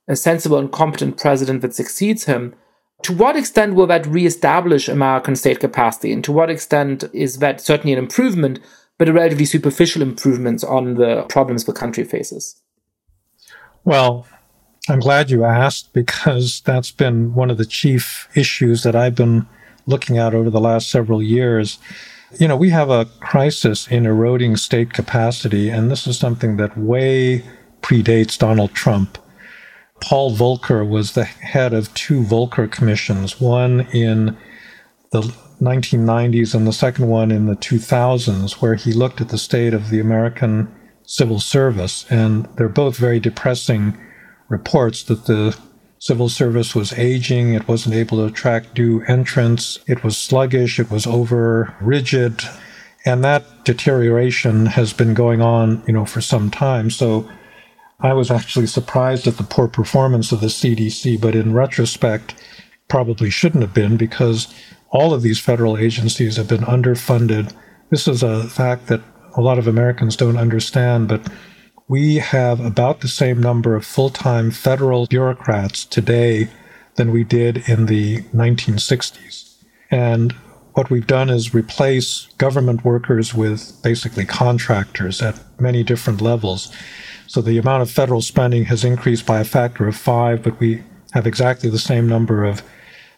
a 0.09 0.15
sensible 0.15 0.59
and 0.59 0.71
competent 0.71 1.17
president 1.17 1.63
that 1.63 1.75
succeeds 1.75 2.25
him, 2.25 2.55
to 3.03 3.13
what 3.13 3.37
extent 3.37 3.75
will 3.75 3.87
that 3.89 4.07
reestablish 4.07 4.89
American 4.89 5.37
state 5.37 5.61
capacity? 5.61 6.13
And 6.13 6.23
to 6.25 6.33
what 6.33 6.51
extent 6.51 7.05
is 7.13 7.39
that 7.39 7.61
certainly 7.61 7.93
an 7.93 7.99
improvement, 7.99 8.61
but 8.99 9.09
a 9.09 9.13
relatively 9.13 9.45
superficial 9.45 10.03
improvement 10.03 10.65
on 10.65 10.95
the 10.95 11.23
problems 11.29 11.65
the 11.65 11.73
country 11.73 12.05
faces? 12.05 12.61
Well, 13.85 14.27
I'm 14.89 15.01
glad 15.01 15.31
you 15.31 15.45
asked 15.45 15.93
because 15.93 16.61
that's 16.65 16.91
been 16.91 17.35
one 17.35 17.51
of 17.51 17.59
the 17.59 17.65
chief 17.65 18.29
issues 18.35 18.83
that 18.83 18.97
I've 18.97 19.15
been 19.15 19.47
looking 19.87 20.19
at 20.19 20.35
over 20.35 20.51
the 20.51 20.61
last 20.61 20.91
several 20.91 21.23
years. 21.23 21.79
You 22.39 22.49
know, 22.49 22.57
we 22.57 22.71
have 22.71 22.91
a 22.91 23.07
crisis 23.21 23.87
in 23.89 24.07
eroding 24.07 24.57
state 24.57 24.93
capacity, 24.93 25.69
and 25.69 25.91
this 25.91 26.07
is 26.07 26.19
something 26.19 26.57
that 26.57 26.77
way 26.77 27.45
predates 27.83 28.39
Donald 28.39 28.73
Trump. 28.75 29.19
Paul 30.03 30.33
Volcker 30.33 30.87
was 30.87 31.13
the 31.13 31.25
head 31.25 31.73
of 31.73 31.95
two 31.95 32.23
Volcker 32.23 32.71
commissions, 32.71 33.41
one 33.41 33.83
in 33.93 34.37
the 35.13 35.23
1990s 35.61 36.55
and 36.55 36.67
the 36.67 36.73
second 36.73 37.07
one 37.07 37.31
in 37.31 37.47
the 37.47 37.55
2000s, 37.55 38.55
where 38.55 38.75
he 38.75 38.93
looked 38.93 39.21
at 39.21 39.29
the 39.29 39.39
state 39.39 39.73
of 39.73 39.91
the 39.91 40.01
American 40.01 40.75
civil 41.05 41.39
service. 41.39 42.05
And 42.11 42.47
they're 42.57 42.69
both 42.69 42.97
very 42.97 43.21
depressing 43.21 43.97
reports 44.49 45.05
that 45.05 45.27
the 45.27 45.57
civil 46.01 46.29
service 46.29 46.75
was 46.75 46.93
aging, 46.95 47.55
it 47.55 47.69
wasn't 47.69 47.95
able 47.95 48.19
to 48.19 48.25
attract 48.25 48.77
new 48.77 49.03
entrants, 49.03 49.79
it 49.87 50.03
was 50.03 50.19
sluggish, 50.19 50.81
it 50.81 50.91
was 50.91 51.07
over 51.07 51.77
rigid. 51.81 52.43
And 53.05 53.23
that 53.23 53.65
deterioration 53.65 54.67
has 54.67 54.93
been 54.93 55.15
going 55.15 55.41
on, 55.41 55.81
you 55.87 55.93
know, 55.93 56.05
for 56.05 56.21
some 56.21 56.51
time. 56.51 56.91
So 56.91 57.31
I 58.03 58.13
was 58.13 58.31
actually 58.31 58.67
surprised 58.67 59.27
at 59.27 59.37
the 59.37 59.45
poor 59.45 59.69
performance 59.69 60.33
of 60.33 60.41
the 60.41 60.49
CDC, 60.49 61.21
but 61.21 61.37
in 61.37 61.55
retrospect, 61.55 62.35
probably 62.89 63.31
shouldn't 63.31 63.63
have 63.63 63.73
been 63.73 63.97
because 63.97 64.53
all 64.91 65.15
of 65.15 65.23
these 65.23 65.41
federal 65.41 65.79
agencies 65.79 66.37
have 66.37 66.49
been 66.49 66.63
underfunded. 66.63 67.55
This 67.91 68.09
is 68.09 68.23
a 68.23 68.49
fact 68.49 68.89
that 68.89 69.03
a 69.37 69.41
lot 69.41 69.59
of 69.59 69.69
Americans 69.69 70.17
don't 70.17 70.37
understand, 70.37 71.09
but 71.09 71.27
we 71.89 72.17
have 72.17 72.59
about 72.61 73.01
the 73.01 73.09
same 73.09 73.41
number 73.41 73.77
of 73.77 73.87
full 73.87 74.11
time 74.11 74.51
federal 74.51 75.07
bureaucrats 75.07 75.85
today 75.85 76.49
than 76.97 77.13
we 77.13 77.25
did 77.25 77.69
in 77.69 77.87
the 77.87 78.19
1960s. 78.35 79.57
And 79.91 80.35
what 80.75 80.91
we've 80.91 81.07
done 81.07 81.29
is 81.29 81.55
replace 81.55 82.27
government 82.39 82.85
workers 82.85 83.35
with 83.35 83.81
basically 83.83 84.25
contractors 84.25 85.21
at 85.21 85.39
many 85.61 85.83
different 85.83 86.21
levels. 86.21 86.73
So 87.27 87.41
the 87.41 87.59
amount 87.59 87.83
of 87.83 87.91
federal 87.91 88.23
spending 88.23 88.65
has 88.67 88.85
increased 88.85 89.27
by 89.27 89.41
a 89.41 89.45
factor 89.45 89.87
of 89.87 89.97
five, 89.97 90.43
but 90.43 90.59
we 90.61 90.83
have 91.13 91.27
exactly 91.27 91.69
the 91.69 91.79
same 91.79 92.09
number 92.09 92.45
of 92.45 92.63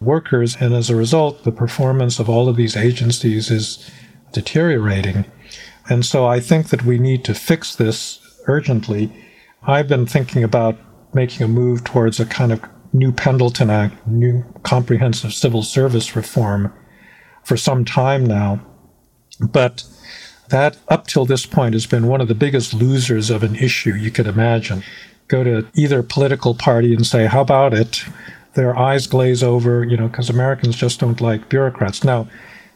workers. 0.00 0.56
And 0.58 0.74
as 0.74 0.90
a 0.90 0.96
result, 0.96 1.44
the 1.44 1.52
performance 1.52 2.18
of 2.18 2.28
all 2.28 2.48
of 2.48 2.56
these 2.56 2.76
agencies 2.76 3.50
is 3.50 3.90
deteriorating. 4.32 5.24
And 5.88 6.04
so 6.04 6.26
I 6.26 6.40
think 6.40 6.68
that 6.68 6.84
we 6.84 6.98
need 6.98 7.24
to 7.24 7.34
fix 7.34 7.76
this 7.76 8.20
urgently. 8.46 9.12
I've 9.62 9.88
been 9.88 10.06
thinking 10.06 10.42
about 10.42 10.76
making 11.14 11.44
a 11.44 11.48
move 11.48 11.84
towards 11.84 12.18
a 12.18 12.26
kind 12.26 12.52
of 12.52 12.62
new 12.92 13.12
Pendleton 13.12 13.70
Act, 13.70 14.06
new 14.06 14.44
comprehensive 14.62 15.32
civil 15.32 15.62
service 15.62 16.16
reform 16.16 16.72
for 17.44 17.56
some 17.56 17.84
time 17.84 18.24
now. 18.24 18.60
But 19.40 19.84
that, 20.48 20.76
up 20.88 21.06
till 21.06 21.24
this 21.24 21.46
point, 21.46 21.74
has 21.74 21.86
been 21.86 22.06
one 22.06 22.20
of 22.20 22.28
the 22.28 22.34
biggest 22.34 22.74
losers 22.74 23.30
of 23.30 23.42
an 23.42 23.56
issue 23.56 23.94
you 23.94 24.10
could 24.10 24.26
imagine. 24.26 24.82
Go 25.28 25.42
to 25.42 25.66
either 25.74 26.02
political 26.02 26.54
party 26.54 26.94
and 26.94 27.06
say, 27.06 27.26
How 27.26 27.40
about 27.40 27.74
it? 27.74 28.04
Their 28.54 28.76
eyes 28.78 29.06
glaze 29.06 29.42
over, 29.42 29.84
you 29.84 29.96
know, 29.96 30.06
because 30.08 30.30
Americans 30.30 30.76
just 30.76 31.00
don't 31.00 31.20
like 31.20 31.48
bureaucrats. 31.48 32.04
Now, 32.04 32.28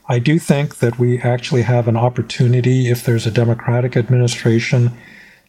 I 0.08 0.18
do 0.18 0.38
think 0.38 0.78
that 0.78 0.98
we 0.98 1.20
actually 1.20 1.62
have 1.62 1.86
an 1.86 1.96
opportunity, 1.96 2.90
if 2.90 3.04
there's 3.04 3.26
a 3.26 3.30
Democratic 3.30 3.96
administration, 3.96 4.96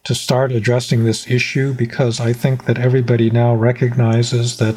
to 0.04 0.14
start 0.14 0.52
addressing 0.52 1.04
this 1.04 1.28
issue 1.28 1.72
because 1.74 2.20
I 2.20 2.32
think 2.32 2.66
that 2.66 2.78
everybody 2.78 3.30
now 3.30 3.54
recognizes 3.54 4.58
that 4.58 4.76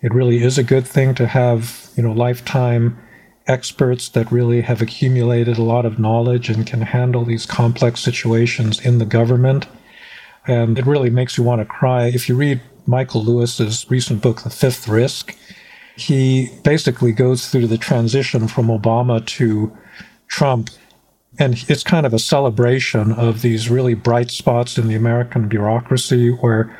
it 0.00 0.14
really 0.14 0.42
is 0.42 0.58
a 0.58 0.64
good 0.64 0.86
thing 0.86 1.14
to 1.16 1.26
have, 1.26 1.90
you 1.96 2.02
know, 2.02 2.12
lifetime 2.12 2.98
experts 3.48 4.10
that 4.10 4.30
really 4.30 4.60
have 4.60 4.82
accumulated 4.82 5.58
a 5.58 5.62
lot 5.62 5.86
of 5.86 5.98
knowledge 5.98 6.48
and 6.50 6.66
can 6.66 6.82
handle 6.82 7.24
these 7.24 7.46
complex 7.46 8.00
situations 8.00 8.78
in 8.84 8.98
the 8.98 9.06
government. 9.06 9.66
And 10.46 10.78
it 10.78 10.86
really 10.86 11.10
makes 11.10 11.36
you 11.36 11.44
want 11.44 11.60
to 11.60 11.64
cry. 11.64 12.06
If 12.06 12.28
you 12.28 12.36
read 12.36 12.60
Michael 12.86 13.24
Lewis's 13.24 13.90
recent 13.90 14.22
book, 14.22 14.42
The 14.42 14.50
Fifth 14.50 14.86
Risk, 14.86 15.36
he 15.96 16.50
basically 16.62 17.12
goes 17.12 17.48
through 17.48 17.66
the 17.66 17.78
transition 17.78 18.48
from 18.48 18.68
Obama 18.68 19.24
to 19.26 19.76
Trump. 20.28 20.70
And 21.38 21.64
it's 21.68 21.82
kind 21.82 22.06
of 22.06 22.14
a 22.14 22.18
celebration 22.18 23.12
of 23.12 23.42
these 23.42 23.68
really 23.68 23.94
bright 23.94 24.30
spots 24.30 24.78
in 24.78 24.88
the 24.88 24.94
American 24.94 25.48
bureaucracy 25.48 26.30
where 26.30 26.76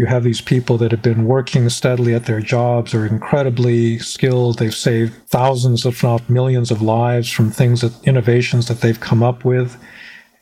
you 0.00 0.06
have 0.06 0.24
these 0.24 0.40
people 0.40 0.78
that 0.78 0.92
have 0.92 1.02
been 1.02 1.26
working 1.26 1.68
steadily 1.68 2.14
at 2.14 2.24
their 2.24 2.40
jobs, 2.40 2.94
are 2.94 3.04
incredibly 3.04 3.98
skilled. 3.98 4.58
They've 4.58 4.74
saved 4.74 5.12
thousands, 5.28 5.84
if 5.84 6.02
not 6.02 6.30
millions, 6.30 6.70
of 6.70 6.80
lives 6.80 7.30
from 7.30 7.50
things 7.50 7.82
that 7.82 7.92
innovations 8.04 8.66
that 8.68 8.80
they've 8.80 8.98
come 8.98 9.22
up 9.22 9.44
with. 9.44 9.76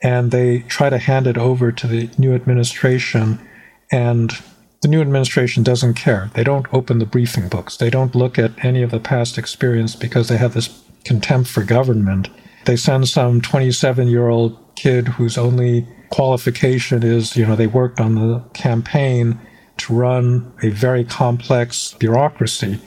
And 0.00 0.30
they 0.30 0.61
try 0.61 0.90
to 0.90 0.98
hand 0.98 1.26
it 1.26 1.36
over 1.36 1.72
to 1.72 1.88
the 1.88 2.09
new 2.18 2.36
administration. 2.36 3.40
And 3.90 4.30
the 4.82 4.86
new 4.86 5.00
administration 5.00 5.64
doesn't 5.64 5.94
care. 5.94 6.30
They 6.34 6.44
don't 6.44 6.72
open 6.72 7.00
the 7.00 7.04
briefing 7.04 7.48
books. 7.48 7.78
They 7.78 7.90
don't 7.90 8.14
look 8.14 8.38
at 8.38 8.64
any 8.64 8.84
of 8.84 8.92
the 8.92 9.00
past 9.00 9.38
experience 9.38 9.96
because 9.96 10.28
they 10.28 10.36
have 10.36 10.54
this 10.54 10.68
contempt 11.02 11.50
for 11.50 11.64
government. 11.64 12.28
They 12.64 12.76
send 12.76 13.09
some 13.09 13.40
27 13.40 14.06
year 14.06 14.28
old 14.28 14.56
kid 14.76 15.09
whose 15.09 15.36
only 15.36 15.84
qualification 16.11 17.02
is, 17.02 17.36
you 17.36 17.44
know, 17.44 17.56
they 17.56 17.66
worked 17.66 17.98
on 17.98 18.14
the 18.14 18.38
campaign 18.54 19.36
to 19.79 19.95
run 19.95 20.53
a 20.62 20.70
very 20.70 21.05
complex 21.05 21.95
bureaucracy. 21.95 22.81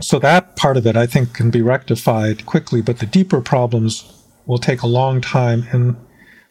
So 0.00 0.18
that 0.20 0.56
part 0.56 0.76
of 0.76 0.86
it, 0.86 0.96
I 0.96 1.06
think, 1.06 1.34
can 1.34 1.50
be 1.50 1.62
rectified 1.62 2.46
quickly, 2.46 2.80
but 2.82 2.98
the 2.98 3.06
deeper 3.06 3.40
problems 3.40 4.12
will 4.46 4.58
take 4.58 4.82
a 4.82 4.86
long 4.86 5.20
time. 5.20 5.66
And 5.72 5.96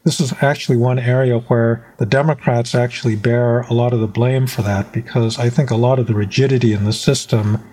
this 0.03 0.19
is 0.19 0.33
actually 0.41 0.77
one 0.77 0.99
area 0.99 1.39
where 1.39 1.93
the 1.97 2.05
Democrats 2.05 2.75
actually 2.75 3.15
bear 3.15 3.61
a 3.61 3.73
lot 3.73 3.93
of 3.93 3.99
the 3.99 4.07
blame 4.07 4.47
for 4.47 4.61
that, 4.63 4.91
because 4.91 5.39
I 5.39 5.49
think 5.49 5.71
a 5.71 5.75
lot 5.75 5.99
of 5.99 6.07
the 6.07 6.13
rigidity 6.13 6.73
in 6.73 6.85
the 6.85 6.93
system 6.93 7.63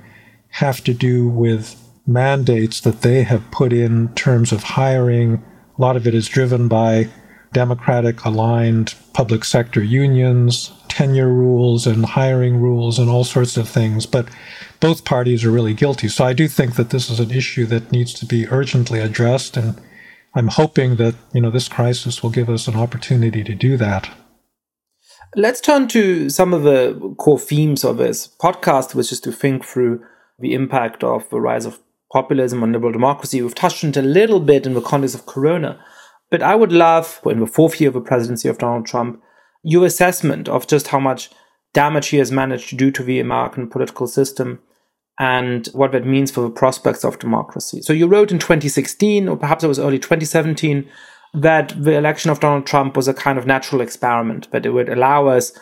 have 0.51 0.83
to 0.85 0.95
do 0.95 1.29
with 1.29 1.81
mandates 2.07 2.81
that 2.81 3.03
they 3.03 3.25
have 3.25 3.51
put 3.51 3.73
in 3.73 4.15
terms 4.15 4.53
of 4.53 4.62
hiring. 4.62 5.43
A 5.79 5.83
lot 5.83 5.97
of 5.97 6.07
it 6.07 6.15
is 6.15 6.29
driven 6.29 6.69
by 6.69 7.09
Democratic 7.53 8.25
aligned 8.25 8.95
public 9.12 9.45
sector 9.45 9.83
unions, 9.83 10.73
tenure 10.95 11.28
rules 11.28 11.88
and 11.88 12.07
hiring 12.07 12.61
rules 12.61 13.01
and 13.01 13.11
all 13.11 13.24
sorts 13.24 13.57
of 13.57 13.68
things. 13.68 14.07
But 14.07 14.28
both 14.78 15.05
parties 15.05 15.45
are 15.45 15.51
really 15.51 15.74
guilty. 15.74 16.09
So 16.09 16.24
I 16.24 16.32
do 16.32 16.47
think 16.47 16.76
that 16.76 16.90
this 16.90 17.11
is 17.11 17.18
an 17.18 17.32
issue 17.32 17.66
that 17.66 17.90
needs 17.90 18.14
to 18.14 18.26
be 18.26 18.47
urgently 18.49 19.01
addressed. 19.01 19.57
And 19.57 19.80
I'm 20.36 20.49
hoping 20.49 20.97
that, 20.97 21.16
you 21.32 21.40
know, 21.40 21.51
this 21.51 21.68
crisis 21.68 22.22
will 22.22 22.30
give 22.30 22.49
us 22.49 22.68
an 22.68 22.76
opportunity 22.76 23.42
to 23.42 23.55
do 23.55 23.76
that. 23.76 24.09
Let's 25.34 25.61
turn 25.61 25.88
to 25.88 26.30
some 26.30 26.55
of 26.55 26.62
the 26.62 27.14
core 27.18 27.40
themes 27.40 27.82
of 27.82 27.97
this 27.97 28.28
podcast, 28.28 28.95
which 28.95 29.11
is 29.11 29.20
to 29.22 29.32
think 29.32 29.64
through 29.64 30.01
the 30.38 30.55
impact 30.55 31.03
of 31.03 31.28
the 31.30 31.40
rise 31.40 31.66
of 31.66 31.80
populism 32.12 32.62
on 32.62 32.70
liberal 32.72 32.92
democracy. 32.92 33.42
We've 33.42 33.55
touched 33.55 33.82
on 33.82 33.90
it 33.90 33.97
a 33.97 34.03
little 34.03 34.38
bit 34.38 34.64
in 34.64 34.74
the 34.74 34.80
context 34.80 35.16
of 35.16 35.26
Corona. 35.26 35.84
But 36.30 36.42
I 36.42 36.55
would 36.55 36.72
love, 36.72 37.20
in 37.26 37.40
the 37.40 37.47
fourth 37.47 37.80
year 37.80 37.88
of 37.88 37.95
the 37.95 38.01
presidency 38.01 38.49
of 38.49 38.59
Donald 38.59 38.86
Trump, 38.86 39.20
your 39.65 39.87
assessment 39.87 40.49
of 40.49 40.67
just 40.67 40.89
how 40.89 41.01
much 41.01 41.31
damage 41.73 42.09
he 42.09 42.19
has 42.19 42.31
managed 42.31 42.69
to 42.69 42.77
do 42.77 42.91
to 42.93 43.03
the 43.03 43.19
American 43.19 43.69
political 43.69 44.07
system 44.07 44.61
and 45.19 45.67
what 45.69 45.93
that 45.93 46.07
means 46.07 46.31
for 46.31 46.41
the 46.41 46.51
prospects 46.51 47.05
of 47.05 47.19
democracy. 47.19 47.83
So 47.83 47.93
you 47.93 48.07
wrote 48.07 48.33
in 48.33 48.39
2016, 48.39 49.29
or 49.29 49.37
perhaps 49.37 49.65
it 49.65 49.69
was 49.69 49.79
early 49.79 49.99
2017, 49.99 50.89
that 51.35 51.75
the 51.77 51.97
election 51.97 52.31
of 52.31 52.41
Donald 52.41 52.67
Trump 52.67 52.97
was 52.97 53.09
a 53.09 53.15
kind 53.15 53.39
of 53.39 53.47
natural 53.47 53.81
experiment, 53.81 54.51
that 54.51 54.67
it 54.67 54.71
would 54.71 54.89
allow 54.89 55.27
us 55.27 55.53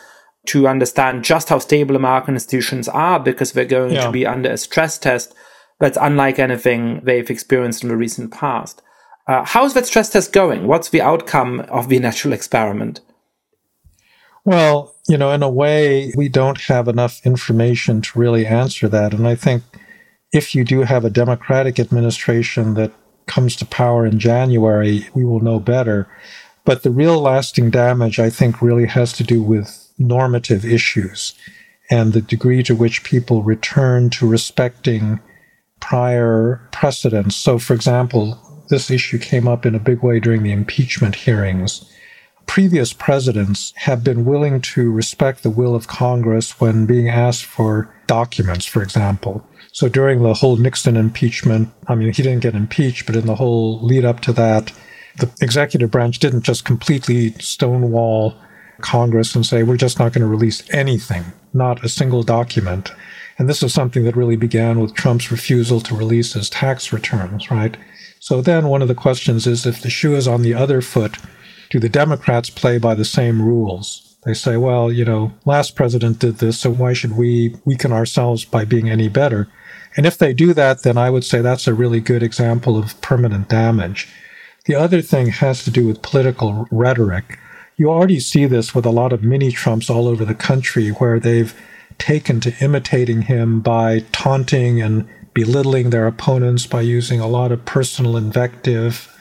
to 0.47 0.67
understand 0.67 1.23
just 1.23 1.49
how 1.49 1.59
stable 1.59 1.95
American 1.95 2.33
institutions 2.33 2.87
are 2.89 3.19
because 3.19 3.53
they're 3.53 3.65
going 3.65 3.93
yeah. 3.93 4.05
to 4.05 4.11
be 4.11 4.25
under 4.25 4.51
a 4.51 4.57
stress 4.57 4.97
test 4.97 5.33
that's 5.79 5.97
unlike 5.99 6.37
anything 6.37 7.01
they've 7.03 7.29
experienced 7.29 7.83
in 7.83 7.89
the 7.89 7.95
recent 7.95 8.31
past. 8.31 8.81
Uh, 9.27 9.43
how's 9.45 9.73
that 9.73 9.85
stress 9.85 10.09
test 10.09 10.33
going? 10.33 10.67
What's 10.67 10.89
the 10.89 11.01
outcome 11.01 11.61
of 11.61 11.89
the 11.89 11.99
natural 11.99 12.33
experiment? 12.33 12.99
Well, 14.45 14.95
you 15.07 15.17
know, 15.17 15.31
in 15.31 15.43
a 15.43 15.49
way, 15.49 16.11
we 16.15 16.27
don't 16.29 16.59
have 16.61 16.87
enough 16.87 17.25
information 17.25 18.01
to 18.01 18.19
really 18.19 18.45
answer 18.45 18.87
that. 18.89 19.13
And 19.13 19.27
I 19.27 19.35
think 19.35 19.63
if 20.33 20.53
you 20.53 20.65
do 20.65 20.81
have 20.81 21.05
a 21.05 21.09
Democratic 21.09 21.79
administration 21.79 22.73
that 22.73 22.91
comes 23.25 23.55
to 23.57 23.65
power 23.65 24.05
in 24.05 24.19
January, 24.19 25.07
we 25.13 25.23
will 25.23 25.39
know 25.39 25.59
better. 25.59 26.07
But 26.65 26.83
the 26.83 26.91
real 26.91 27.19
lasting 27.19 27.71
damage, 27.71 28.19
I 28.19 28.29
think, 28.29 28.61
really 28.61 28.87
has 28.87 29.13
to 29.13 29.23
do 29.23 29.41
with 29.41 29.91
normative 29.97 30.65
issues 30.65 31.33
and 31.89 32.13
the 32.13 32.21
degree 32.21 32.63
to 32.63 32.75
which 32.75 33.03
people 33.03 33.43
return 33.43 34.09
to 34.09 34.27
respecting 34.27 35.19
prior 35.79 36.67
precedents. 36.71 37.35
So, 37.35 37.59
for 37.59 37.73
example, 37.73 38.39
this 38.69 38.89
issue 38.89 39.19
came 39.19 39.47
up 39.47 39.65
in 39.65 39.75
a 39.75 39.79
big 39.79 40.01
way 40.01 40.19
during 40.19 40.43
the 40.43 40.51
impeachment 40.51 41.15
hearings. 41.15 41.89
Previous 42.45 42.93
presidents 42.93 43.73
have 43.77 44.03
been 44.03 44.25
willing 44.25 44.61
to 44.61 44.91
respect 44.91 45.41
the 45.43 45.49
will 45.49 45.75
of 45.75 45.87
Congress 45.87 46.59
when 46.59 46.85
being 46.85 47.09
asked 47.09 47.45
for 47.45 47.93
documents, 48.05 48.65
for 48.65 48.83
example. 48.83 49.47
So 49.71 49.89
during 49.89 50.21
the 50.21 50.35
whole 50.35 50.57
Nixon 50.57 50.95
impeachment, 50.95 51.69
I 51.87 51.95
mean, 51.95 52.13
he 52.13 52.21
didn't 52.21 52.43
get 52.43 52.53
impeached, 52.53 53.07
but 53.07 53.15
in 53.15 53.25
the 53.25 53.35
whole 53.35 53.79
lead 53.81 54.05
up 54.05 54.19
to 54.21 54.33
that, 54.33 54.71
the 55.17 55.31
executive 55.41 55.89
branch 55.89 56.19
didn't 56.19 56.43
just 56.43 56.63
completely 56.65 57.31
stonewall 57.33 58.35
Congress 58.81 59.33
and 59.35 59.45
say, 59.45 59.63
we're 59.63 59.77
just 59.77 59.97
not 59.97 60.13
going 60.13 60.21
to 60.21 60.27
release 60.27 60.63
anything, 60.71 61.23
not 61.53 61.83
a 61.83 61.89
single 61.89 62.23
document. 62.23 62.91
And 63.37 63.49
this 63.49 63.63
is 63.63 63.73
something 63.73 64.03
that 64.03 64.15
really 64.15 64.35
began 64.35 64.79
with 64.79 64.93
Trump's 64.93 65.31
refusal 65.31 65.81
to 65.81 65.95
release 65.95 66.33
his 66.33 66.49
tax 66.49 66.93
returns, 66.93 67.49
right? 67.49 67.75
So 68.19 68.41
then 68.41 68.67
one 68.67 68.81
of 68.81 68.87
the 68.87 68.95
questions 68.95 69.47
is 69.47 69.65
if 69.65 69.81
the 69.81 69.89
shoe 69.89 70.15
is 70.15 70.27
on 70.27 70.43
the 70.43 70.53
other 70.53 70.81
foot, 70.81 71.17
do 71.69 71.79
the 71.79 71.89
Democrats 71.89 72.49
play 72.49 72.77
by 72.77 72.95
the 72.95 73.05
same 73.05 73.41
rules? 73.41 74.15
They 74.25 74.33
say, 74.33 74.57
well, 74.57 74.91
you 74.91 75.03
know, 75.03 75.33
last 75.45 75.75
president 75.75 76.19
did 76.19 76.37
this, 76.37 76.59
so 76.59 76.71
why 76.71 76.93
should 76.93 77.17
we 77.17 77.55
weaken 77.65 77.91
ourselves 77.91 78.45
by 78.45 78.63
being 78.63 78.89
any 78.89 79.09
better? 79.09 79.49
And 79.97 80.05
if 80.05 80.17
they 80.17 80.33
do 80.33 80.53
that, 80.53 80.83
then 80.83 80.97
I 80.97 81.09
would 81.09 81.23
say 81.23 81.41
that's 81.41 81.67
a 81.67 81.73
really 81.73 81.99
good 81.99 82.23
example 82.23 82.77
of 82.77 82.99
permanent 83.01 83.49
damage. 83.49 84.07
The 84.65 84.75
other 84.75 85.01
thing 85.01 85.27
has 85.27 85.63
to 85.65 85.71
do 85.71 85.85
with 85.85 86.01
political 86.01 86.67
rhetoric. 86.71 87.37
You 87.75 87.89
already 87.89 88.19
see 88.19 88.45
this 88.45 88.73
with 88.73 88.85
a 88.85 88.91
lot 88.91 89.11
of 89.11 89.23
mini 89.23 89.51
Trumps 89.51 89.89
all 89.89 90.07
over 90.07 90.23
the 90.23 90.35
country 90.35 90.89
where 90.89 91.19
they've 91.19 91.53
taken 91.97 92.39
to 92.39 92.55
imitating 92.63 93.23
him 93.23 93.59
by 93.59 94.05
taunting 94.11 94.81
and 94.81 95.07
belittling 95.33 95.89
their 95.89 96.07
opponents 96.07 96.65
by 96.65 96.81
using 96.81 97.19
a 97.19 97.27
lot 97.27 97.51
of 97.51 97.65
personal 97.65 98.15
invective, 98.15 99.12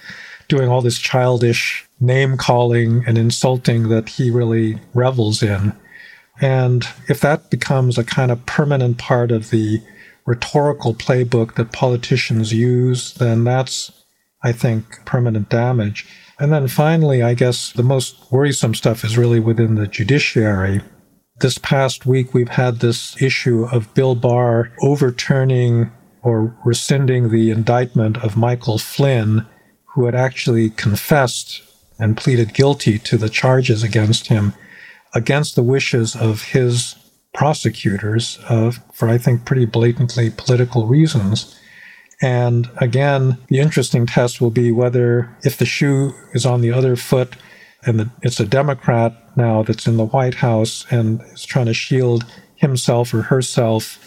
doing 0.49 0.69
all 0.69 0.83
this 0.83 0.99
childish 0.99 1.87
name 2.01 2.37
calling 2.37 3.05
and 3.07 3.17
insulting 3.17 3.89
that 3.89 4.09
he 4.09 4.31
really 4.31 4.79
revels 4.95 5.43
in. 5.43 5.73
And 6.41 6.85
if 7.09 7.21
that 7.21 7.51
becomes 7.51 7.99
a 7.99 8.05
kind 8.05 8.31
of 8.31 8.45
permanent 8.47 8.99
part 8.99 9.31
of 9.31 9.51
the 9.51 9.81
rhetorical 10.27 10.95
playbook 10.95 11.55
that 11.55 11.73
politicians 11.73 12.53
use, 12.53 13.15
then 13.15 13.45
that's, 13.45 13.93
I 14.43 14.53
think, 14.53 15.05
permanent 15.05 15.49
damage. 15.49 16.07
And 16.39 16.53
then 16.53 16.67
finally, 16.69 17.23
I 17.23 17.35
guess 17.35 17.73
the 17.73 17.83
most 17.83 18.33
worrisome 18.33 18.75
stuff 18.75 19.05
is 19.05 19.19
really 19.19 19.41
within 19.41 19.77
the 19.77 19.87
judiciary. 19.87 20.81
This 21.41 21.59
past 21.59 22.07
week, 22.07 22.35
we've 22.35 22.49
had 22.49 22.81
this 22.81 23.21
issue 23.21 23.67
of 23.71 23.93
Bill 23.95 24.15
Barr 24.15 24.73
overturning 24.81 25.91
or 26.23 26.57
rescinding 26.65 27.31
the 27.31 27.51
indictment 27.51 28.17
of 28.19 28.37
Michael 28.37 28.79
Flynn, 28.79 29.47
who 29.95 30.07
had 30.07 30.15
actually 30.15 30.71
confessed 30.71 31.63
and 31.99 32.17
pleaded 32.17 32.55
guilty 32.55 32.99
to 32.99 33.17
the 33.17 33.29
charges 33.29 33.83
against 33.83 34.29
him 34.29 34.55
against 35.15 35.55
the 35.55 35.63
wishes 35.63 36.17
of 36.17 36.43
his 36.43 36.97
prosecutors 37.35 38.39
uh, 38.49 38.73
for, 38.93 39.09
I 39.09 39.19
think, 39.19 39.45
pretty 39.45 39.67
blatantly 39.67 40.31
political 40.31 40.87
reasons. 40.87 41.59
And 42.21 42.71
again, 42.77 43.39
the 43.49 43.59
interesting 43.59 44.07
test 44.07 44.41
will 44.41 44.51
be 44.51 44.71
whether, 44.71 45.35
if 45.43 45.57
the 45.57 45.67
shoe 45.67 46.15
is 46.33 46.47
on 46.47 46.61
the 46.61 46.73
other 46.73 46.97
foot 46.97 47.37
and 47.85 47.99
the, 47.99 48.11
it's 48.23 48.41
a 48.41 48.47
Democrat 48.47 49.15
now 49.37 49.63
that's 49.63 49.87
in 49.87 49.97
the 49.97 50.07
White 50.07 50.37
House 50.37 50.87
and 50.91 51.21
is 51.33 51.45
trying 51.45 51.67
to 51.67 51.75
shield 51.75 52.25
himself 52.55 53.13
or 53.13 53.23
herself 53.23 53.99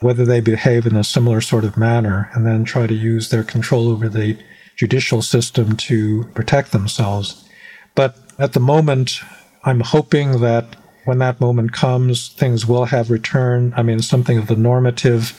whether 0.00 0.24
they 0.24 0.40
behave 0.40 0.86
in 0.86 0.96
a 0.96 1.04
similar 1.04 1.40
sort 1.40 1.62
of 1.62 1.76
manner 1.76 2.30
and 2.32 2.46
then 2.46 2.64
try 2.64 2.86
to 2.86 2.94
use 2.94 3.28
their 3.28 3.44
control 3.44 3.88
over 3.88 4.08
the 4.08 4.36
judicial 4.80 5.20
system 5.20 5.76
to 5.76 6.24
protect 6.32 6.72
themselves. 6.72 7.46
But 7.94 8.16
at 8.38 8.54
the 8.54 8.60
moment, 8.60 9.20
I'm 9.62 9.80
hoping 9.80 10.40
that 10.40 10.74
when 11.04 11.18
that 11.18 11.38
moment 11.38 11.72
comes, 11.72 12.28
things 12.28 12.64
will 12.64 12.86
have 12.86 13.10
returned. 13.10 13.74
I 13.76 13.82
mean, 13.82 14.00
something 14.00 14.38
of 14.38 14.46
the 14.46 14.56
normative 14.56 15.38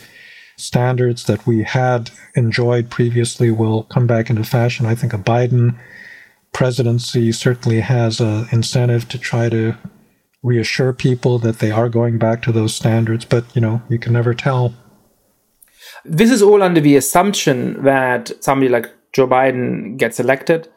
standards 0.57 1.23
that 1.23 1.47
we 1.47 1.63
had 1.63 2.11
enjoyed 2.35 2.91
previously 2.91 3.49
will 3.49 3.81
come 3.85 4.05
back 4.05 4.29
into 4.29 4.43
fashion. 4.43 4.85
I 4.85 4.93
think 4.93 5.11
a 5.11 5.17
Biden 5.17 5.75
presidency 6.53 7.31
certainly 7.31 7.79
has 7.79 8.19
an 8.19 8.45
incentive 8.51 9.09
to 9.09 9.17
try 9.17 9.49
to 9.49 9.75
reassure 10.43 10.93
people 10.93 11.39
that 11.39 11.57
they 11.57 11.71
are 11.71 11.89
going 11.89 12.19
back 12.19 12.43
to 12.43 12.51
those 12.51 12.75
standards, 12.75 13.25
but 13.25 13.43
you 13.55 13.61
know, 13.61 13.81
you 13.89 13.97
can 13.97 14.13
never 14.13 14.35
tell. 14.35 14.75
This 16.05 16.29
is 16.29 16.43
all 16.43 16.61
under 16.61 16.81
the 16.81 16.95
assumption 16.95 17.81
that 17.83 18.31
somebody 18.39 18.69
like 18.69 18.91
Joe 19.13 19.27
Biden 19.27 19.97
gets 19.97 20.19
elected 20.19 20.69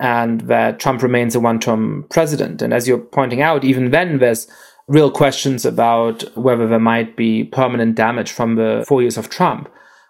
and 0.00 0.42
that 0.42 0.78
Trump 0.78 1.02
remains 1.02 1.34
a 1.34 1.40
one 1.40 1.58
term 1.58 2.06
president. 2.10 2.62
And 2.62 2.72
as 2.72 2.86
you're 2.86 2.98
pointing 2.98 3.42
out, 3.42 3.64
even 3.64 3.90
then 3.90 4.18
there's 4.18 4.48
real 4.86 5.10
questions 5.10 5.64
about 5.64 6.24
whether 6.36 6.66
there 6.66 6.78
might 6.78 7.16
be 7.16 7.44
permanent 7.44 7.94
damage 7.94 8.32
from 8.32 8.54
the 8.54 8.84
four 8.86 9.02
years 9.02 9.18
of 9.18 9.28
Trump. 9.28 9.68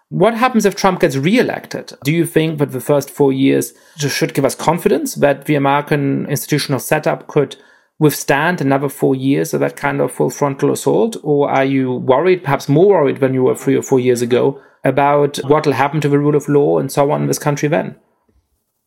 What 0.09 0.33
happens 0.33 0.65
if 0.65 0.75
Trump 0.75 1.01
gets 1.01 1.17
reelected? 1.17 1.93
Do 2.03 2.11
you 2.11 2.25
think 2.25 2.57
that 2.57 2.71
the 2.71 2.79
first 2.79 3.11
four 3.11 3.31
years 3.31 3.73
should 3.97 4.33
give 4.33 4.45
us 4.45 4.55
confidence 4.55 5.15
that 5.15 5.45
the 5.45 5.55
American 5.55 6.25
institutional 6.27 6.79
setup 6.79 7.27
could 7.27 7.57
withstand 7.99 8.61
another 8.61 8.89
four 8.89 9.13
years 9.15 9.53
of 9.53 9.59
that 9.59 9.75
kind 9.75 10.01
of 10.01 10.11
full 10.11 10.31
frontal 10.31 10.71
assault? 10.71 11.17
Or 11.21 11.49
are 11.51 11.65
you 11.65 11.93
worried, 11.93 12.43
perhaps 12.43 12.67
more 12.67 12.87
worried 12.87 13.19
than 13.19 13.35
you 13.35 13.43
were 13.43 13.55
three 13.55 13.75
or 13.75 13.83
four 13.83 13.99
years 13.99 14.23
ago, 14.23 14.59
about 14.83 15.37
what 15.45 15.65
will 15.65 15.73
happen 15.73 16.01
to 16.01 16.09
the 16.09 16.19
rule 16.19 16.35
of 16.35 16.47
law 16.49 16.79
and 16.79 16.91
so 16.91 17.11
on 17.11 17.21
in 17.21 17.27
this 17.27 17.39
country 17.39 17.69
then? 17.69 17.95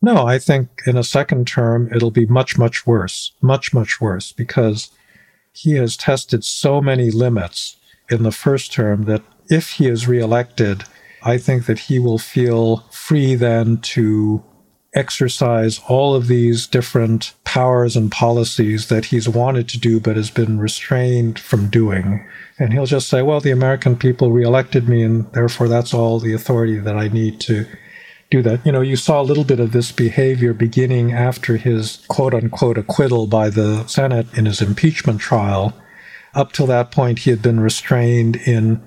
No, 0.01 0.25
I 0.25 0.37
think 0.37 0.81
in 0.85 0.97
a 0.97 1.03
second 1.03 1.47
term, 1.47 1.89
it'll 1.93 2.11
be 2.11 2.25
much, 2.25 2.57
much 2.57 2.85
worse, 2.85 3.31
much, 3.41 3.73
much 3.73 4.01
worse, 4.01 4.33
because 4.33 4.89
he 5.53 5.75
has 5.75 5.95
tested 5.95 6.43
so 6.43 6.81
many 6.81 7.09
limits 7.09 7.77
in 8.09 8.23
the 8.23 8.31
first 8.31 8.73
term 8.73 9.03
that 9.03 9.21
if 9.49 9.71
he 9.71 9.87
is 9.87 10.07
reelected, 10.07 10.83
I 11.23 11.37
think 11.37 11.67
that 11.67 11.79
he 11.79 11.99
will 11.99 12.17
feel 12.17 12.77
free 12.91 13.35
then 13.35 13.77
to 13.77 14.43
exercise 14.93 15.79
all 15.87 16.15
of 16.15 16.27
these 16.27 16.67
different 16.67 17.33
powers 17.53 17.95
and 17.95 18.11
policies 18.11 18.87
that 18.87 19.05
he's 19.05 19.29
wanted 19.29 19.69
to 19.69 19.77
do 19.77 19.99
but 19.99 20.15
has 20.15 20.31
been 20.31 20.57
restrained 20.57 21.37
from 21.37 21.69
doing. 21.69 22.27
And 22.57 22.73
he'll 22.73 22.87
just 22.87 23.07
say, 23.07 23.21
well, 23.21 23.39
the 23.39 23.51
American 23.51 23.95
people 23.95 24.31
reelected 24.31 24.89
me, 24.89 25.03
and 25.03 25.31
therefore 25.33 25.67
that's 25.67 25.93
all 25.93 26.19
the 26.19 26.33
authority 26.33 26.79
that 26.79 26.97
I 26.97 27.09
need 27.09 27.39
to 27.41 27.67
do 28.31 28.41
that. 28.41 28.65
You 28.65 28.71
know, 28.71 28.81
you 28.81 28.95
saw 28.95 29.21
a 29.21 29.29
little 29.29 29.43
bit 29.43 29.59
of 29.59 29.71
this 29.71 29.91
behavior 29.91 30.51
beginning 30.55 31.11
after 31.11 31.57
his 31.57 32.03
quote 32.07 32.33
unquote 32.33 32.79
acquittal 32.79 33.27
by 33.27 33.51
the 33.51 33.85
Senate 33.85 34.35
in 34.35 34.47
his 34.47 34.59
impeachment 34.59 35.21
trial. 35.21 35.75
Up 36.33 36.53
till 36.53 36.65
that 36.65 36.89
point, 36.89 37.19
he 37.19 37.29
had 37.29 37.43
been 37.43 37.59
restrained 37.59 38.35
in 38.47 38.81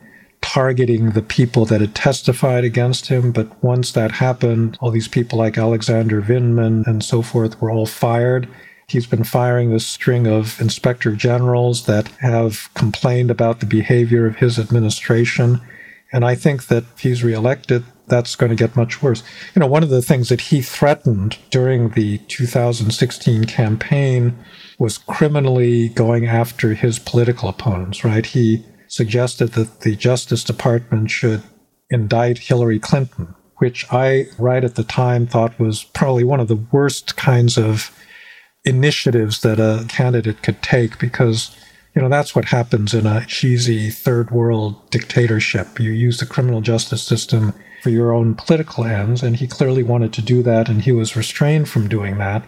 targeting 0.46 1.10
the 1.10 1.22
people 1.22 1.64
that 1.64 1.80
had 1.80 1.92
testified 1.92 2.62
against 2.62 3.08
him. 3.08 3.32
But 3.32 3.48
once 3.64 3.90
that 3.92 4.12
happened, 4.12 4.78
all 4.80 4.92
these 4.92 5.08
people 5.08 5.40
like 5.40 5.58
Alexander 5.58 6.22
Vindman 6.22 6.86
and 6.86 7.02
so 7.02 7.20
forth 7.20 7.60
were 7.60 7.70
all 7.70 7.84
fired. 7.84 8.48
He's 8.86 9.08
been 9.08 9.24
firing 9.24 9.70
this 9.70 9.84
string 9.84 10.28
of 10.28 10.60
inspector 10.60 11.16
generals 11.16 11.86
that 11.86 12.06
have 12.20 12.70
complained 12.74 13.28
about 13.28 13.58
the 13.58 13.66
behavior 13.66 14.24
of 14.24 14.36
his 14.36 14.56
administration. 14.56 15.60
And 16.12 16.24
I 16.24 16.36
think 16.36 16.68
that 16.68 16.84
if 16.94 17.00
he's 17.00 17.24
reelected, 17.24 17.82
that's 18.06 18.36
going 18.36 18.50
to 18.50 18.56
get 18.56 18.76
much 18.76 19.02
worse. 19.02 19.24
You 19.56 19.60
know, 19.60 19.66
one 19.66 19.82
of 19.82 19.88
the 19.90 20.00
things 20.00 20.28
that 20.28 20.42
he 20.42 20.62
threatened 20.62 21.38
during 21.50 21.90
the 21.90 22.18
2016 22.28 23.46
campaign 23.46 24.38
was 24.78 24.98
criminally 24.98 25.88
going 25.88 26.26
after 26.26 26.74
his 26.74 27.00
political 27.00 27.48
opponents, 27.48 28.04
right? 28.04 28.24
He 28.24 28.64
suggested 28.88 29.52
that 29.52 29.80
the 29.80 29.96
Justice 29.96 30.44
Department 30.44 31.10
should 31.10 31.42
indict 31.90 32.38
Hillary 32.38 32.78
Clinton, 32.78 33.34
which 33.56 33.86
I, 33.90 34.26
right 34.38 34.64
at 34.64 34.74
the 34.74 34.84
time, 34.84 35.26
thought 35.26 35.58
was 35.58 35.84
probably 35.84 36.24
one 36.24 36.40
of 36.40 36.48
the 36.48 36.64
worst 36.72 37.16
kinds 37.16 37.56
of 37.56 37.90
initiatives 38.64 39.40
that 39.40 39.60
a 39.60 39.86
candidate 39.88 40.42
could 40.42 40.62
take 40.62 40.98
because, 40.98 41.56
you 41.94 42.02
know, 42.02 42.08
that's 42.08 42.34
what 42.34 42.46
happens 42.46 42.92
in 42.92 43.06
a 43.06 43.24
cheesy 43.26 43.90
third 43.90 44.30
world 44.30 44.90
dictatorship. 44.90 45.78
You 45.78 45.92
use 45.92 46.18
the 46.18 46.26
criminal 46.26 46.60
justice 46.60 47.02
system 47.02 47.54
for 47.82 47.90
your 47.90 48.12
own 48.12 48.34
political 48.34 48.84
ends, 48.84 49.22
and 49.22 49.36
he 49.36 49.46
clearly 49.46 49.82
wanted 49.82 50.12
to 50.14 50.22
do 50.22 50.42
that, 50.42 50.68
and 50.68 50.82
he 50.82 50.92
was 50.92 51.16
restrained 51.16 51.68
from 51.68 51.88
doing 51.88 52.18
that. 52.18 52.44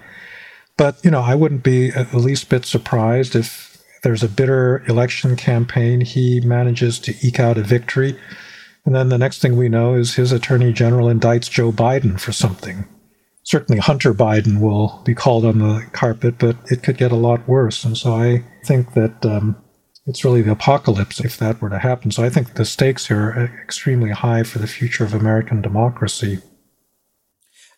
But, 0.77 1.05
you 1.05 1.11
know, 1.11 1.21
I 1.21 1.35
wouldn't 1.35 1.63
be 1.63 1.91
the 1.91 2.19
least 2.19 2.49
bit 2.49 2.65
surprised 2.65 3.35
if 3.35 3.68
there's 4.03 4.23
a 4.23 4.29
bitter 4.29 4.85
election 4.89 5.37
campaign. 5.37 6.01
He 6.01 6.41
manages 6.41 6.99
to 7.01 7.15
eke 7.23 7.41
out 7.41 7.59
a 7.59 7.63
victory. 7.63 8.19
And 8.85 8.95
then 8.95 9.09
the 9.09 9.19
next 9.19 9.41
thing 9.41 9.57
we 9.57 9.69
know 9.69 9.95
is 9.95 10.15
his 10.15 10.33
attorney 10.33 10.73
general 10.73 11.09
indicts 11.09 11.51
Joe 11.51 11.73
Biden 11.73 12.19
for 12.19 12.33
something. 12.33 12.87
Certainly, 13.45 13.81
Hunter 13.81 14.13
Biden 14.13 14.61
will 14.61 15.03
be 15.05 15.15
called 15.15 15.45
on 15.45 15.59
the 15.59 15.87
carpet, 15.93 16.39
but 16.39 16.57
it 16.67 16.83
could 16.83 16.99
get 16.99 17.13
a 17.13 17.17
lot 17.17 17.49
worse. 17.49 17.85
And 17.85 17.97
so 17.97 18.15
I 18.15 18.45
think 18.65 18.93
that 18.93 19.25
um, 19.25 19.57
it's 20.07 20.25
really 20.25 20.43
the 20.43 20.53
apocalypse 20.53 21.21
if 21.21 21.37
that 21.39 21.61
were 21.61 21.71
to 21.71 21.79
happen. 21.79 22.11
So 22.11 22.25
I 22.25 22.31
think 22.31 22.55
the 22.55 22.65
stakes 22.65 23.07
here 23.07 23.21
are 23.21 23.61
extremely 23.63 24.11
high 24.11 24.43
for 24.43 24.59
the 24.59 24.67
future 24.67 25.05
of 25.05 25.15
American 25.15 25.61
democracy. 25.61 26.39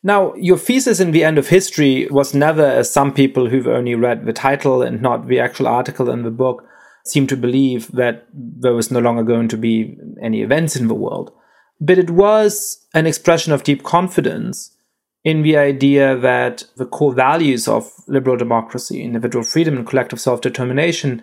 Now, 0.02 0.34
your 0.34 0.56
thesis 0.56 0.98
in 0.98 1.10
the 1.10 1.24
end 1.24 1.36
of 1.36 1.48
history 1.48 2.08
was 2.10 2.34
never, 2.34 2.64
as 2.64 2.90
some 2.90 3.12
people 3.12 3.48
who've 3.48 3.66
only 3.66 3.94
read 3.94 4.24
the 4.24 4.32
title 4.32 4.82
and 4.82 5.02
not 5.02 5.28
the 5.28 5.40
actual 5.40 5.68
article 5.68 6.10
in 6.10 6.22
the 6.22 6.30
book 6.30 6.64
seem 7.04 7.26
to 7.26 7.36
believe, 7.36 7.92
that 7.92 8.26
there 8.32 8.74
was 8.74 8.90
no 8.90 9.00
longer 9.00 9.22
going 9.22 9.48
to 9.48 9.56
be 9.56 9.98
any 10.22 10.42
events 10.42 10.76
in 10.76 10.88
the 10.88 10.94
world. 10.94 11.32
But 11.80 11.98
it 11.98 12.10
was 12.10 12.86
an 12.94 13.06
expression 13.06 13.52
of 13.52 13.62
deep 13.62 13.82
confidence 13.82 14.74
in 15.22 15.42
the 15.42 15.56
idea 15.56 16.16
that 16.16 16.64
the 16.76 16.86
core 16.86 17.12
values 17.12 17.68
of 17.68 17.90
liberal 18.06 18.36
democracy, 18.36 19.02
individual 19.02 19.44
freedom, 19.44 19.76
and 19.76 19.86
collective 19.86 20.20
self 20.20 20.40
determination 20.40 21.22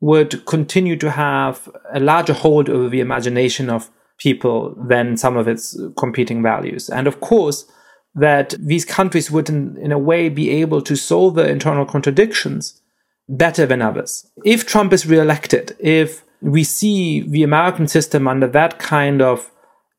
would 0.00 0.44
continue 0.46 0.96
to 0.96 1.10
have 1.10 1.68
a 1.92 2.00
larger 2.00 2.32
hold 2.32 2.68
over 2.68 2.88
the 2.88 3.00
imagination 3.00 3.68
of 3.68 3.90
people 4.18 4.76
than 4.88 5.16
some 5.16 5.36
of 5.36 5.46
its 5.46 5.78
competing 5.96 6.42
values. 6.42 6.88
And 6.88 7.06
of 7.06 7.20
course, 7.20 7.70
that 8.18 8.54
these 8.58 8.84
countries 8.84 9.30
would, 9.30 9.48
in, 9.48 9.76
in 9.78 9.92
a 9.92 9.98
way, 9.98 10.28
be 10.28 10.50
able 10.50 10.82
to 10.82 10.96
solve 10.96 11.34
their 11.34 11.48
internal 11.48 11.86
contradictions 11.86 12.80
better 13.28 13.66
than 13.66 13.82
others. 13.82 14.26
If 14.44 14.66
Trump 14.66 14.92
is 14.92 15.06
reelected, 15.06 15.76
if 15.78 16.24
we 16.40 16.64
see 16.64 17.20
the 17.20 17.42
American 17.42 17.88
system 17.88 18.26
under 18.26 18.46
that 18.48 18.78
kind 18.78 19.20
of 19.20 19.50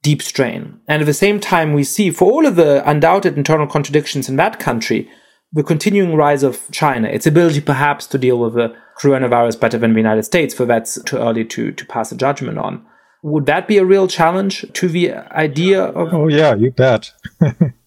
deep 0.01 0.21
strain, 0.21 0.79
and 0.87 1.01
at 1.01 1.05
the 1.05 1.13
same 1.13 1.39
time, 1.39 1.73
we 1.73 1.83
see, 1.83 2.11
for 2.11 2.31
all 2.31 2.45
of 2.45 2.55
the 2.55 2.87
undoubted 2.89 3.37
internal 3.37 3.67
contradictions 3.67 4.29
in 4.29 4.37
that 4.37 4.59
country, 4.59 5.09
the 5.51 5.63
continuing 5.63 6.15
rise 6.15 6.43
of 6.43 6.61
China, 6.71 7.07
its 7.07 7.27
ability 7.27 7.61
perhaps 7.61 8.05
to 8.07 8.17
deal 8.17 8.39
with 8.39 8.53
the 8.53 8.75
coronavirus 8.99 9.59
better 9.59 9.77
than 9.77 9.93
the 9.93 9.99
United 9.99 10.23
States, 10.23 10.53
for 10.53 10.65
that's 10.65 11.01
too 11.03 11.17
early 11.17 11.45
to, 11.45 11.71
to 11.71 11.85
pass 11.85 12.11
a 12.11 12.17
judgment 12.17 12.57
on. 12.57 12.85
Would 13.21 13.47
that 13.47 13.67
be 13.67 13.77
a 13.77 13.85
real 13.85 14.07
challenge 14.07 14.65
to 14.73 14.87
the 14.87 15.13
idea 15.13 15.83
of? 15.83 16.13
Oh, 16.13 16.27
yeah, 16.27 16.55
you 16.55 16.71
bet. 16.71 17.11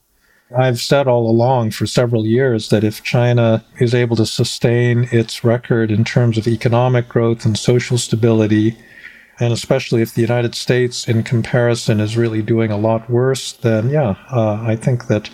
I've 0.56 0.80
said 0.80 1.06
all 1.06 1.28
along 1.30 1.70
for 1.72 1.86
several 1.86 2.26
years 2.26 2.68
that 2.68 2.84
if 2.84 3.02
China 3.02 3.64
is 3.78 3.94
able 3.94 4.16
to 4.16 4.26
sustain 4.26 5.08
its 5.10 5.44
record 5.44 5.90
in 5.90 6.04
terms 6.04 6.38
of 6.38 6.46
economic 6.46 7.08
growth 7.08 7.44
and 7.44 7.58
social 7.58 7.98
stability, 7.98 8.76
and 9.40 9.52
especially 9.52 10.02
if 10.02 10.14
the 10.14 10.20
United 10.20 10.54
States, 10.54 11.08
in 11.08 11.22
comparison, 11.22 12.00
is 12.00 12.16
really 12.16 12.42
doing 12.42 12.70
a 12.70 12.76
lot 12.76 13.08
worse, 13.10 13.52
then 13.52 13.90
yeah, 13.90 14.14
uh, 14.30 14.62
I 14.62 14.76
think 14.76 15.06
that 15.08 15.30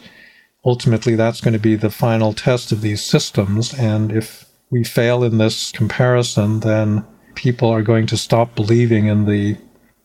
ultimately 0.64 1.14
that's 1.14 1.41
going 1.41 1.53
to 1.53 1.59
be 1.59 1.77
the 1.77 1.91
final 1.91 2.33
test 2.33 2.73
of 2.73 2.81
these 2.81 3.03
systems. 3.03 3.75
And 3.75 4.12
if 4.12 4.47
we 4.71 4.85
fail 4.85 5.25
in 5.25 5.39
this 5.39 5.73
comparison, 5.73 6.61
then 6.61 7.05
people 7.35 7.71
are 7.71 7.83
going 7.83 8.07
to 8.07 8.16
stop 8.16 8.55
believing 8.55 9.07
in 9.07 9.25
the 9.25 9.57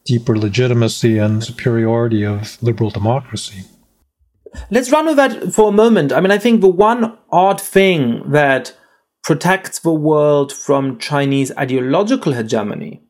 deeper 0.06 0.38
legitimacy 0.38 1.18
and 1.18 1.44
superiority 1.44 2.26
of 2.26 2.62
liberal 2.62 2.90
democracy. 2.90 3.64
Let's 4.70 4.92
run 4.92 5.06
with 5.06 5.18
that 5.18 5.54
for 5.54 5.70
a 5.70 5.72
moment. 5.72 6.12
I 6.12 6.22
mean, 6.22 6.32
I 6.32 6.38
think 6.38 6.62
the 6.62 6.70
one 6.70 7.18
odd 7.32 7.60
thing 7.60 8.32
that 8.32 8.76
protects 9.24 9.80
the 9.80 9.94
world 9.94 10.52
from 10.52 11.00
Chinese 11.00 11.52
ideological 11.58 12.34
hegemony 12.34 13.02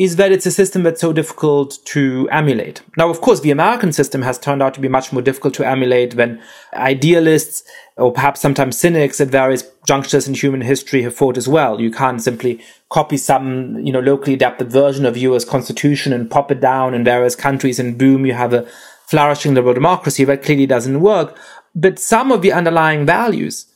is 0.00 0.16
that 0.16 0.32
it's 0.32 0.46
a 0.46 0.50
system 0.50 0.82
that's 0.82 1.00
so 1.02 1.12
difficult 1.12 1.78
to 1.84 2.26
emulate. 2.32 2.80
Now, 2.96 3.10
of 3.10 3.20
course, 3.20 3.40
the 3.40 3.50
American 3.50 3.92
system 3.92 4.22
has 4.22 4.38
turned 4.38 4.62
out 4.62 4.72
to 4.72 4.80
be 4.80 4.88
much 4.88 5.12
more 5.12 5.20
difficult 5.20 5.52
to 5.54 5.66
emulate 5.66 6.16
than 6.16 6.40
idealists 6.72 7.62
or 7.98 8.10
perhaps 8.10 8.40
sometimes 8.40 8.78
cynics 8.78 9.20
at 9.20 9.28
various 9.28 9.62
junctures 9.86 10.26
in 10.26 10.32
human 10.32 10.62
history 10.62 11.02
have 11.02 11.14
thought 11.14 11.36
as 11.36 11.46
well. 11.46 11.82
You 11.82 11.90
can't 11.90 12.22
simply 12.22 12.64
copy 12.88 13.18
some, 13.18 13.78
you 13.80 13.92
know, 13.92 14.00
locally 14.00 14.32
adapted 14.32 14.72
version 14.72 15.04
of 15.04 15.18
US 15.18 15.44
constitution 15.44 16.14
and 16.14 16.30
pop 16.30 16.50
it 16.50 16.62
down 16.62 16.94
in 16.94 17.04
various 17.04 17.36
countries 17.36 17.78
and 17.78 17.98
boom, 17.98 18.24
you 18.24 18.32
have 18.32 18.54
a 18.54 18.66
flourishing 19.10 19.54
liberal 19.54 19.74
democracy. 19.74 20.24
That 20.24 20.42
clearly 20.42 20.66
doesn't 20.66 21.00
work. 21.00 21.36
But 21.74 21.98
some 21.98 22.32
of 22.32 22.42
the 22.42 22.52
underlying 22.52 23.04
values 23.04 23.66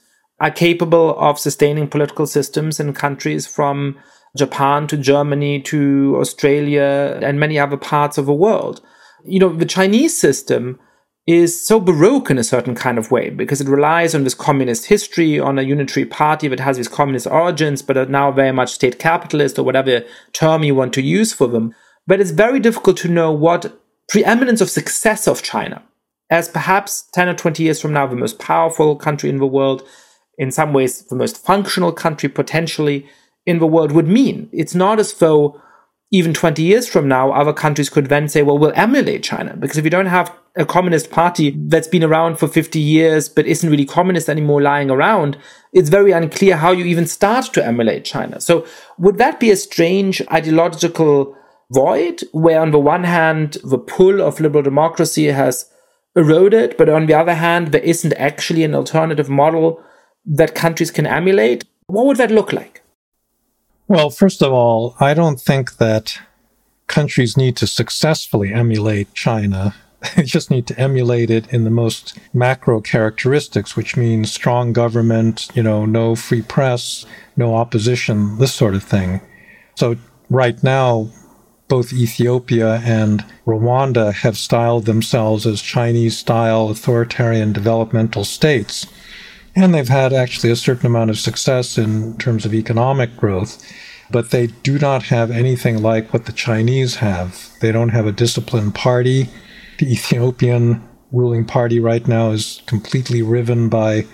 are 0.41 0.51
capable 0.51 1.19
of 1.19 1.39
sustaining 1.39 1.89
political 1.89 2.27
systems 2.27 2.81
in 2.81 2.93
countries 2.93 3.47
from 3.47 3.97
Japan 4.37 4.87
to 4.89 4.97
Germany 4.97 5.61
to 5.63 6.17
Australia 6.19 7.19
and 7.23 7.39
many 7.39 7.59
other 7.59 7.77
parts 7.77 8.19
of 8.19 8.27
the 8.27 8.33
world. 8.33 8.81
You 9.25 9.41
know, 9.41 9.49
the 9.55 9.65
Chinese 9.65 10.19
system 10.19 10.79
is 11.27 11.67
so 11.67 11.81
baroque 11.81 12.31
in 12.31 12.37
a 12.37 12.45
certain 12.45 12.75
kind 12.75 12.99
of 12.99 13.11
way 13.11 13.31
because 13.31 13.61
it 13.61 13.69
relies 13.69 14.15
on 14.15 14.25
this 14.25 14.35
communist 14.35 14.87
history, 14.87 15.41
on 15.41 15.59
a 15.59 15.63
unitary 15.63 16.05
party 16.05 16.49
that 16.49 16.61
has 16.61 16.77
these 16.77 16.89
communist 16.89 17.27
origins, 17.27 17.81
but 17.81 17.97
are 17.97 18.07
now 18.07 18.31
very 18.31 18.53
much 18.53 18.73
state 18.73 18.99
capitalist 18.99 19.59
or 19.59 19.63
whatever 19.63 20.05
term 20.33 20.63
you 20.63 20.75
want 20.75 20.93
to 20.93 21.03
use 21.03 21.33
for 21.33 21.47
them. 21.47 21.75
But 22.07 22.21
it's 22.21 22.33
very 22.33 22.61
difficult 22.61 22.99
to 22.99 23.09
know 23.09 23.33
what 23.33 23.81
preeminence 24.09 24.61
of 24.61 24.71
success 24.71 25.27
of 25.27 25.43
China 25.43 25.83
as 26.31 26.49
perhaps 26.49 27.09
10 27.13 27.29
or 27.29 27.35
20 27.35 27.63
years 27.63 27.81
from 27.81 27.93
now 27.93 28.07
the 28.07 28.17
most 28.17 28.39
powerful 28.39 28.97
country 28.97 29.29
in 29.31 29.39
the 29.39 29.47
world, 29.47 29.83
in 30.39 30.51
some 30.51 30.73
ways 30.73 31.03
the 31.05 31.15
most 31.15 31.45
functional 31.45 31.93
country 31.93 32.29
potentially 32.29 33.07
in 33.47 33.59
the 33.59 33.67
world 33.67 33.93
would 33.93 34.09
mean. 34.09 34.49
It's 34.53 34.75
not 34.75 34.99
as 34.99 35.13
though 35.15 35.61
even 36.11 36.33
20 36.33 36.63
years 36.63 36.89
from 36.89 37.09
now, 37.09 37.33
other 37.33 37.53
countries 37.53 37.91
could 37.91 38.07
then 38.07 38.29
say, 38.29 38.43
well, 38.43 38.57
we'll 38.57 38.73
emulate 38.77 39.23
China. 39.23 39.57
Because 39.57 39.79
if 39.79 39.85
you 39.85 39.91
don't 39.91 40.07
have 40.07 40.33
a 40.57 40.65
communist 40.65 41.11
party 41.11 41.51
that's 41.51 41.89
been 41.89 42.05
around 42.05 42.39
for 42.39 42.47
50 42.47 42.79
years 42.79 43.29
but 43.29 43.47
isn't 43.47 43.69
really 43.69 43.85
communist 43.85 44.29
anymore 44.29 44.63
lying 44.63 44.91
around, 44.91 45.37
it's 45.73 45.89
very 45.89 46.13
unclear 46.13 46.57
how 46.57 46.71
you 46.71 46.85
even 46.85 47.07
start 47.07 47.53
to 47.53 47.67
emulate 47.67 48.05
China. 48.05 48.41
So 48.41 48.65
would 48.97 49.19
that 49.19 49.41
be 49.41 49.51
a 49.51 49.57
strange 49.57 50.23
ideological 50.31 51.37
void 51.73 52.23
where 52.33 52.61
on 52.61 52.71
the 52.71 52.79
one 52.79 53.05
hand, 53.05 53.59
the 53.65 53.79
pull 53.79 54.21
of 54.21 54.41
liberal 54.41 54.63
democracy 54.63 55.27
has 55.27 55.71
eroded, 56.17 56.77
but 56.77 56.89
on 56.89 57.07
the 57.07 57.15
other 57.15 57.35
hand, 57.35 57.69
there 57.69 57.83
isn't 57.83 58.13
actually 58.15 58.65
an 58.65 58.75
alternative 58.75 59.29
model 59.29 59.83
that 60.25 60.55
countries 60.55 60.91
can 60.91 61.07
emulate? 61.07 61.65
What 61.87 62.07
would 62.07 62.17
that 62.17 62.31
look 62.31 62.53
like? 62.53 62.83
Well, 63.89 64.11
first 64.11 64.43
of 64.43 64.53
all, 64.53 64.97
I 65.01 65.13
don't 65.15 65.41
think 65.41 65.77
that 65.77 66.19
countries 66.87 67.37
need 67.37 67.57
to 67.59 67.67
successfully 67.67 68.53
emulate 68.53 69.13
China. 69.15 69.75
They 70.17 70.25
just 70.25 70.51
need 70.51 70.67
to 70.67 70.79
emulate 70.79 71.31
it 71.31 71.51
in 71.51 71.65
the 71.65 71.71
most 71.71 72.19
macro 72.35 72.83
characteristics, 72.83 73.75
which 73.75 73.97
means 73.97 74.31
strong 74.31 74.75
government, 74.75 75.49
you 75.55 75.63
know, 75.63 75.87
no 75.87 76.15
free 76.15 76.43
press, 76.43 77.07
no 77.39 77.55
opposition, 77.55 78.37
this 78.37 78.53
sort 78.53 78.75
of 78.75 78.83
thing. 78.83 79.23
So 79.77 79.97
right 80.29 80.63
now, 80.63 81.09
both 81.69 81.93
Ethiopia 81.93 82.83
and 82.85 83.25
Rwanda 83.47 84.13
have 84.13 84.37
styled 84.37 84.85
themselves 84.85 85.47
as 85.47 85.63
Chinese 85.63 86.17
style 86.17 86.69
authoritarian 86.69 87.53
developmental 87.53 88.25
states. 88.25 88.87
And 89.57 89.73
they've 89.73 89.89
had 89.89 90.13
actually 90.13 90.51
a 90.51 90.57
certain 90.57 90.87
amount 90.87 91.11
of 91.11 91.19
success 91.19 91.79
in 91.79 92.19
terms 92.19 92.45
of 92.45 92.55
economic 92.55 93.17
growth, 93.17 93.65
but 94.11 94.31
they 94.31 94.49
do 94.49 94.79
not 94.79 95.05
have 95.05 95.31
anything 95.31 95.81
like 95.81 96.13
what 96.13 96.27
the 96.27 96.33
Chinese 96.33 96.97
have. 96.97 97.51
They 97.61 97.73
don't 97.73 97.91
have 97.91 98.07
a 98.07 98.13
disciplined 98.13 98.75
party. 98.75 99.29
The 99.79 99.91
Ethiopian 99.93 100.87
ruling 101.13 101.45
party 101.45 101.79
right 101.79 102.07
now 102.07 102.31
is 102.31 102.63
completely 102.67 103.23
riven 103.23 103.69
by 103.69 104.07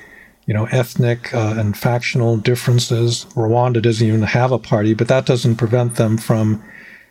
you 0.47 0.55
know, 0.55 0.65
ethnic 0.73 1.33
uh, 1.33 1.55
and 1.57 1.79
factional 1.79 2.37
differences. 2.37 3.25
Rwanda 3.37 3.81
doesn't 3.81 4.05
even 4.05 4.23
have 4.23 4.51
a 4.51 4.59
party, 4.59 4.95
but 4.95 5.07
that 5.07 5.25
doesn't 5.25 5.57
prevent 5.57 5.95
them 5.95 6.19
from 6.19 6.61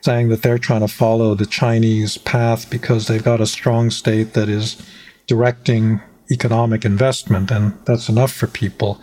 saying 0.02 0.30
that 0.30 0.42
they're 0.42 0.58
trying 0.58 0.82
to 0.82 0.88
follow 0.88 1.36
the 1.36 1.46
Chinese 1.46 2.18
path 2.18 2.70
because 2.70 3.08
they've 3.08 3.24
got 3.24 3.42
a 3.42 3.46
strong 3.46 3.90
state 3.90 4.34
that 4.34 4.50
is 4.50 4.82
directing 5.28 6.02
economic 6.32 6.86
investment, 6.86 7.52
and 7.52 7.78
that's 7.86 8.10
enough 8.10 8.32
for 8.32 8.48
people. 8.48 9.00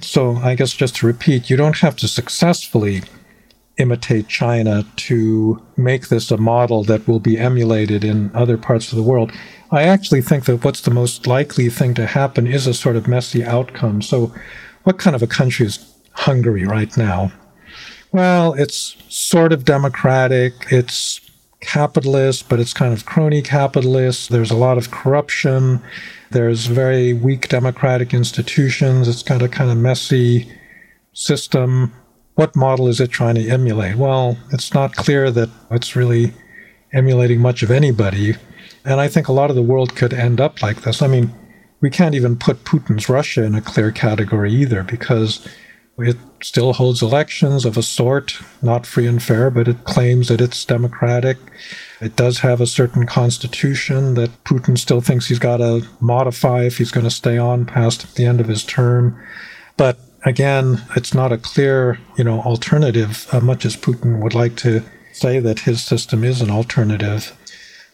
So, 0.00 0.36
I 0.36 0.54
guess 0.54 0.72
just 0.72 0.96
to 0.96 1.06
repeat, 1.06 1.48
you 1.48 1.56
don't 1.56 1.78
have 1.78 1.96
to 1.96 2.08
successfully 2.08 3.02
imitate 3.78 4.28
China 4.28 4.84
to 4.96 5.62
make 5.76 6.08
this 6.08 6.30
a 6.30 6.36
model 6.36 6.84
that 6.84 7.06
will 7.08 7.20
be 7.20 7.38
emulated 7.38 8.04
in 8.04 8.30
other 8.34 8.58
parts 8.58 8.92
of 8.92 8.96
the 8.96 9.02
world. 9.02 9.32
I 9.70 9.84
actually 9.84 10.20
think 10.20 10.44
that 10.44 10.64
what's 10.64 10.82
the 10.82 10.90
most 10.90 11.26
likely 11.26 11.70
thing 11.70 11.94
to 11.94 12.06
happen 12.06 12.46
is 12.46 12.66
a 12.66 12.74
sort 12.74 12.96
of 12.96 13.08
messy 13.08 13.44
outcome. 13.44 14.02
So, 14.02 14.32
what 14.82 14.98
kind 14.98 15.16
of 15.16 15.22
a 15.22 15.26
country 15.26 15.66
is 15.66 15.78
Hungary 16.12 16.64
right 16.64 16.94
now? 16.96 17.32
Well, 18.12 18.52
it's 18.52 18.94
sort 19.08 19.54
of 19.54 19.64
democratic. 19.64 20.52
It's 20.70 21.20
capitalist, 21.60 22.48
but 22.48 22.60
it's 22.60 22.74
kind 22.74 22.92
of 22.92 23.06
crony 23.06 23.40
capitalist. 23.40 24.28
There's 24.28 24.50
a 24.50 24.56
lot 24.56 24.76
of 24.76 24.90
corruption. 24.90 25.80
There's 26.30 26.66
very 26.66 27.14
weak 27.14 27.48
democratic 27.48 28.12
institutions. 28.12 29.08
It's 29.08 29.22
got 29.22 29.42
a 29.42 29.48
kind 29.48 29.70
of 29.70 29.78
messy 29.78 30.52
system. 31.14 31.92
What 32.34 32.54
model 32.54 32.88
is 32.88 33.00
it 33.00 33.10
trying 33.10 33.36
to 33.36 33.48
emulate? 33.48 33.96
Well, 33.96 34.36
it's 34.52 34.74
not 34.74 34.94
clear 34.94 35.30
that 35.30 35.48
it's 35.70 35.96
really 35.96 36.32
emulating 36.92 37.40
much 37.40 37.62
of 37.62 37.70
anybody. 37.70 38.34
And 38.84 39.00
I 39.00 39.08
think 39.08 39.28
a 39.28 39.32
lot 39.32 39.48
of 39.48 39.56
the 39.56 39.62
world 39.62 39.96
could 39.96 40.12
end 40.12 40.40
up 40.40 40.62
like 40.62 40.82
this. 40.82 41.00
I 41.00 41.06
mean, 41.06 41.32
we 41.80 41.88
can't 41.88 42.14
even 42.14 42.36
put 42.36 42.64
Putin's 42.64 43.08
Russia 43.08 43.42
in 43.44 43.54
a 43.54 43.62
clear 43.62 43.90
category 43.90 44.52
either 44.52 44.82
because 44.82 45.46
it 46.02 46.16
still 46.42 46.72
holds 46.72 47.02
elections 47.02 47.64
of 47.64 47.76
a 47.76 47.82
sort, 47.82 48.38
not 48.60 48.86
free 48.86 49.06
and 49.06 49.22
fair, 49.22 49.50
but 49.50 49.68
it 49.68 49.84
claims 49.84 50.28
that 50.28 50.40
it's 50.40 50.64
democratic. 50.64 51.38
It 52.00 52.16
does 52.16 52.40
have 52.40 52.60
a 52.60 52.66
certain 52.66 53.06
constitution 53.06 54.14
that 54.14 54.44
Putin 54.44 54.76
still 54.76 55.00
thinks 55.00 55.28
he's 55.28 55.38
got 55.38 55.58
to 55.58 55.86
modify 56.00 56.64
if 56.64 56.78
he's 56.78 56.90
going 56.90 57.04
to 57.04 57.10
stay 57.10 57.38
on 57.38 57.64
past 57.64 58.16
the 58.16 58.26
end 58.26 58.40
of 58.40 58.48
his 58.48 58.64
term. 58.64 59.20
But 59.76 59.98
again, 60.24 60.82
it's 60.96 61.14
not 61.14 61.32
a 61.32 61.38
clear, 61.38 61.98
you 62.16 62.24
know, 62.24 62.40
alternative, 62.40 63.26
uh, 63.32 63.40
much 63.40 63.64
as 63.64 63.76
Putin 63.76 64.20
would 64.20 64.34
like 64.34 64.56
to 64.56 64.82
say 65.12 65.38
that 65.38 65.60
his 65.60 65.82
system 65.84 66.24
is 66.24 66.40
an 66.40 66.50
alternative. 66.50 67.36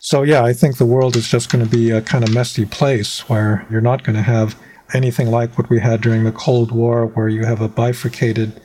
So, 0.00 0.22
yeah, 0.22 0.44
I 0.44 0.52
think 0.52 0.76
the 0.76 0.86
world 0.86 1.16
is 1.16 1.28
just 1.28 1.50
going 1.50 1.64
to 1.64 1.70
be 1.70 1.90
a 1.90 2.00
kind 2.00 2.24
of 2.24 2.32
messy 2.32 2.64
place 2.64 3.28
where 3.28 3.66
you're 3.68 3.80
not 3.80 4.04
going 4.04 4.16
to 4.16 4.22
have 4.22 4.56
anything 4.94 5.30
like 5.30 5.56
what 5.56 5.70
we 5.70 5.80
had 5.80 6.00
during 6.00 6.24
the 6.24 6.32
Cold 6.32 6.72
War, 6.72 7.06
where 7.06 7.28
you 7.28 7.44
have 7.44 7.60
a 7.60 7.68
bifurcated 7.68 8.60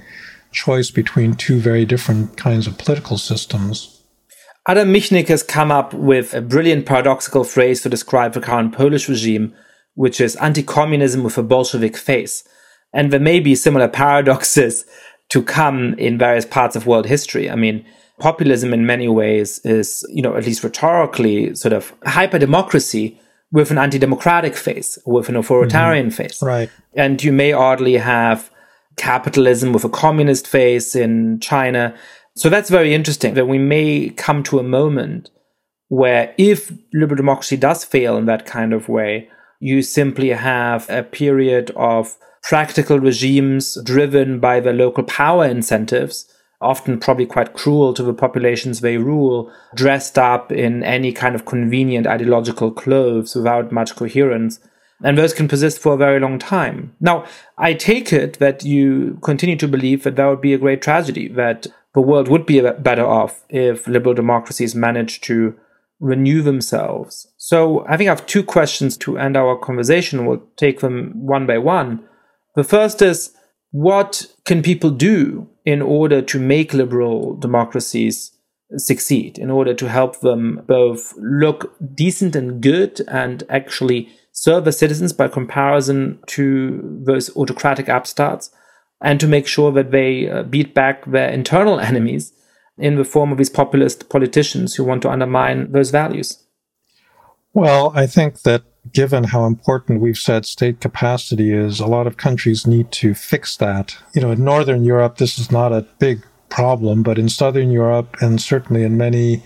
choice 0.52 0.92
between 0.92 1.34
two 1.34 1.60
very 1.60 1.86
different 1.86 2.38
kinds 2.38 2.68
of 2.68 2.78
political 2.78 3.18
systems. 3.18 4.02
Adam 4.66 4.94
Michnik 4.94 5.28
has 5.28 5.44
come 5.44 5.72
up 5.72 5.94
with 5.94 6.34
a 6.34 6.42
brilliant 6.42 6.86
paradoxical 6.86 7.44
phrase 7.44 7.82
to 7.82 7.90
describe 7.90 8.34
the 8.34 8.40
current 8.40 8.74
Polish 8.74 9.10
regime, 9.10 9.54
which 9.96 10.22
is 10.22 10.38
anti 10.38 10.64
communism 10.64 11.24
with 11.24 11.38
a 11.38 11.44
Bolshevik 11.44 11.98
face. 11.98 12.48
And 12.94 13.12
there 13.12 13.20
may 13.20 13.40
be 13.40 13.56
similar 13.56 13.88
paradoxes 13.88 14.86
to 15.30 15.44
come 15.44 15.96
in 15.96 16.18
various 16.18 16.46
parts 16.46 16.76
of 16.76 16.88
world 16.88 17.08
history. 17.08 17.50
I 17.50 17.56
mean, 17.56 17.86
populism 18.20 18.74
in 18.74 18.86
many 18.86 19.08
ways 19.08 19.60
is, 19.66 20.06
you 20.10 20.22
know, 20.22 20.36
at 20.36 20.46
least 20.46 20.64
rhetorically, 20.64 21.56
sort 21.56 21.74
of 21.74 21.94
hyper 22.06 22.40
democracy 22.40 23.20
with 23.54 23.72
an 23.72 23.78
anti 23.78 23.98
democratic 23.98 24.58
face, 24.58 24.98
with 25.06 25.30
an 25.30 25.38
authoritarian 25.38 26.08
mm-hmm. 26.08 26.16
face. 26.16 26.42
Right. 26.42 26.70
And 26.96 27.24
you 27.24 27.32
may 27.32 27.54
oddly 27.54 27.98
have 27.98 28.52
capitalism 28.98 29.72
with 29.72 29.86
a 29.86 29.90
communist 29.90 30.48
face 30.48 30.96
in 30.96 31.40
China. 31.40 31.96
So 32.36 32.50
that's 32.50 32.70
very 32.70 32.94
interesting 32.94 33.36
that 33.36 33.48
we 33.48 33.60
may 33.60 34.10
come 34.10 34.44
to 34.44 34.60
a 34.60 34.64
moment 34.64 35.30
where 35.88 36.34
if 36.38 36.74
liberal 36.94 37.16
democracy 37.16 37.56
does 37.56 37.84
fail 37.84 38.18
in 38.18 38.26
that 38.26 38.46
kind 38.46 38.74
of 38.74 38.90
way, 38.90 39.30
you 39.60 39.84
simply 39.84 40.30
have 40.30 40.90
a 40.90 41.04
period 41.04 41.72
of 41.76 42.18
practical 42.42 43.00
regimes 43.00 43.78
driven 43.84 44.40
by 44.40 44.60
the 44.60 44.74
local 44.74 45.04
power 45.04 45.46
incentives, 45.46 46.26
often 46.64 47.00
probably 47.00 47.26
quite 47.26 47.54
cruel 47.54 47.94
to 47.94 48.04
the 48.04 48.14
populations 48.14 48.80
they 48.80 48.98
rule, 48.98 49.52
dressed 49.76 50.18
up 50.18 50.52
in 50.52 50.84
any 50.84 51.12
kind 51.12 51.36
of 51.36 51.46
convenient 51.46 52.08
ideological 52.08 52.72
clothes 52.72 53.36
without 53.36 53.72
much 53.72 53.96
coherence. 53.96 54.60
And 55.04 55.18
those 55.18 55.34
can 55.34 55.48
persist 55.48 55.80
for 55.80 55.94
a 55.94 55.98
very 55.98 56.20
long 56.20 56.40
time. 56.40 56.96
Now, 57.02 57.26
I 57.58 57.74
take 57.74 58.14
it 58.14 58.40
that 58.40 58.64
you 58.64 59.20
continue 59.22 59.58
to 59.58 59.68
believe 59.68 60.04
that 60.04 60.16
that 60.16 60.26
would 60.26 60.42
be 60.42 60.54
a 60.54 60.58
great 60.58 60.82
tragedy, 60.82 61.28
that 61.30 61.68
the 61.94 62.02
world 62.02 62.30
would 62.30 62.46
be 62.46 62.62
better 62.62 63.06
off 63.06 63.44
if 63.50 63.88
liberal 63.88 64.16
democracies 64.16 64.74
managed 64.74 65.24
to 65.26 65.56
renew 66.00 66.42
themselves. 66.42 67.28
So 67.38 67.86
I 67.88 67.98
think 67.98 68.08
I 68.08 68.12
have 68.12 68.26
two 68.26 68.44
questions 68.44 68.98
to 68.98 69.18
end 69.18 69.38
our 69.38 69.58
conversation. 69.58 70.26
We'll 70.26 70.44
take 70.58 70.80
them 70.80 71.12
one 71.16 71.46
by 71.46 71.58
one. 71.58 72.04
The 72.56 72.64
first 72.64 73.02
is 73.02 73.36
what 73.74 74.28
can 74.46 74.62
people 74.62 74.92
do 74.92 75.50
in 75.66 75.82
order 75.82 76.22
to 76.22 76.40
make 76.40 76.76
liberal 76.76 77.36
democracies 77.36 78.38
succeed, 78.78 79.40
in 79.40 79.50
order 79.50 79.74
to 79.74 79.90
help 79.90 80.20
them 80.20 80.62
both 80.68 81.14
look 81.18 81.74
decent 81.96 82.36
and 82.36 82.62
good 82.62 83.02
and 83.08 83.44
actually 83.50 84.10
serve 84.32 84.64
the 84.66 84.72
citizens 84.72 85.12
by 85.12 85.28
comparison 85.28 86.20
to 86.28 87.02
those 87.04 87.36
autocratic 87.36 87.90
upstarts, 87.90 88.52
and 89.02 89.20
to 89.20 89.28
make 89.28 89.48
sure 89.48 89.72
that 89.72 89.90
they 89.90 90.30
uh, 90.30 90.44
beat 90.44 90.76
back 90.76 91.04
their 91.06 91.30
internal 91.30 91.80
enemies 91.90 92.32
in 92.78 92.96
the 92.96 93.04
form 93.04 93.32
of 93.32 93.40
these 93.40 93.50
populist 93.50 94.08
politicians 94.08 94.76
who 94.76 94.84
want 94.84 95.02
to 95.02 95.10
undermine 95.10 95.72
those 95.72 95.90
values? 95.90 96.44
Well, 97.54 97.92
I 97.96 98.06
think 98.06 98.44
that 98.44 98.64
given 98.92 99.24
how 99.24 99.46
important 99.46 100.02
we've 100.02 100.18
said 100.18 100.46
state 100.46 100.82
capacity 100.82 101.54
is, 101.54 101.80
a 101.80 101.88
lot 101.88 102.08
of 102.08 102.18
countries 102.18 102.68
need 102.68 102.92
to 102.92 103.14
fix 103.14 103.56
that. 103.58 103.98
You 104.14 104.22
know, 104.22 104.32
in 104.32 104.44
Northern 104.44 104.84
Europe, 104.84 105.18
this 105.18 105.40
is 105.40 105.52
not 105.52 105.72
a 105.72 105.86
big 106.00 106.26
problem, 106.50 107.02
but 107.02 107.18
in 107.18 107.30
Southern 107.30 107.72
Europe, 107.72 108.18
and 108.22 108.42
certainly 108.42 108.84
in 108.84 108.98
many 108.98 109.42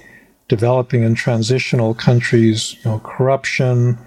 developing 0.48 1.04
and 1.04 1.16
transitional 1.16 1.94
countries, 1.94 2.76
you 2.84 2.92
know, 2.92 3.00
corruption, 3.00 3.98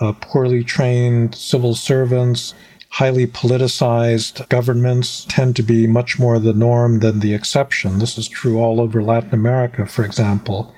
uh, 0.00 0.12
poorly 0.20 0.64
trained 0.64 1.34
civil 1.34 1.74
servants, 1.74 2.54
highly 2.88 3.26
politicized 3.26 4.46
governments 4.48 5.24
tend 5.28 5.56
to 5.56 5.62
be 5.62 5.86
much 5.86 6.18
more 6.18 6.38
the 6.38 6.52
norm 6.52 6.98
than 6.98 7.20
the 7.20 7.34
exception. 7.34 7.98
This 7.98 8.18
is 8.18 8.28
true 8.28 8.58
all 8.58 8.80
over 8.80 9.02
Latin 9.02 9.32
America, 9.32 9.86
for 9.86 10.04
example. 10.04 10.74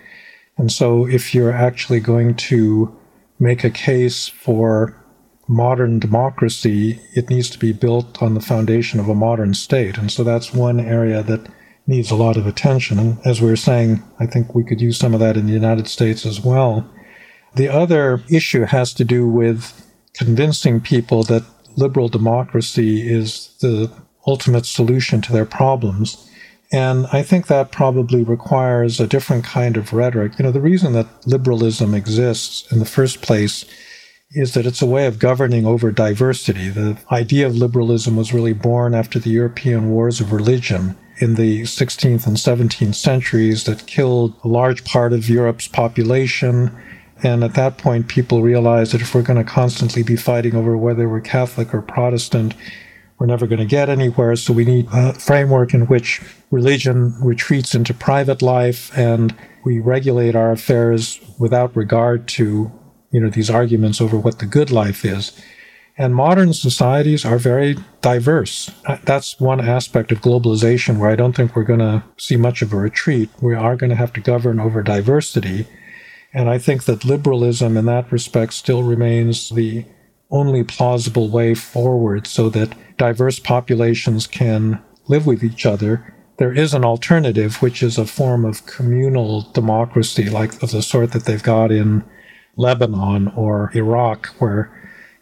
And 0.56 0.70
so, 0.70 1.06
if 1.08 1.34
you're 1.34 1.52
actually 1.52 1.98
going 1.98 2.36
to 2.36 2.94
make 3.38 3.64
a 3.64 3.70
case 3.70 4.28
for 4.28 5.00
modern 5.46 5.98
democracy, 5.98 7.00
it 7.14 7.28
needs 7.28 7.50
to 7.50 7.58
be 7.58 7.72
built 7.72 8.22
on 8.22 8.34
the 8.34 8.40
foundation 8.40 8.98
of 8.98 9.08
a 9.08 9.14
modern 9.14 9.54
state. 9.54 9.98
And 9.98 10.10
so, 10.10 10.24
that's 10.24 10.54
one 10.54 10.80
area 10.80 11.22
that 11.22 11.48
needs 11.86 12.10
a 12.10 12.16
lot 12.16 12.36
of 12.36 12.46
attention. 12.46 12.98
And 12.98 13.18
as 13.26 13.40
we 13.40 13.48
were 13.48 13.56
saying, 13.56 14.02
I 14.18 14.26
think 14.26 14.54
we 14.54 14.64
could 14.64 14.80
use 14.80 14.98
some 14.98 15.14
of 15.14 15.20
that 15.20 15.36
in 15.36 15.46
the 15.46 15.52
United 15.52 15.88
States 15.88 16.24
as 16.24 16.40
well. 16.40 16.88
The 17.54 17.68
other 17.68 18.22
issue 18.30 18.62
has 18.62 18.92
to 18.94 19.04
do 19.04 19.28
with 19.28 19.80
convincing 20.14 20.80
people 20.80 21.22
that 21.24 21.44
liberal 21.76 22.08
democracy 22.08 23.08
is 23.08 23.54
the 23.60 23.92
ultimate 24.26 24.66
solution 24.66 25.20
to 25.20 25.32
their 25.32 25.44
problems. 25.44 26.30
And 26.74 27.06
I 27.12 27.22
think 27.22 27.46
that 27.46 27.70
probably 27.70 28.24
requires 28.24 28.98
a 28.98 29.06
different 29.06 29.44
kind 29.44 29.76
of 29.76 29.92
rhetoric. 29.92 30.38
You 30.38 30.44
know, 30.44 30.50
the 30.50 30.60
reason 30.60 30.92
that 30.94 31.06
liberalism 31.24 31.94
exists 31.94 32.70
in 32.72 32.80
the 32.80 32.84
first 32.84 33.22
place 33.22 33.64
is 34.32 34.54
that 34.54 34.66
it's 34.66 34.82
a 34.82 34.86
way 34.86 35.06
of 35.06 35.20
governing 35.20 35.64
over 35.64 35.92
diversity. 35.92 36.70
The 36.70 36.98
idea 37.12 37.46
of 37.46 37.54
liberalism 37.54 38.16
was 38.16 38.34
really 38.34 38.54
born 38.54 38.92
after 38.92 39.20
the 39.20 39.30
European 39.30 39.90
wars 39.90 40.20
of 40.20 40.32
religion 40.32 40.96
in 41.18 41.36
the 41.36 41.62
16th 41.62 42.26
and 42.26 42.36
17th 42.36 42.96
centuries 42.96 43.62
that 43.64 43.86
killed 43.86 44.34
a 44.42 44.48
large 44.48 44.84
part 44.84 45.12
of 45.12 45.28
Europe's 45.28 45.68
population 45.68 46.76
and 47.22 47.42
at 47.42 47.54
that 47.54 47.78
point, 47.78 48.08
people 48.08 48.42
realized 48.42 48.92
that 48.92 49.00
if 49.00 49.14
we're 49.14 49.22
going 49.22 49.42
to 49.42 49.50
constantly 49.50 50.02
be 50.02 50.16
fighting 50.16 50.54
over 50.54 50.76
whether 50.76 51.08
we're 51.08 51.20
Catholic 51.20 51.72
or 51.72 51.80
Protestant, 51.80 52.54
we're 53.18 53.26
never 53.26 53.46
going 53.46 53.60
to 53.60 53.64
get 53.64 53.88
anywhere. 53.88 54.36
So 54.36 54.52
we 54.52 54.64
need 54.64 54.88
a 54.92 55.12
framework 55.14 55.72
in 55.72 55.86
which 55.86 56.20
religion 56.50 57.14
retreats 57.20 57.74
into 57.74 57.94
private 57.94 58.42
life 58.42 58.96
and 58.96 59.34
we 59.64 59.78
regulate 59.78 60.36
our 60.36 60.52
affairs 60.52 61.20
without 61.38 61.74
regard 61.76 62.28
to, 62.28 62.70
you 63.10 63.20
know, 63.20 63.30
these 63.30 63.50
arguments 63.50 64.00
over 64.00 64.18
what 64.18 64.38
the 64.40 64.46
good 64.46 64.70
life 64.70 65.04
is. 65.04 65.32
And 65.96 66.14
modern 66.14 66.52
societies 66.52 67.24
are 67.24 67.38
very 67.38 67.76
diverse. 68.00 68.70
Uh, 68.84 68.98
that's 69.04 69.38
one 69.38 69.60
aspect 69.60 70.10
of 70.10 70.20
globalization 70.20 70.98
where 70.98 71.08
I 71.08 71.14
don't 71.14 71.34
think 71.36 71.54
we're 71.54 71.62
going 71.62 71.78
to 71.78 72.02
see 72.18 72.36
much 72.36 72.62
of 72.62 72.72
a 72.72 72.76
retreat. 72.76 73.30
We 73.40 73.54
are 73.54 73.76
going 73.76 73.90
to 73.90 73.96
have 73.96 74.12
to 74.14 74.20
govern 74.20 74.58
over 74.58 74.82
diversity. 74.82 75.66
And 76.32 76.50
I 76.50 76.58
think 76.58 76.84
that 76.84 77.04
liberalism 77.04 77.76
in 77.76 77.86
that 77.86 78.10
respect 78.10 78.54
still 78.54 78.82
remains 78.82 79.50
the 79.50 79.84
only 80.34 80.64
plausible 80.64 81.28
way 81.28 81.54
forward 81.54 82.26
so 82.26 82.48
that 82.50 82.74
diverse 82.98 83.38
populations 83.38 84.26
can 84.26 84.82
live 85.06 85.26
with 85.26 85.44
each 85.44 85.64
other. 85.64 86.12
There 86.38 86.52
is 86.52 86.74
an 86.74 86.84
alternative, 86.84 87.62
which 87.62 87.82
is 87.82 87.96
a 87.96 88.04
form 88.04 88.44
of 88.44 88.66
communal 88.66 89.42
democracy, 89.52 90.28
like 90.28 90.60
of 90.60 90.72
the 90.72 90.82
sort 90.82 91.12
that 91.12 91.24
they've 91.24 91.42
got 91.42 91.70
in 91.70 92.04
Lebanon 92.56 93.28
or 93.28 93.70
Iraq, 93.74 94.26
where 94.40 94.70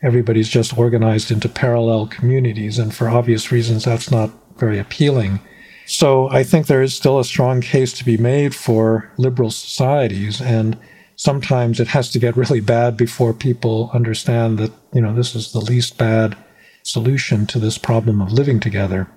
everybody's 0.03 0.49
just 0.49 0.77
organized 0.79 1.31
into 1.31 1.49
parallel 1.49 2.07
communities. 2.07 2.79
And 2.79 2.95
for 2.95 3.09
obvious 3.09 3.53
reasons, 3.53 3.85
that's 3.85 4.11
not 4.11 4.31
very 4.57 4.79
appealing. 4.79 5.41
So 5.85 6.31
I 6.31 6.43
think 6.43 6.67
there 6.67 6.83
is 6.83 6.95
still 6.95 7.19
a 7.19 7.25
strong 7.25 7.61
case 7.61 7.93
to 7.95 8.05
be 8.05 8.17
made 8.17 8.55
for 8.55 9.13
liberal 9.19 9.51
societies. 9.51 10.41
And 10.41 10.79
sometimes 11.17 11.81
it 11.81 11.89
has 11.89 12.11
to 12.11 12.19
get 12.19 12.37
really 12.37 12.61
bad 12.61 12.97
before 12.97 13.33
people 13.33 13.91
understand 13.93 14.59
that, 14.59 14.73
you 14.93 15.01
know, 15.01 15.15
this 15.15 15.35
is 15.35 15.53
the 15.53 15.61
least 15.61 15.99
bad 15.99 16.37
solution 16.83 17.47
to 17.47 17.59
this 17.59 17.79
problem 17.79 18.21
of 18.21 18.33
living 18.33 18.61
together. 18.61 19.09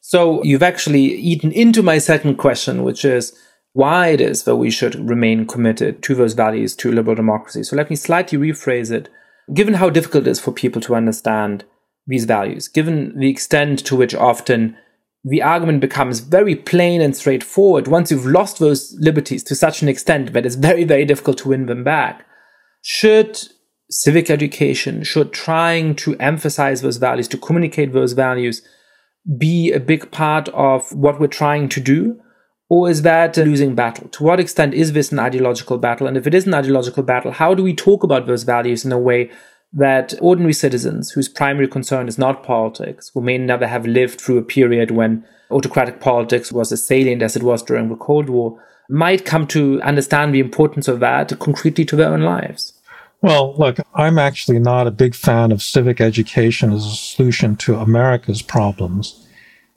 So 0.00 0.42
you've 0.44 0.62
actually 0.62 1.02
eaten 1.02 1.50
into 1.50 1.82
my 1.82 1.98
second 1.98 2.36
question, 2.36 2.84
which 2.84 3.04
is 3.04 3.36
why 3.72 4.08
it 4.08 4.20
is 4.20 4.44
that 4.44 4.56
we 4.56 4.70
should 4.70 5.08
remain 5.08 5.46
committed 5.46 6.02
to 6.04 6.14
those 6.14 6.32
values, 6.32 6.76
to 6.76 6.92
liberal 6.92 7.16
democracy. 7.16 7.62
So 7.64 7.76
let 7.76 7.90
me 7.90 7.96
slightly 7.96 8.38
rephrase 8.38 8.90
it. 8.90 9.08
Given 9.52 9.74
how 9.74 9.90
difficult 9.90 10.26
it 10.26 10.30
is 10.30 10.40
for 10.40 10.52
people 10.52 10.80
to 10.82 10.94
understand 10.94 11.64
these 12.06 12.24
values, 12.24 12.68
given 12.68 13.18
the 13.18 13.28
extent 13.28 13.84
to 13.86 13.96
which 13.96 14.14
often 14.14 14.76
the 15.28 15.42
argument 15.42 15.80
becomes 15.80 16.20
very 16.20 16.54
plain 16.54 17.00
and 17.00 17.16
straightforward 17.16 17.88
once 17.88 18.12
you've 18.12 18.26
lost 18.26 18.60
those 18.60 18.96
liberties 19.00 19.42
to 19.42 19.56
such 19.56 19.82
an 19.82 19.88
extent 19.88 20.32
that 20.32 20.46
it's 20.46 20.54
very, 20.54 20.84
very 20.84 21.04
difficult 21.04 21.36
to 21.38 21.48
win 21.48 21.66
them 21.66 21.82
back. 21.82 22.24
Should 22.82 23.36
civic 23.90 24.30
education, 24.30 25.02
should 25.02 25.32
trying 25.32 25.96
to 25.96 26.16
emphasize 26.18 26.80
those 26.80 26.98
values, 26.98 27.26
to 27.28 27.38
communicate 27.38 27.92
those 27.92 28.12
values, 28.12 28.62
be 29.36 29.72
a 29.72 29.80
big 29.80 30.12
part 30.12 30.48
of 30.50 30.92
what 30.92 31.18
we're 31.18 31.26
trying 31.26 31.68
to 31.70 31.80
do? 31.80 32.20
Or 32.68 32.88
is 32.88 33.02
that 33.02 33.36
a 33.36 33.44
losing 33.44 33.74
battle? 33.74 34.08
To 34.10 34.22
what 34.22 34.38
extent 34.38 34.74
is 34.74 34.92
this 34.92 35.10
an 35.10 35.18
ideological 35.18 35.78
battle? 35.78 36.06
And 36.06 36.16
if 36.16 36.28
it 36.28 36.34
is 36.34 36.46
an 36.46 36.54
ideological 36.54 37.02
battle, 37.02 37.32
how 37.32 37.52
do 37.52 37.64
we 37.64 37.74
talk 37.74 38.04
about 38.04 38.26
those 38.26 38.44
values 38.44 38.84
in 38.84 38.92
a 38.92 38.98
way 38.98 39.30
that 39.76 40.14
ordinary 40.20 40.54
citizens 40.54 41.10
whose 41.10 41.28
primary 41.28 41.68
concern 41.68 42.08
is 42.08 42.18
not 42.18 42.42
politics, 42.42 43.10
who 43.12 43.20
may 43.20 43.36
never 43.36 43.66
have 43.66 43.86
lived 43.86 44.20
through 44.20 44.38
a 44.38 44.42
period 44.42 44.90
when 44.90 45.24
autocratic 45.50 46.00
politics 46.00 46.50
was 46.50 46.72
as 46.72 46.84
salient 46.84 47.22
as 47.22 47.36
it 47.36 47.42
was 47.42 47.62
during 47.62 47.88
the 47.88 47.96
Cold 47.96 48.30
War, 48.30 48.60
might 48.88 49.26
come 49.26 49.46
to 49.48 49.80
understand 49.82 50.34
the 50.34 50.40
importance 50.40 50.88
of 50.88 51.00
that 51.00 51.38
concretely 51.38 51.84
to 51.84 51.94
their 51.94 52.08
own 52.08 52.22
lives. 52.22 52.72
Well, 53.20 53.54
look, 53.56 53.78
I'm 53.94 54.18
actually 54.18 54.58
not 54.58 54.86
a 54.86 54.90
big 54.90 55.14
fan 55.14 55.52
of 55.52 55.62
civic 55.62 56.00
education 56.00 56.72
as 56.72 56.86
a 56.86 56.90
solution 56.90 57.56
to 57.56 57.76
America's 57.76 58.42
problems. 58.42 59.26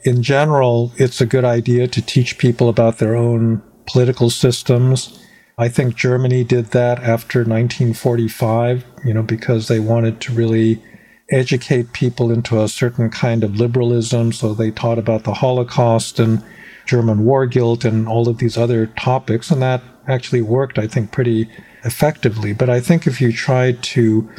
In 0.06 0.24
general, 0.24 0.94
it's 0.96 1.20
a 1.20 1.26
good 1.26 1.44
idea 1.44 1.88
to 1.88 2.02
teach 2.02 2.38
people 2.38 2.70
about 2.70 3.00
their 3.00 3.16
own 3.16 3.62
political 3.86 4.30
systems. 4.30 5.20
I 5.60 5.68
think 5.68 5.96
Germany 5.96 6.46
did 6.46 6.68
that 6.68 7.00
after 7.00 7.40
1945, 7.40 8.86
you 9.04 9.14
know, 9.14 9.22
because 9.22 9.68
they 9.68 9.82
wanted 9.82 10.22
to 10.22 10.32
really 10.32 10.82
educate 11.30 11.92
people 11.92 12.32
into 12.32 12.62
a 12.62 12.70
certain 12.70 13.10
kind 13.10 13.44
of 13.44 13.58
liberalism. 13.58 14.32
So 14.32 14.54
they 14.54 14.72
taught 14.72 14.98
about 14.98 15.26
the 15.26 15.34
Holocaust 15.34 16.18
and 16.18 16.42
German 16.86 17.26
war 17.26 17.46
guilt 17.46 17.84
and 17.84 18.08
all 18.08 18.30
of 18.30 18.38
these 18.38 18.58
other 18.58 18.88
topics. 18.88 19.52
And 19.52 19.62
that 19.62 19.84
actually 20.08 20.42
worked, 20.42 20.80
I 20.80 20.88
think, 20.88 21.12
pretty 21.12 21.50
effectively. 21.84 22.54
But 22.54 22.70
I 22.70 22.80
think 22.80 23.06
if 23.06 23.20
you 23.20 23.34
tried 23.34 23.84
to 23.84 24.30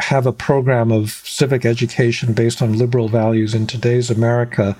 have 0.00 0.26
a 0.26 0.32
program 0.32 0.90
of 0.90 1.12
civic 1.12 1.64
education 1.64 2.32
based 2.32 2.60
on 2.60 2.76
liberal 2.76 3.08
values 3.08 3.54
in 3.54 3.68
today's 3.68 4.10
America, 4.10 4.76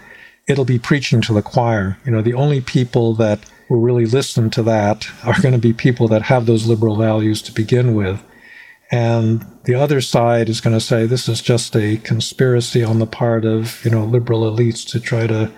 it'll 0.47 0.65
be 0.65 0.79
preaching 0.79 1.21
to 1.23 1.33
the 1.33 1.43
choir. 1.43 1.99
You 2.05 2.13
know, 2.13 2.23
the 2.23 2.35
only 2.35 2.61
people 2.61 3.15
that 3.15 3.41
will 3.69 3.81
really 3.81 4.07
listen 4.07 4.51
to 4.51 4.63
that 4.63 5.09
are 5.25 5.41
going 5.41 5.53
to 5.53 5.59
be 5.59 5.73
people 5.73 6.09
that 6.09 6.23
have 6.23 6.47
those 6.47 6.67
liberal 6.67 6.97
values 6.97 7.41
to 7.43 7.53
begin 7.53 7.95
with. 7.95 8.23
And 8.91 9.45
the 9.65 9.75
other 9.75 10.01
side 10.01 10.49
is 10.49 10.61
going 10.61 10.77
to 10.77 10.85
say 10.85 11.07
this 11.07 11.29
is 11.29 11.41
just 11.41 11.75
a 11.75 11.97
conspiracy 11.99 12.85
on 12.85 12.99
the 12.99 13.07
part 13.07 13.45
of, 13.45 13.83
you 13.85 13.91
know, 13.91 14.05
liberal 14.05 14.43
elites 14.43 14.87
to 14.91 15.01
try 15.01 15.27
to 15.27 15.51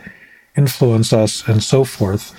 influence 0.57 1.13
us 1.13 1.47
and 1.47 1.63
so 1.63 1.85
forth. 1.85 2.35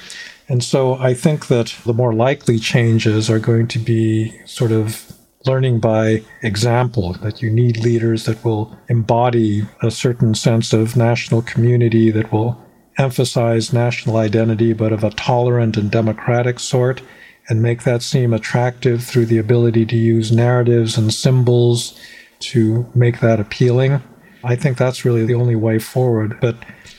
And 0.50 0.64
so 0.64 0.96
I 0.96 1.14
think 1.14 1.48
that 1.48 1.76
the 1.86 1.94
more 1.94 2.14
likely 2.14 2.58
changes 2.58 3.30
are 3.30 3.40
going 3.40 3.68
to 3.68 3.80
be 3.80 4.40
sort 4.46 4.72
of 4.72 5.17
learning 5.48 5.80
by 5.80 6.24
example, 6.44 7.14
that 7.14 7.42
you 7.42 7.50
need 7.50 7.78
leaders 7.78 8.26
that 8.26 8.44
will 8.44 8.78
embody 8.90 9.64
a 9.82 9.90
certain 9.90 10.36
sense 10.36 10.74
of 10.74 10.96
national 10.96 11.42
community, 11.42 12.12
that 12.12 12.32
will 12.32 12.62
emphasize 12.98 13.74
national 13.74 14.18
identity, 14.18 14.74
but 14.74 14.92
of 14.92 15.04
a 15.04 15.12
tolerant 15.12 15.78
and 15.78 15.90
democratic 15.92 16.60
sort, 16.60 17.02
and 17.50 17.62
make 17.62 17.84
that 17.84 18.02
seem 18.02 18.34
attractive 18.34 19.04
through 19.04 19.26
the 19.26 19.38
ability 19.38 19.86
to 19.86 19.96
use 19.96 20.32
narratives 20.32 20.98
and 20.98 21.14
symbols 21.14 22.00
to 22.40 22.86
make 22.94 23.20
that 23.20 23.40
appealing. 23.40 24.02
I 24.44 24.56
think 24.56 24.78
that's 24.78 25.06
really 25.06 25.26
the 25.26 25.34
only 25.34 25.56
way 25.56 25.80
forward. 25.80 26.40
But 26.40 26.58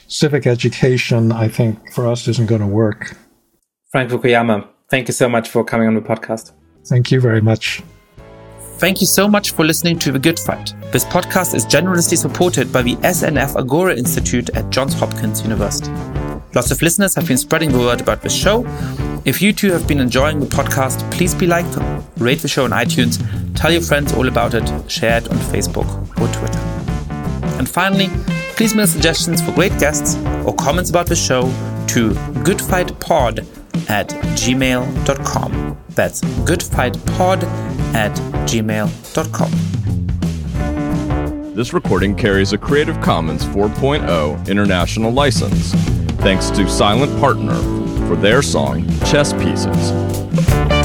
civic 0.09 0.47
education, 0.47 1.33
I 1.33 1.49
think, 1.49 1.93
for 1.93 2.07
us 2.07 2.27
isn't 2.29 2.47
going 2.47 2.61
to 2.61 2.67
work. 2.67 3.17
Frank 3.91 4.11
Fukuyama, 4.11 4.69
thank 4.91 5.09
you 5.09 5.15
so 5.15 5.29
much 5.29 5.49
for 5.49 5.65
coming 5.65 5.87
on 5.87 5.95
the 5.95 6.01
podcast. 6.01 6.53
Thank 6.87 7.11
you 7.11 7.21
very 7.21 7.41
much. 7.41 7.83
Thank 8.79 9.01
you 9.01 9.09
so 9.09 9.27
much 9.27 9.51
for 9.51 9.65
listening 9.65 9.99
to 9.99 10.13
The 10.13 10.21
Good 10.21 10.39
Fight. 10.39 10.73
This 10.93 11.05
podcast 11.05 11.53
is 11.53 11.65
generously 11.65 12.17
supported 12.17 12.73
by 12.73 12.83
the 12.83 12.95
SNF 12.97 13.57
Agora 13.57 13.97
Institute 13.97 14.51
at 14.51 14.71
Johns 14.71 14.95
Hopkins 14.95 15.43
University. 15.43 15.91
Lots 16.55 16.71
of 16.71 16.81
listeners 16.81 17.13
have 17.17 17.27
been 17.27 17.39
spreading 17.39 17.73
the 17.73 17.79
word 17.79 18.01
about 18.01 18.23
this 18.23 18.33
show. 18.33 18.65
If 19.25 19.43
you 19.43 19.53
too 19.53 19.73
have 19.73 19.89
been 19.89 19.99
enjoying 19.99 20.39
the 20.39 20.47
podcast, 20.47 21.11
please 21.11 21.35
be 21.35 21.49
like, 21.49 21.67
rate 22.19 22.39
the 22.39 22.47
show 22.47 22.63
on 22.63 22.71
iTunes, 22.71 23.19
tell 23.57 23.73
your 23.73 23.83
friends 23.83 24.13
all 24.13 24.29
about 24.29 24.55
it, 24.55 24.63
share 24.89 25.19
it 25.19 25.29
on 25.29 25.39
Facebook 25.39 25.89
or 26.21 26.33
Twitter. 26.33 26.61
And 27.59 27.69
finally, 27.69 28.07
please 28.55 28.77
mail 28.77 28.87
suggestions 28.87 29.43
for 29.43 29.51
great 29.51 29.77
guests 29.81 30.15
or 30.47 30.55
comments 30.55 30.89
about 30.89 31.09
the 31.09 31.17
show 31.17 31.43
to 31.89 32.11
goodfightpod 32.47 33.41
at 33.91 34.09
gmail.com. 34.39 35.77
That's 35.91 36.21
goodfightpod 36.21 37.78
at 37.95 38.13
gmail.com. 38.49 39.51
This 41.55 41.73
recording 41.73 42.15
carries 42.15 42.53
a 42.53 42.59
Creative 42.59 43.01
Commons 43.01 43.45
4.0 43.45 44.49
international 44.49 45.11
license. 45.11 45.73
Thanks 46.23 46.51
to 46.51 46.69
Silent 46.69 47.19
Partner 47.19 47.57
for 48.07 48.15
their 48.15 48.43
song 48.43 48.87
Chess 49.01 49.33
Pieces. 49.33 50.78